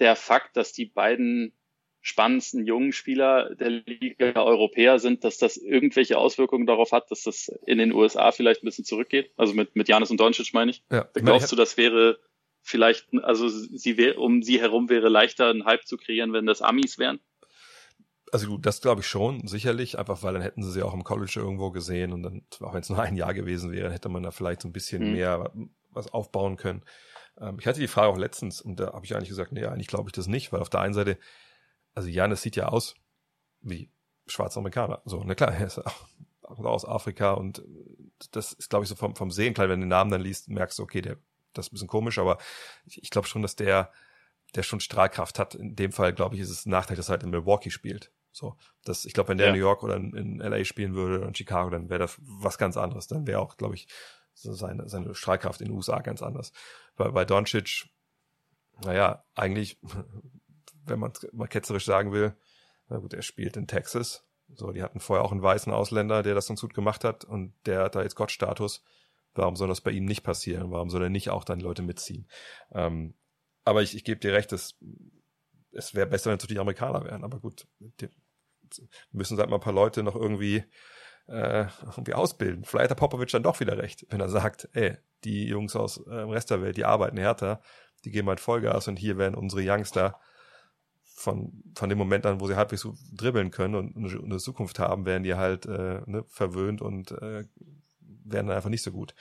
der 0.00 0.16
Fakt, 0.16 0.56
dass 0.56 0.72
die 0.72 0.86
beiden 0.86 1.52
spannendsten 2.02 2.66
jungen 2.66 2.92
Spieler 2.92 3.54
der 3.54 3.70
Liga 3.70 4.32
Europäer 4.42 4.98
sind, 4.98 5.22
dass 5.24 5.38
das 5.38 5.56
irgendwelche 5.56 6.18
Auswirkungen 6.18 6.66
darauf 6.66 6.90
hat, 6.90 7.10
dass 7.10 7.22
das 7.22 7.48
in 7.64 7.78
den 7.78 7.92
USA 7.92 8.32
vielleicht 8.32 8.62
ein 8.62 8.66
bisschen 8.66 8.84
zurückgeht? 8.84 9.30
Also 9.36 9.54
mit, 9.54 9.76
mit 9.76 9.88
Janis 9.88 10.10
und 10.10 10.18
Doncic 10.20 10.52
meine 10.52 10.72
ich. 10.72 10.82
Ja, 10.90 11.08
Glaubst 11.14 11.52
du, 11.52 11.56
das 11.56 11.76
wäre 11.76 12.18
vielleicht, 12.60 13.06
also 13.22 13.48
sie 13.48 13.96
wär, 13.96 14.18
um 14.18 14.42
sie 14.42 14.60
herum 14.60 14.88
wäre 14.88 15.08
leichter, 15.08 15.48
einen 15.48 15.64
Hype 15.64 15.86
zu 15.86 15.96
kreieren, 15.96 16.32
wenn 16.32 16.44
das 16.44 16.60
Amis 16.60 16.98
wären? 16.98 17.20
Also 18.32 18.48
gut, 18.48 18.66
das 18.66 18.80
glaube 18.80 19.02
ich 19.02 19.06
schon, 19.06 19.46
sicherlich, 19.46 19.98
einfach 19.98 20.22
weil 20.22 20.32
dann 20.32 20.42
hätten 20.42 20.62
sie 20.62 20.72
sie 20.72 20.82
auch 20.82 20.94
im 20.94 21.04
College 21.04 21.34
irgendwo 21.36 21.70
gesehen 21.70 22.12
und 22.12 22.22
dann, 22.22 22.42
auch 22.60 22.74
wenn 22.74 22.80
es 22.80 22.88
nur 22.88 23.00
ein 23.00 23.14
Jahr 23.14 23.34
gewesen 23.34 23.70
wäre, 23.70 23.92
hätte 23.92 24.08
man 24.08 24.22
da 24.22 24.30
vielleicht 24.30 24.62
so 24.62 24.68
ein 24.68 24.72
bisschen 24.72 25.06
mhm. 25.06 25.12
mehr 25.12 25.52
was 25.90 26.12
aufbauen 26.12 26.56
können. 26.56 26.82
Ähm, 27.40 27.58
ich 27.60 27.66
hatte 27.66 27.78
die 27.78 27.88
Frage 27.88 28.08
auch 28.08 28.18
letztens 28.18 28.60
und 28.60 28.80
da 28.80 28.92
habe 28.92 29.04
ich 29.04 29.14
eigentlich 29.14 29.28
gesagt, 29.28 29.52
nee, 29.52 29.64
eigentlich 29.66 29.86
glaube 29.86 30.08
ich 30.08 30.12
das 30.12 30.26
nicht, 30.26 30.52
weil 30.52 30.60
auf 30.60 30.70
der 30.70 30.80
einen 30.80 30.94
Seite, 30.94 31.18
also 31.94 32.08
Janis 32.08 32.42
sieht 32.42 32.56
ja 32.56 32.68
aus 32.68 32.94
wie 33.60 33.90
schwarzer 34.26 34.58
Amerikaner. 34.58 35.02
So, 35.04 35.22
na 35.24 35.34
klar, 35.34 35.52
er 35.54 35.66
ist 35.66 35.78
auch 35.78 35.94
aus 36.42 36.84
Afrika 36.84 37.32
und 37.32 37.62
das 38.32 38.52
ist, 38.52 38.68
glaube 38.68 38.84
ich, 38.84 38.88
so 38.88 38.94
vom, 38.94 39.16
vom 39.16 39.30
Sehen, 39.30 39.54
klar, 39.54 39.68
wenn 39.68 39.80
du 39.80 39.84
den 39.86 39.88
Namen 39.88 40.10
dann 40.10 40.20
liest, 40.20 40.48
merkst 40.48 40.78
du, 40.78 40.82
okay, 40.82 41.00
der 41.00 41.16
das 41.52 41.66
ist 41.66 41.72
ein 41.72 41.74
bisschen 41.74 41.88
komisch, 41.88 42.18
aber 42.18 42.38
ich, 42.84 43.02
ich 43.02 43.10
glaube 43.10 43.28
schon, 43.28 43.42
dass 43.42 43.56
der, 43.56 43.92
der 44.54 44.62
schon 44.62 44.80
Strahlkraft 44.80 45.38
hat. 45.38 45.54
In 45.54 45.76
dem 45.76 45.92
Fall, 45.92 46.12
glaube 46.12 46.34
ich, 46.34 46.40
ist 46.40 46.50
es 46.50 46.66
ein 46.66 46.70
Nachteil, 46.70 46.96
dass 46.96 47.08
er 47.08 47.12
halt 47.12 47.22
in 47.22 47.30
Milwaukee 47.30 47.70
spielt. 47.70 48.10
So, 48.32 48.56
das, 48.84 49.04
ich 49.04 49.12
glaube, 49.12 49.28
wenn 49.28 49.38
der 49.38 49.48
ja. 49.48 49.52
in 49.52 49.58
New 49.58 49.64
York 49.64 49.82
oder 49.82 49.96
in, 49.96 50.14
in 50.14 50.38
LA 50.38 50.64
spielen 50.64 50.94
würde 50.94 51.18
oder 51.18 51.28
in 51.28 51.34
Chicago, 51.34 51.70
dann 51.70 51.90
wäre 51.90 51.98
das 51.98 52.16
was 52.20 52.56
ganz 52.56 52.76
anderes. 52.76 53.06
Dann 53.06 53.26
wäre 53.26 53.40
auch, 53.40 53.56
glaube 53.56 53.74
ich, 53.74 53.88
so 54.34 54.54
seine, 54.54 54.88
seine 54.88 55.14
Strahlkraft 55.14 55.60
in 55.60 55.68
den 55.68 55.76
USA 55.76 56.00
ganz 56.00 56.22
anders. 56.22 56.52
Bei, 56.96 57.10
bei 57.10 57.26
Doncic, 57.26 57.90
naja, 58.82 59.24
eigentlich, 59.34 59.78
wenn 60.84 60.98
man 60.98 61.12
mal 61.32 61.48
ketzerisch 61.48 61.84
sagen 61.84 62.12
will, 62.12 62.34
na 62.88 62.98
gut, 62.98 63.14
er 63.14 63.22
spielt 63.22 63.56
in 63.56 63.66
Texas. 63.66 64.26
So, 64.54 64.72
die 64.72 64.82
hatten 64.82 65.00
vorher 65.00 65.24
auch 65.24 65.32
einen 65.32 65.42
weißen 65.42 65.72
Ausländer, 65.72 66.22
der 66.22 66.34
das 66.34 66.48
ganz 66.48 66.60
gut 66.60 66.74
gemacht 66.74 67.04
hat 67.04 67.24
und 67.24 67.54
der 67.66 67.84
hat 67.84 67.94
da 67.94 68.02
jetzt 68.02 68.16
Gottstatus. 68.16 68.84
Warum 69.34 69.56
soll 69.56 69.68
das 69.68 69.80
bei 69.80 69.92
ihm 69.92 70.04
nicht 70.04 70.22
passieren? 70.22 70.70
Warum 70.70 70.90
soll 70.90 71.04
er 71.04 71.08
nicht 71.08 71.30
auch 71.30 71.44
dann 71.44 71.60
Leute 71.60 71.82
mitziehen? 71.82 72.28
Ähm, 72.72 73.14
aber 73.64 73.82
ich, 73.82 73.94
ich 73.94 74.04
gebe 74.04 74.20
dir 74.20 74.32
recht, 74.32 74.52
es, 74.52 74.78
es 75.72 75.94
wäre 75.94 76.06
besser, 76.06 76.30
wenn 76.30 76.36
es 76.36 76.46
die 76.46 76.58
Amerikaner 76.58 77.04
wären. 77.04 77.24
Aber 77.24 77.40
gut, 77.40 77.66
die, 77.78 78.10
müssen 79.10 79.38
halt 79.38 79.50
mal 79.50 79.56
ein 79.56 79.62
paar 79.62 79.72
Leute 79.72 80.02
noch 80.02 80.16
irgendwie, 80.16 80.64
äh, 81.28 81.66
irgendwie 81.82 82.14
ausbilden. 82.14 82.64
Vielleicht 82.64 82.90
hat 82.90 82.98
Popovic 82.98 83.30
dann 83.30 83.42
doch 83.42 83.60
wieder 83.60 83.78
recht, 83.78 84.06
wenn 84.10 84.20
er 84.20 84.28
sagt, 84.28 84.68
ey, 84.72 84.96
die 85.24 85.46
Jungs 85.46 85.76
aus 85.76 85.98
äh, 85.98 86.10
dem 86.10 86.30
Rest 86.30 86.50
der 86.50 86.62
Welt, 86.62 86.76
die 86.76 86.84
arbeiten 86.84 87.16
härter, 87.16 87.62
die 88.04 88.10
geben 88.10 88.28
halt 88.28 88.40
Vollgas 88.40 88.88
und 88.88 88.98
hier 88.98 89.18
werden 89.18 89.34
unsere 89.34 89.62
Youngster 89.64 90.20
von, 91.14 91.62
von 91.74 91.88
dem 91.88 91.98
Moment 91.98 92.26
an, 92.26 92.40
wo 92.40 92.46
sie 92.46 92.56
halbwegs 92.56 92.82
so 92.82 92.94
dribbeln 93.12 93.50
können 93.50 93.74
und 93.74 93.96
eine 93.96 94.38
Zukunft 94.38 94.78
haben, 94.78 95.06
werden 95.06 95.22
die 95.22 95.34
halt 95.34 95.66
äh, 95.66 96.00
ne, 96.06 96.24
verwöhnt 96.28 96.80
und 96.80 97.12
äh, 97.12 97.44
werden 98.00 98.46
dann 98.46 98.56
einfach 98.56 98.70
nicht 98.70 98.82
so 98.82 98.92
gut. 98.92 99.14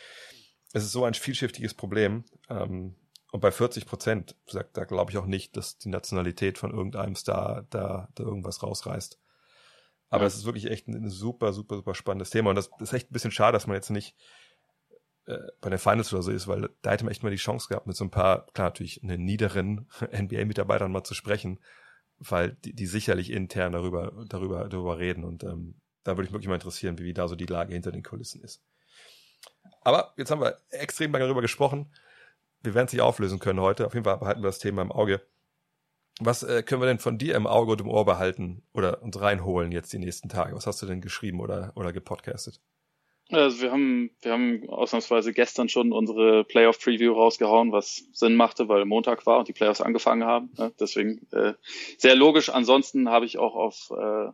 Es 0.73 0.83
ist 0.83 0.91
so 0.91 1.03
ein 1.05 1.13
vielschichtiges 1.13 1.73
Problem. 1.73 2.23
Ähm, 2.49 2.95
und 3.31 3.39
bei 3.39 3.51
40 3.51 3.85
Prozent, 3.85 4.35
sagt, 4.45 4.75
da 4.75 4.83
glaube 4.83 5.11
ich 5.11 5.17
auch 5.17 5.25
nicht, 5.25 5.55
dass 5.55 5.77
die 5.77 5.89
Nationalität 5.89 6.57
von 6.57 6.71
irgendeinem 6.71 7.15
Star 7.15 7.65
da, 7.69 8.09
da 8.15 8.23
irgendwas 8.23 8.61
rausreißt. 8.61 9.19
Aber 10.09 10.25
es 10.25 10.33
ja. 10.33 10.39
ist 10.39 10.45
wirklich 10.45 10.69
echt 10.69 10.87
ein, 10.87 11.05
ein, 11.05 11.09
super, 11.09 11.53
super, 11.53 11.77
super 11.77 11.95
spannendes 11.95 12.29
Thema. 12.29 12.49
Und 12.49 12.57
das 12.57 12.69
ist 12.79 12.91
echt 12.91 13.09
ein 13.09 13.13
bisschen 13.13 13.31
schade, 13.31 13.53
dass 13.53 13.67
man 13.67 13.75
jetzt 13.75 13.89
nicht 13.89 14.15
äh, 15.25 15.37
bei 15.61 15.69
den 15.69 15.79
Finals 15.79 16.13
oder 16.13 16.23
so 16.23 16.31
ist, 16.31 16.47
weil 16.47 16.69
da 16.81 16.91
hätte 16.91 17.03
man 17.03 17.11
echt 17.11 17.23
mal 17.23 17.29
die 17.29 17.35
Chance 17.35 17.67
gehabt, 17.69 17.87
mit 17.87 17.95
so 17.95 18.03
ein 18.03 18.11
paar, 18.11 18.45
klar 18.53 18.67
natürlich 18.67 19.03
einen 19.03 19.23
niederen 19.23 19.87
NBA-Mitarbeitern 20.11 20.91
mal 20.91 21.03
zu 21.03 21.13
sprechen, 21.13 21.59
weil 22.17 22.51
die, 22.65 22.73
die 22.73 22.87
sicherlich 22.87 23.31
intern 23.31 23.71
darüber, 23.73 24.25
darüber, 24.27 24.67
darüber 24.67 24.99
reden. 24.99 25.23
Und 25.23 25.43
ähm, 25.43 25.75
da 26.03 26.17
würde 26.17 26.27
ich 26.27 26.33
wirklich 26.33 26.47
mal 26.47 26.55
interessieren, 26.55 26.97
wie, 26.97 27.03
wie 27.03 27.13
da 27.13 27.27
so 27.27 27.35
die 27.35 27.45
Lage 27.45 27.73
hinter 27.73 27.91
den 27.91 28.03
Kulissen 28.03 28.41
ist. 28.41 28.63
Aber 29.81 30.13
jetzt 30.17 30.31
haben 30.31 30.41
wir 30.41 30.59
extrem 30.69 31.11
lange 31.11 31.25
darüber 31.25 31.41
gesprochen. 31.41 31.91
Wir 32.61 32.73
werden 32.75 32.87
es 32.87 32.93
nicht 32.93 33.01
auflösen 33.01 33.39
können 33.39 33.59
heute. 33.59 33.87
Auf 33.87 33.93
jeden 33.93 34.03
Fall 34.03 34.17
behalten 34.17 34.41
wir 34.41 34.47
das 34.47 34.59
Thema 34.59 34.81
im 34.81 34.91
Auge. 34.91 35.21
Was 36.19 36.43
äh, 36.43 36.61
können 36.61 36.81
wir 36.81 36.87
denn 36.87 36.99
von 36.99 37.17
dir 37.17 37.35
im 37.35 37.47
Auge 37.47 37.71
und 37.71 37.81
im 37.81 37.87
Ohr 37.87 38.05
behalten 38.05 38.63
oder 38.73 39.01
uns 39.01 39.19
reinholen 39.19 39.71
jetzt 39.71 39.91
die 39.93 39.97
nächsten 39.97 40.29
Tage? 40.29 40.55
Was 40.55 40.67
hast 40.67 40.81
du 40.81 40.85
denn 40.85 41.01
geschrieben 41.01 41.39
oder, 41.39 41.71
oder 41.75 41.91
gepodcastet? 41.91 42.61
Also 43.31 43.61
wir 43.61 43.71
haben, 43.71 44.11
wir 44.21 44.33
haben 44.33 44.69
ausnahmsweise 44.69 45.31
gestern 45.31 45.69
schon 45.69 45.93
unsere 45.93 46.43
Playoff-Preview 46.43 47.13
rausgehauen, 47.13 47.71
was 47.71 48.03
Sinn 48.11 48.35
machte, 48.35 48.67
weil 48.67 48.83
Montag 48.85 49.25
war 49.25 49.39
und 49.39 49.47
die 49.47 49.53
Playoffs 49.53 49.79
angefangen 49.79 50.25
haben. 50.25 50.51
Ne? 50.57 50.73
Deswegen 50.79 51.25
äh, 51.31 51.53
sehr 51.97 52.15
logisch. 52.15 52.49
Ansonsten 52.49 53.09
habe 53.09 53.25
ich 53.25 53.37
auch 53.37 53.55
auf 53.55 53.91
äh, 53.91 54.31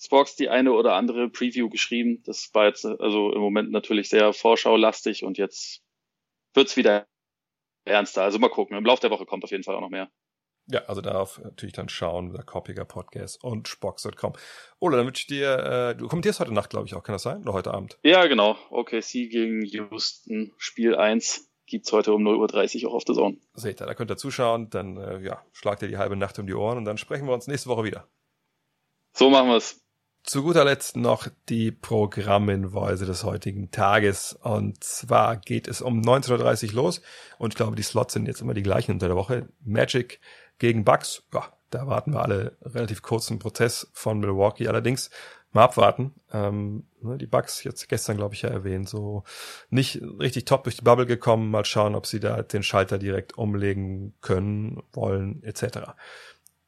Spox 0.00 0.34
die 0.34 0.48
eine 0.48 0.72
oder 0.72 0.94
andere 0.94 1.28
Preview 1.28 1.68
geschrieben. 1.68 2.22
Das 2.24 2.50
war 2.54 2.66
jetzt 2.66 2.86
also 2.86 3.32
im 3.32 3.40
Moment 3.40 3.70
natürlich 3.70 4.08
sehr 4.08 4.32
vorschaulastig 4.32 5.24
und 5.24 5.36
jetzt 5.36 5.82
wird's 6.54 6.76
wieder 6.76 7.06
ernster. 7.84 8.22
Also 8.22 8.38
mal 8.38 8.48
gucken. 8.48 8.76
Im 8.76 8.84
Laufe 8.84 9.02
der 9.02 9.10
Woche 9.10 9.26
kommt 9.26 9.44
auf 9.44 9.50
jeden 9.50 9.62
Fall 9.62 9.76
auch 9.76 9.80
noch 9.80 9.90
mehr. 9.90 10.10
Ja, 10.66 10.84
also 10.86 11.00
darauf 11.00 11.40
natürlich 11.42 11.74
dann 11.74 11.88
schauen, 11.88 12.32
der 12.32 12.44
Kopiger 12.44 12.84
Podcast 12.84 13.42
und 13.42 13.68
Spox.com. 13.68 14.34
Oder 14.78 14.98
dann 14.98 15.06
wünsche 15.06 15.22
ich 15.22 15.26
dir, 15.26 15.58
äh, 15.58 15.96
du 15.96 16.08
kommentierst 16.08 16.40
heute 16.40 16.54
Nacht, 16.54 16.70
glaube 16.70 16.86
ich, 16.86 16.94
auch, 16.94 17.02
kann 17.02 17.14
das 17.14 17.22
sein? 17.22 17.42
Oder 17.42 17.52
heute 17.52 17.74
Abend? 17.74 17.98
Ja, 18.02 18.26
genau. 18.26 18.56
OKC 18.70 19.28
gegen 19.28 19.64
Houston, 19.64 20.52
Spiel 20.58 20.94
1 20.94 21.48
gibt's 21.66 21.92
heute 21.92 22.12
um 22.12 22.22
0.30 22.22 22.84
Uhr 22.84 22.90
auch 22.90 22.94
auf 22.94 23.04
der 23.04 23.14
Zone. 23.14 23.38
Seht 23.54 23.80
ihr, 23.80 23.86
da 23.86 23.94
könnt 23.94 24.10
ihr 24.10 24.16
zuschauen, 24.16 24.68
dann 24.70 24.96
äh, 24.98 25.20
ja, 25.20 25.44
schlagt 25.52 25.82
ihr 25.82 25.88
die 25.88 25.96
halbe 25.96 26.16
Nacht 26.16 26.38
um 26.38 26.46
die 26.46 26.54
Ohren 26.54 26.78
und 26.78 26.84
dann 26.84 26.98
sprechen 26.98 27.26
wir 27.26 27.32
uns 27.32 27.46
nächste 27.46 27.68
Woche 27.68 27.84
wieder. 27.84 28.08
So 29.12 29.30
machen 29.30 29.48
wir's. 29.48 29.82
Zu 30.24 30.44
guter 30.44 30.64
Letzt 30.64 30.96
noch 30.96 31.26
die 31.48 31.72
Programminweise 31.72 33.06
des 33.06 33.24
heutigen 33.24 33.72
Tages. 33.72 34.38
Und 34.40 34.84
zwar 34.84 35.36
geht 35.36 35.66
es 35.66 35.82
um 35.82 36.00
19.30 36.00 36.68
Uhr 36.68 36.74
los. 36.74 37.02
Und 37.38 37.54
ich 37.54 37.56
glaube, 37.56 37.74
die 37.74 37.82
Slots 37.82 38.12
sind 38.12 38.28
jetzt 38.28 38.40
immer 38.40 38.54
die 38.54 38.62
gleichen 38.62 38.92
unter 38.92 39.08
der 39.08 39.16
Woche. 39.16 39.48
Magic 39.64 40.20
gegen 40.62 40.84
Bucks. 40.84 41.22
Ja, 41.34 41.52
da 41.70 41.86
warten 41.86 42.14
wir 42.14 42.22
alle 42.22 42.56
relativ 42.62 43.02
kurzen 43.02 43.38
Prozess 43.38 43.90
von 43.92 44.18
Milwaukee. 44.18 44.68
Allerdings 44.68 45.10
mal 45.52 45.64
abwarten. 45.64 46.14
Ähm, 46.32 46.84
Ne, 47.02 47.18
die 47.18 47.26
Bucks, 47.26 47.64
jetzt 47.64 47.88
gestern 47.88 48.16
glaube 48.16 48.34
ich 48.34 48.42
ja 48.42 48.48
erwähnt, 48.48 48.88
so 48.88 49.24
nicht 49.70 50.00
richtig 50.20 50.44
top 50.44 50.64
durch 50.64 50.76
die 50.76 50.84
Bubble 50.84 51.06
gekommen. 51.06 51.50
Mal 51.50 51.64
schauen, 51.64 51.94
ob 51.94 52.06
sie 52.06 52.20
da 52.20 52.42
den 52.42 52.62
Schalter 52.62 52.98
direkt 52.98 53.36
umlegen 53.36 54.14
können, 54.20 54.82
wollen, 54.92 55.42
etc. 55.42 55.94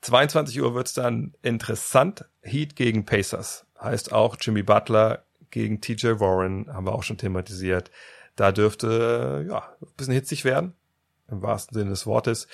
22 0.00 0.60
Uhr 0.60 0.74
wird's 0.74 0.92
dann 0.92 1.34
interessant. 1.42 2.24
Heat 2.42 2.74
gegen 2.76 3.06
Pacers. 3.06 3.66
Heißt 3.80 4.12
auch 4.12 4.36
Jimmy 4.40 4.62
Butler 4.62 5.24
gegen 5.50 5.80
TJ 5.80 6.18
Warren, 6.18 6.66
haben 6.72 6.86
wir 6.86 6.94
auch 6.94 7.04
schon 7.04 7.18
thematisiert. 7.18 7.90
Da 8.34 8.50
dürfte, 8.50 9.46
ja, 9.48 9.76
ein 9.80 9.96
bisschen 9.96 10.14
hitzig 10.14 10.44
werden. 10.44 10.74
Im 11.28 11.42
wahrsten 11.42 11.78
Sinne 11.78 11.90
des 11.90 12.06
Wortes. 12.06 12.48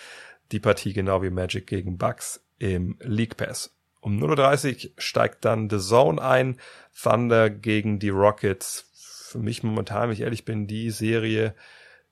Die 0.52 0.60
Partie 0.60 0.92
genau 0.92 1.22
wie 1.22 1.30
Magic 1.30 1.66
gegen 1.66 1.98
Bucks 1.98 2.44
im 2.58 2.96
League 3.00 3.36
Pass. 3.36 3.74
Um 4.00 4.22
0.30 4.22 4.86
Uhr 4.86 4.92
steigt 4.98 5.44
dann 5.44 5.68
The 5.68 5.78
Zone 5.78 6.20
ein. 6.20 6.56
Thunder 7.00 7.50
gegen 7.50 7.98
die 7.98 8.08
Rockets. 8.08 8.86
Für 8.94 9.38
mich 9.38 9.62
momentan, 9.62 10.04
wenn 10.08 10.12
ich 10.14 10.22
ehrlich 10.22 10.44
bin, 10.44 10.66
die 10.66 10.90
Serie 10.90 11.54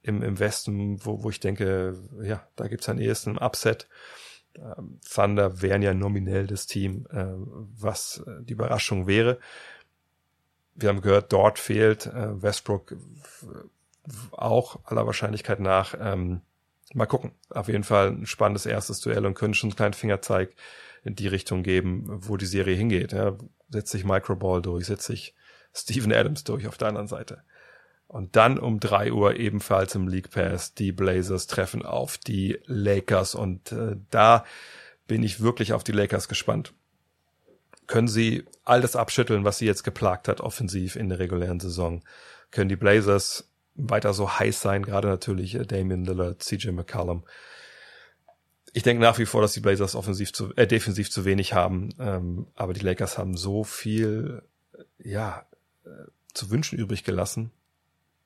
im, 0.03 0.23
im 0.23 0.39
Westen, 0.39 1.05
wo, 1.05 1.23
wo 1.23 1.31
ich 1.31 1.41
denke, 1.41 1.99
ja, 2.23 2.47
da 2.57 2.69
gibt's 2.69 2.89
am 2.89 2.99
ehesten 2.99 3.39
ein 3.39 3.45
Upset. 3.45 3.89
Ähm, 4.57 5.01
Thunder 5.09 5.61
wären 5.63 5.83
ja 5.83 5.95
nominell 5.95 6.47
das 6.47 6.67
Team, 6.67 7.07
äh, 7.11 7.27
was 7.37 8.23
äh, 8.27 8.43
die 8.43 8.53
Überraschung 8.53 9.07
wäre. 9.07 9.39
Wir 10.75 10.91
haben 10.91 11.01
gehört, 11.01 11.33
dort 11.33 11.59
fehlt 11.59 12.07
äh, 12.07 12.41
Westbrook 12.41 12.97
auch 14.31 14.79
aller 14.85 15.07
Wahrscheinlichkeit 15.07 15.61
nach. 15.61 15.95
Ähm, 16.01 16.43
mal 16.95 17.07
gucken. 17.07 17.33
Auf 17.51 17.69
jeden 17.69 17.85
Fall 17.85 18.09
ein 18.09 18.27
spannendes 18.27 18.67
erstes 18.67 19.01
Duell 19.01 19.27
und 19.27 19.35
können 19.35 19.55
schon 19.55 19.71
einen 19.71 19.77
kleinen 19.77 19.95
Fingerzeig 19.95 20.55
in 21.05 21.15
die 21.15 21.29
Richtung 21.29 21.63
geben, 21.63 22.05
wo 22.07 22.37
die 22.37 22.47
Serie 22.47 22.77
hingeht. 22.77 23.13
Ja, 23.13 23.37
setzt 23.69 23.93
sich 23.93 24.05
Microball 24.05 24.63
durch, 24.63 24.87
setzt 24.87 25.07
sich 25.07 25.35
Steven 25.75 26.13
Adams 26.13 26.45
durch 26.45 26.67
auf 26.67 26.79
der 26.79 26.89
anderen 26.89 27.09
Seite. 27.09 27.43
Und 28.07 28.37
dann 28.37 28.59
um 28.59 28.81
drei 28.81 29.13
Uhr 29.13 29.37
ebenfalls 29.37 29.95
im 29.95 30.09
League 30.09 30.31
Pass 30.31 30.73
die 30.73 30.93
Blazers 30.93 31.47
treffen 31.47 31.85
auf 31.85 32.17
die 32.17 32.59
Lakers 32.65 33.35
und 33.35 33.71
äh, 33.73 33.97
da 34.11 34.45
bin 35.07 35.23
ich 35.23 35.41
wirklich 35.41 35.75
auf 35.75 35.85
die 35.85 35.93
Lakers 35.93 36.27
gespannt. 36.27 36.73
Können 37.87 38.09
sie 38.09 38.45
all 38.65 38.81
das 38.81 38.97
abschütteln, 38.97 39.45
was 39.45 39.59
sie 39.59 39.67
jetzt 39.67 39.83
geplagt 39.83 40.29
hat, 40.29 40.41
offensiv 40.41 40.97
in 40.97 41.11
der 41.11 41.19
regulären 41.19 41.61
Saison? 41.61 42.03
Können 42.51 42.69
die 42.71 42.77
Blazers 42.77 43.48
weiter 43.79 44.13
so 44.13 44.39
heiß 44.39 44.61
sein, 44.61 44.83
gerade 44.83 45.09
natürlich 45.09 45.55
äh, 45.55 45.65
Damian 45.65 46.05
Lillard, 46.05 46.43
CJ 46.43 46.71
McCallum. 46.71 47.25
Ich 48.75 48.83
denke 48.83 49.03
nach 49.03 49.19
wie 49.19 49.27
vor, 49.27 49.41
dass 49.41 49.55
die 49.55 49.61
Blazers 49.61 49.95
offensiv 49.95 50.33
zu, 50.33 50.55
äh, 50.57 50.67
defensiv 50.67 51.11
zu 51.11 51.25
wenig 51.25 51.55
haben, 51.55 51.91
ähm, 51.99 52.49
aber 52.55 52.75
die 52.75 52.85
Lakers 52.85 53.17
haben 53.17 53.37
so 53.37 53.65
viel, 53.65 54.43
äh, 54.75 55.11
ja, 55.11 55.47
äh, 55.85 55.89
zu 56.35 56.51
wünschen 56.51 56.79
übrig 56.79 57.05
gelassen, 57.05 57.51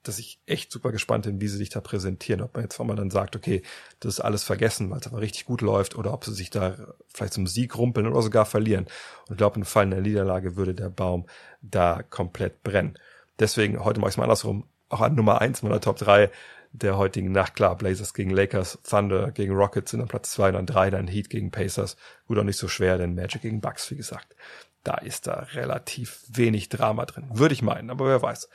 dass 0.01 0.19
ich 0.19 0.39
echt 0.45 0.71
super 0.71 0.91
gespannt 0.91 1.25
bin, 1.25 1.39
wie 1.39 1.47
sie 1.47 1.57
sich 1.57 1.69
da 1.69 1.79
präsentieren. 1.79 2.41
Ob 2.41 2.53
man 2.55 2.63
jetzt 2.63 2.77
mal 2.77 2.95
dann 2.95 3.09
sagt, 3.09 3.35
okay, 3.35 3.61
das 4.01 4.15
ist 4.15 4.19
alles 4.19 4.43
vergessen, 4.43 4.89
weil 4.91 4.99
es 4.99 5.07
aber 5.07 5.21
richtig 5.21 5.45
gut 5.45 5.61
läuft, 5.61 5.95
oder 5.95 6.13
ob 6.13 6.25
sie 6.25 6.33
sich 6.33 6.49
da 6.49 6.75
vielleicht 7.07 7.33
zum 7.33 7.47
Sieg 7.47 7.77
rumpeln 7.77 8.07
oder 8.07 8.21
sogar 8.21 8.45
verlieren. 8.45 8.85
Und 9.27 9.35
ich 9.35 9.37
glaube, 9.37 9.57
im 9.57 9.65
Fall 9.65 9.85
einer 9.85 10.01
Niederlage 10.01 10.57
würde 10.57 10.75
der 10.75 10.89
Baum 10.89 11.25
da 11.61 12.03
komplett 12.03 12.63
brennen. 12.63 12.99
Deswegen, 13.39 13.83
heute 13.83 13.99
mache 14.01 14.09
ich 14.09 14.13
es 14.13 14.17
mal 14.17 14.23
andersrum, 14.23 14.65
auch 14.93 15.01
an 15.01 15.15
Nummer 15.15 15.41
eins 15.41 15.61
meiner 15.63 15.81
Top 15.81 15.97
drei 15.97 16.31
der 16.71 16.97
heutigen 16.97 17.31
Nacht. 17.31 17.55
Klar, 17.55 17.77
Blazers 17.77 18.13
gegen 18.13 18.31
Lakers, 18.31 18.79
Thunder 18.87 19.31
gegen 19.31 19.53
Rockets 19.53 19.91
sind 19.91 20.01
an 20.01 20.07
Platz 20.07 20.31
zwei 20.31 20.47
und 20.49 20.55
dann 20.55 20.65
drei, 20.65 20.89
dann 20.89 21.07
Heat 21.07 21.29
gegen 21.29 21.51
Pacers. 21.51 21.97
Gut, 22.27 22.39
auch 22.39 22.43
nicht 22.43 22.57
so 22.57 22.67
schwer, 22.67 22.97
denn 22.97 23.15
Magic 23.15 23.41
gegen 23.41 23.61
Bucks, 23.61 23.91
wie 23.91 23.95
gesagt. 23.95 24.35
Da 24.83 24.95
ist 24.95 25.27
da 25.27 25.47
relativ 25.53 26.23
wenig 26.29 26.69
Drama 26.69 27.05
drin. 27.05 27.29
Würde 27.33 27.53
ich 27.53 27.61
meinen, 27.61 27.89
aber 27.89 28.07
wer 28.07 28.21
weiß. 28.21 28.49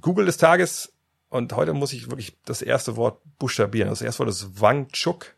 Google 0.00 0.26
des 0.26 0.36
Tages. 0.36 0.92
Und 1.28 1.54
heute 1.54 1.72
muss 1.72 1.92
ich 1.92 2.10
wirklich 2.10 2.38
das 2.44 2.62
erste 2.62 2.96
Wort 2.96 3.20
buchstabieren. 3.38 3.90
Das 3.90 4.02
erste 4.02 4.20
Wort 4.20 4.30
ist 4.30 4.60
Wangchuk. 4.60 5.34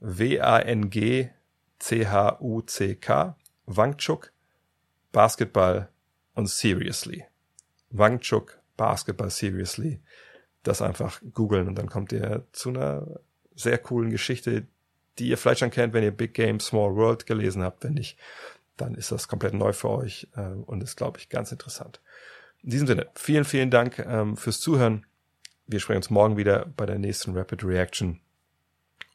W-A-N-G-C-H-U-C-K. 0.00 1.36
Wangchuk. 3.66 4.32
Basketball 5.12 5.88
und 6.34 6.48
Seriously. 6.48 7.24
Wangchuk, 7.90 8.58
Basketball 8.76 9.30
Seriously. 9.30 10.00
Das 10.62 10.82
einfach 10.82 11.20
googeln 11.32 11.68
und 11.68 11.76
dann 11.76 11.88
kommt 11.88 12.12
ihr 12.12 12.46
zu 12.52 12.70
einer 12.70 13.20
sehr 13.54 13.78
coolen 13.78 14.10
Geschichte, 14.10 14.66
die 15.18 15.28
ihr 15.28 15.38
vielleicht 15.38 15.60
schon 15.60 15.70
kennt, 15.70 15.92
wenn 15.92 16.02
ihr 16.02 16.10
Big 16.10 16.34
Game 16.34 16.58
Small 16.60 16.96
World 16.96 17.26
gelesen 17.26 17.62
habt. 17.62 17.84
Wenn 17.84 17.94
nicht, 17.94 18.18
dann 18.76 18.94
ist 18.94 19.12
das 19.12 19.28
komplett 19.28 19.54
neu 19.54 19.72
für 19.72 19.90
euch 19.90 20.28
äh, 20.36 20.40
und 20.40 20.82
ist, 20.82 20.96
glaube 20.96 21.18
ich, 21.18 21.28
ganz 21.28 21.52
interessant. 21.52 22.00
In 22.62 22.70
diesem 22.70 22.86
Sinne, 22.86 23.08
vielen, 23.14 23.44
vielen 23.44 23.70
Dank 23.70 23.98
ähm, 23.98 24.36
fürs 24.36 24.60
Zuhören. 24.60 25.06
Wir 25.66 25.80
sprechen 25.80 25.98
uns 25.98 26.10
morgen 26.10 26.36
wieder 26.36 26.66
bei 26.76 26.86
der 26.86 26.98
nächsten 26.98 27.36
Rapid 27.36 27.64
Reaction. 27.64 28.20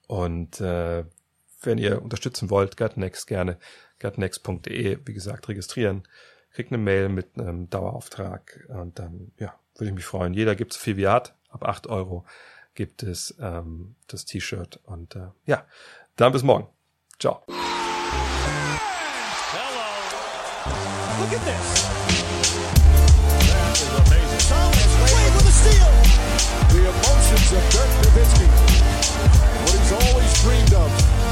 Und 0.08 0.62
äh, 0.62 1.04
wenn 1.62 1.78
ihr 1.78 2.02
unterstützen 2.02 2.50
wollt, 2.50 2.78
Gutnext 2.78 3.28
gerne, 3.28 3.58
gutnext.de, 4.00 5.00
wie 5.04 5.14
gesagt, 5.14 5.48
registrieren. 5.50 6.04
Kriegt 6.52 6.72
eine 6.72 6.78
Mail 6.78 7.10
mit 7.10 7.38
einem 7.38 7.70
Dauerauftrag 7.70 8.66
und 8.70 9.00
dann, 9.00 9.32
ja, 9.38 9.54
würde 9.76 9.90
ich 9.90 9.96
mich 9.96 10.06
freuen. 10.06 10.34
Jeder 10.34 10.56
gibt 10.56 10.74
so 10.74 10.80
viel 10.80 10.98
wie 10.98 11.04
er 11.04 11.14
hat. 11.14 11.36
Ab 11.50 11.64
acht 11.64 11.88
Euro 11.88 12.26
gibt 12.74 13.04
es 13.04 13.36
ähm, 13.40 13.96
das 14.08 14.26
T-Shirt. 14.26 14.80
Und 14.84 15.16
äh, 15.16 15.28
ja, 15.46 15.66
dann 16.16 16.32
bis 16.32 16.44
morgen. 16.44 16.68
Ciao. 17.20 17.44
Hello. 17.48 17.58
Look 21.20 21.34
at 21.34 21.46
this. 21.46 21.90
The 26.70 26.78
emotions 26.78 27.52
of 27.54 27.70
Dirk 27.70 27.90
Nowitzki. 28.04 28.69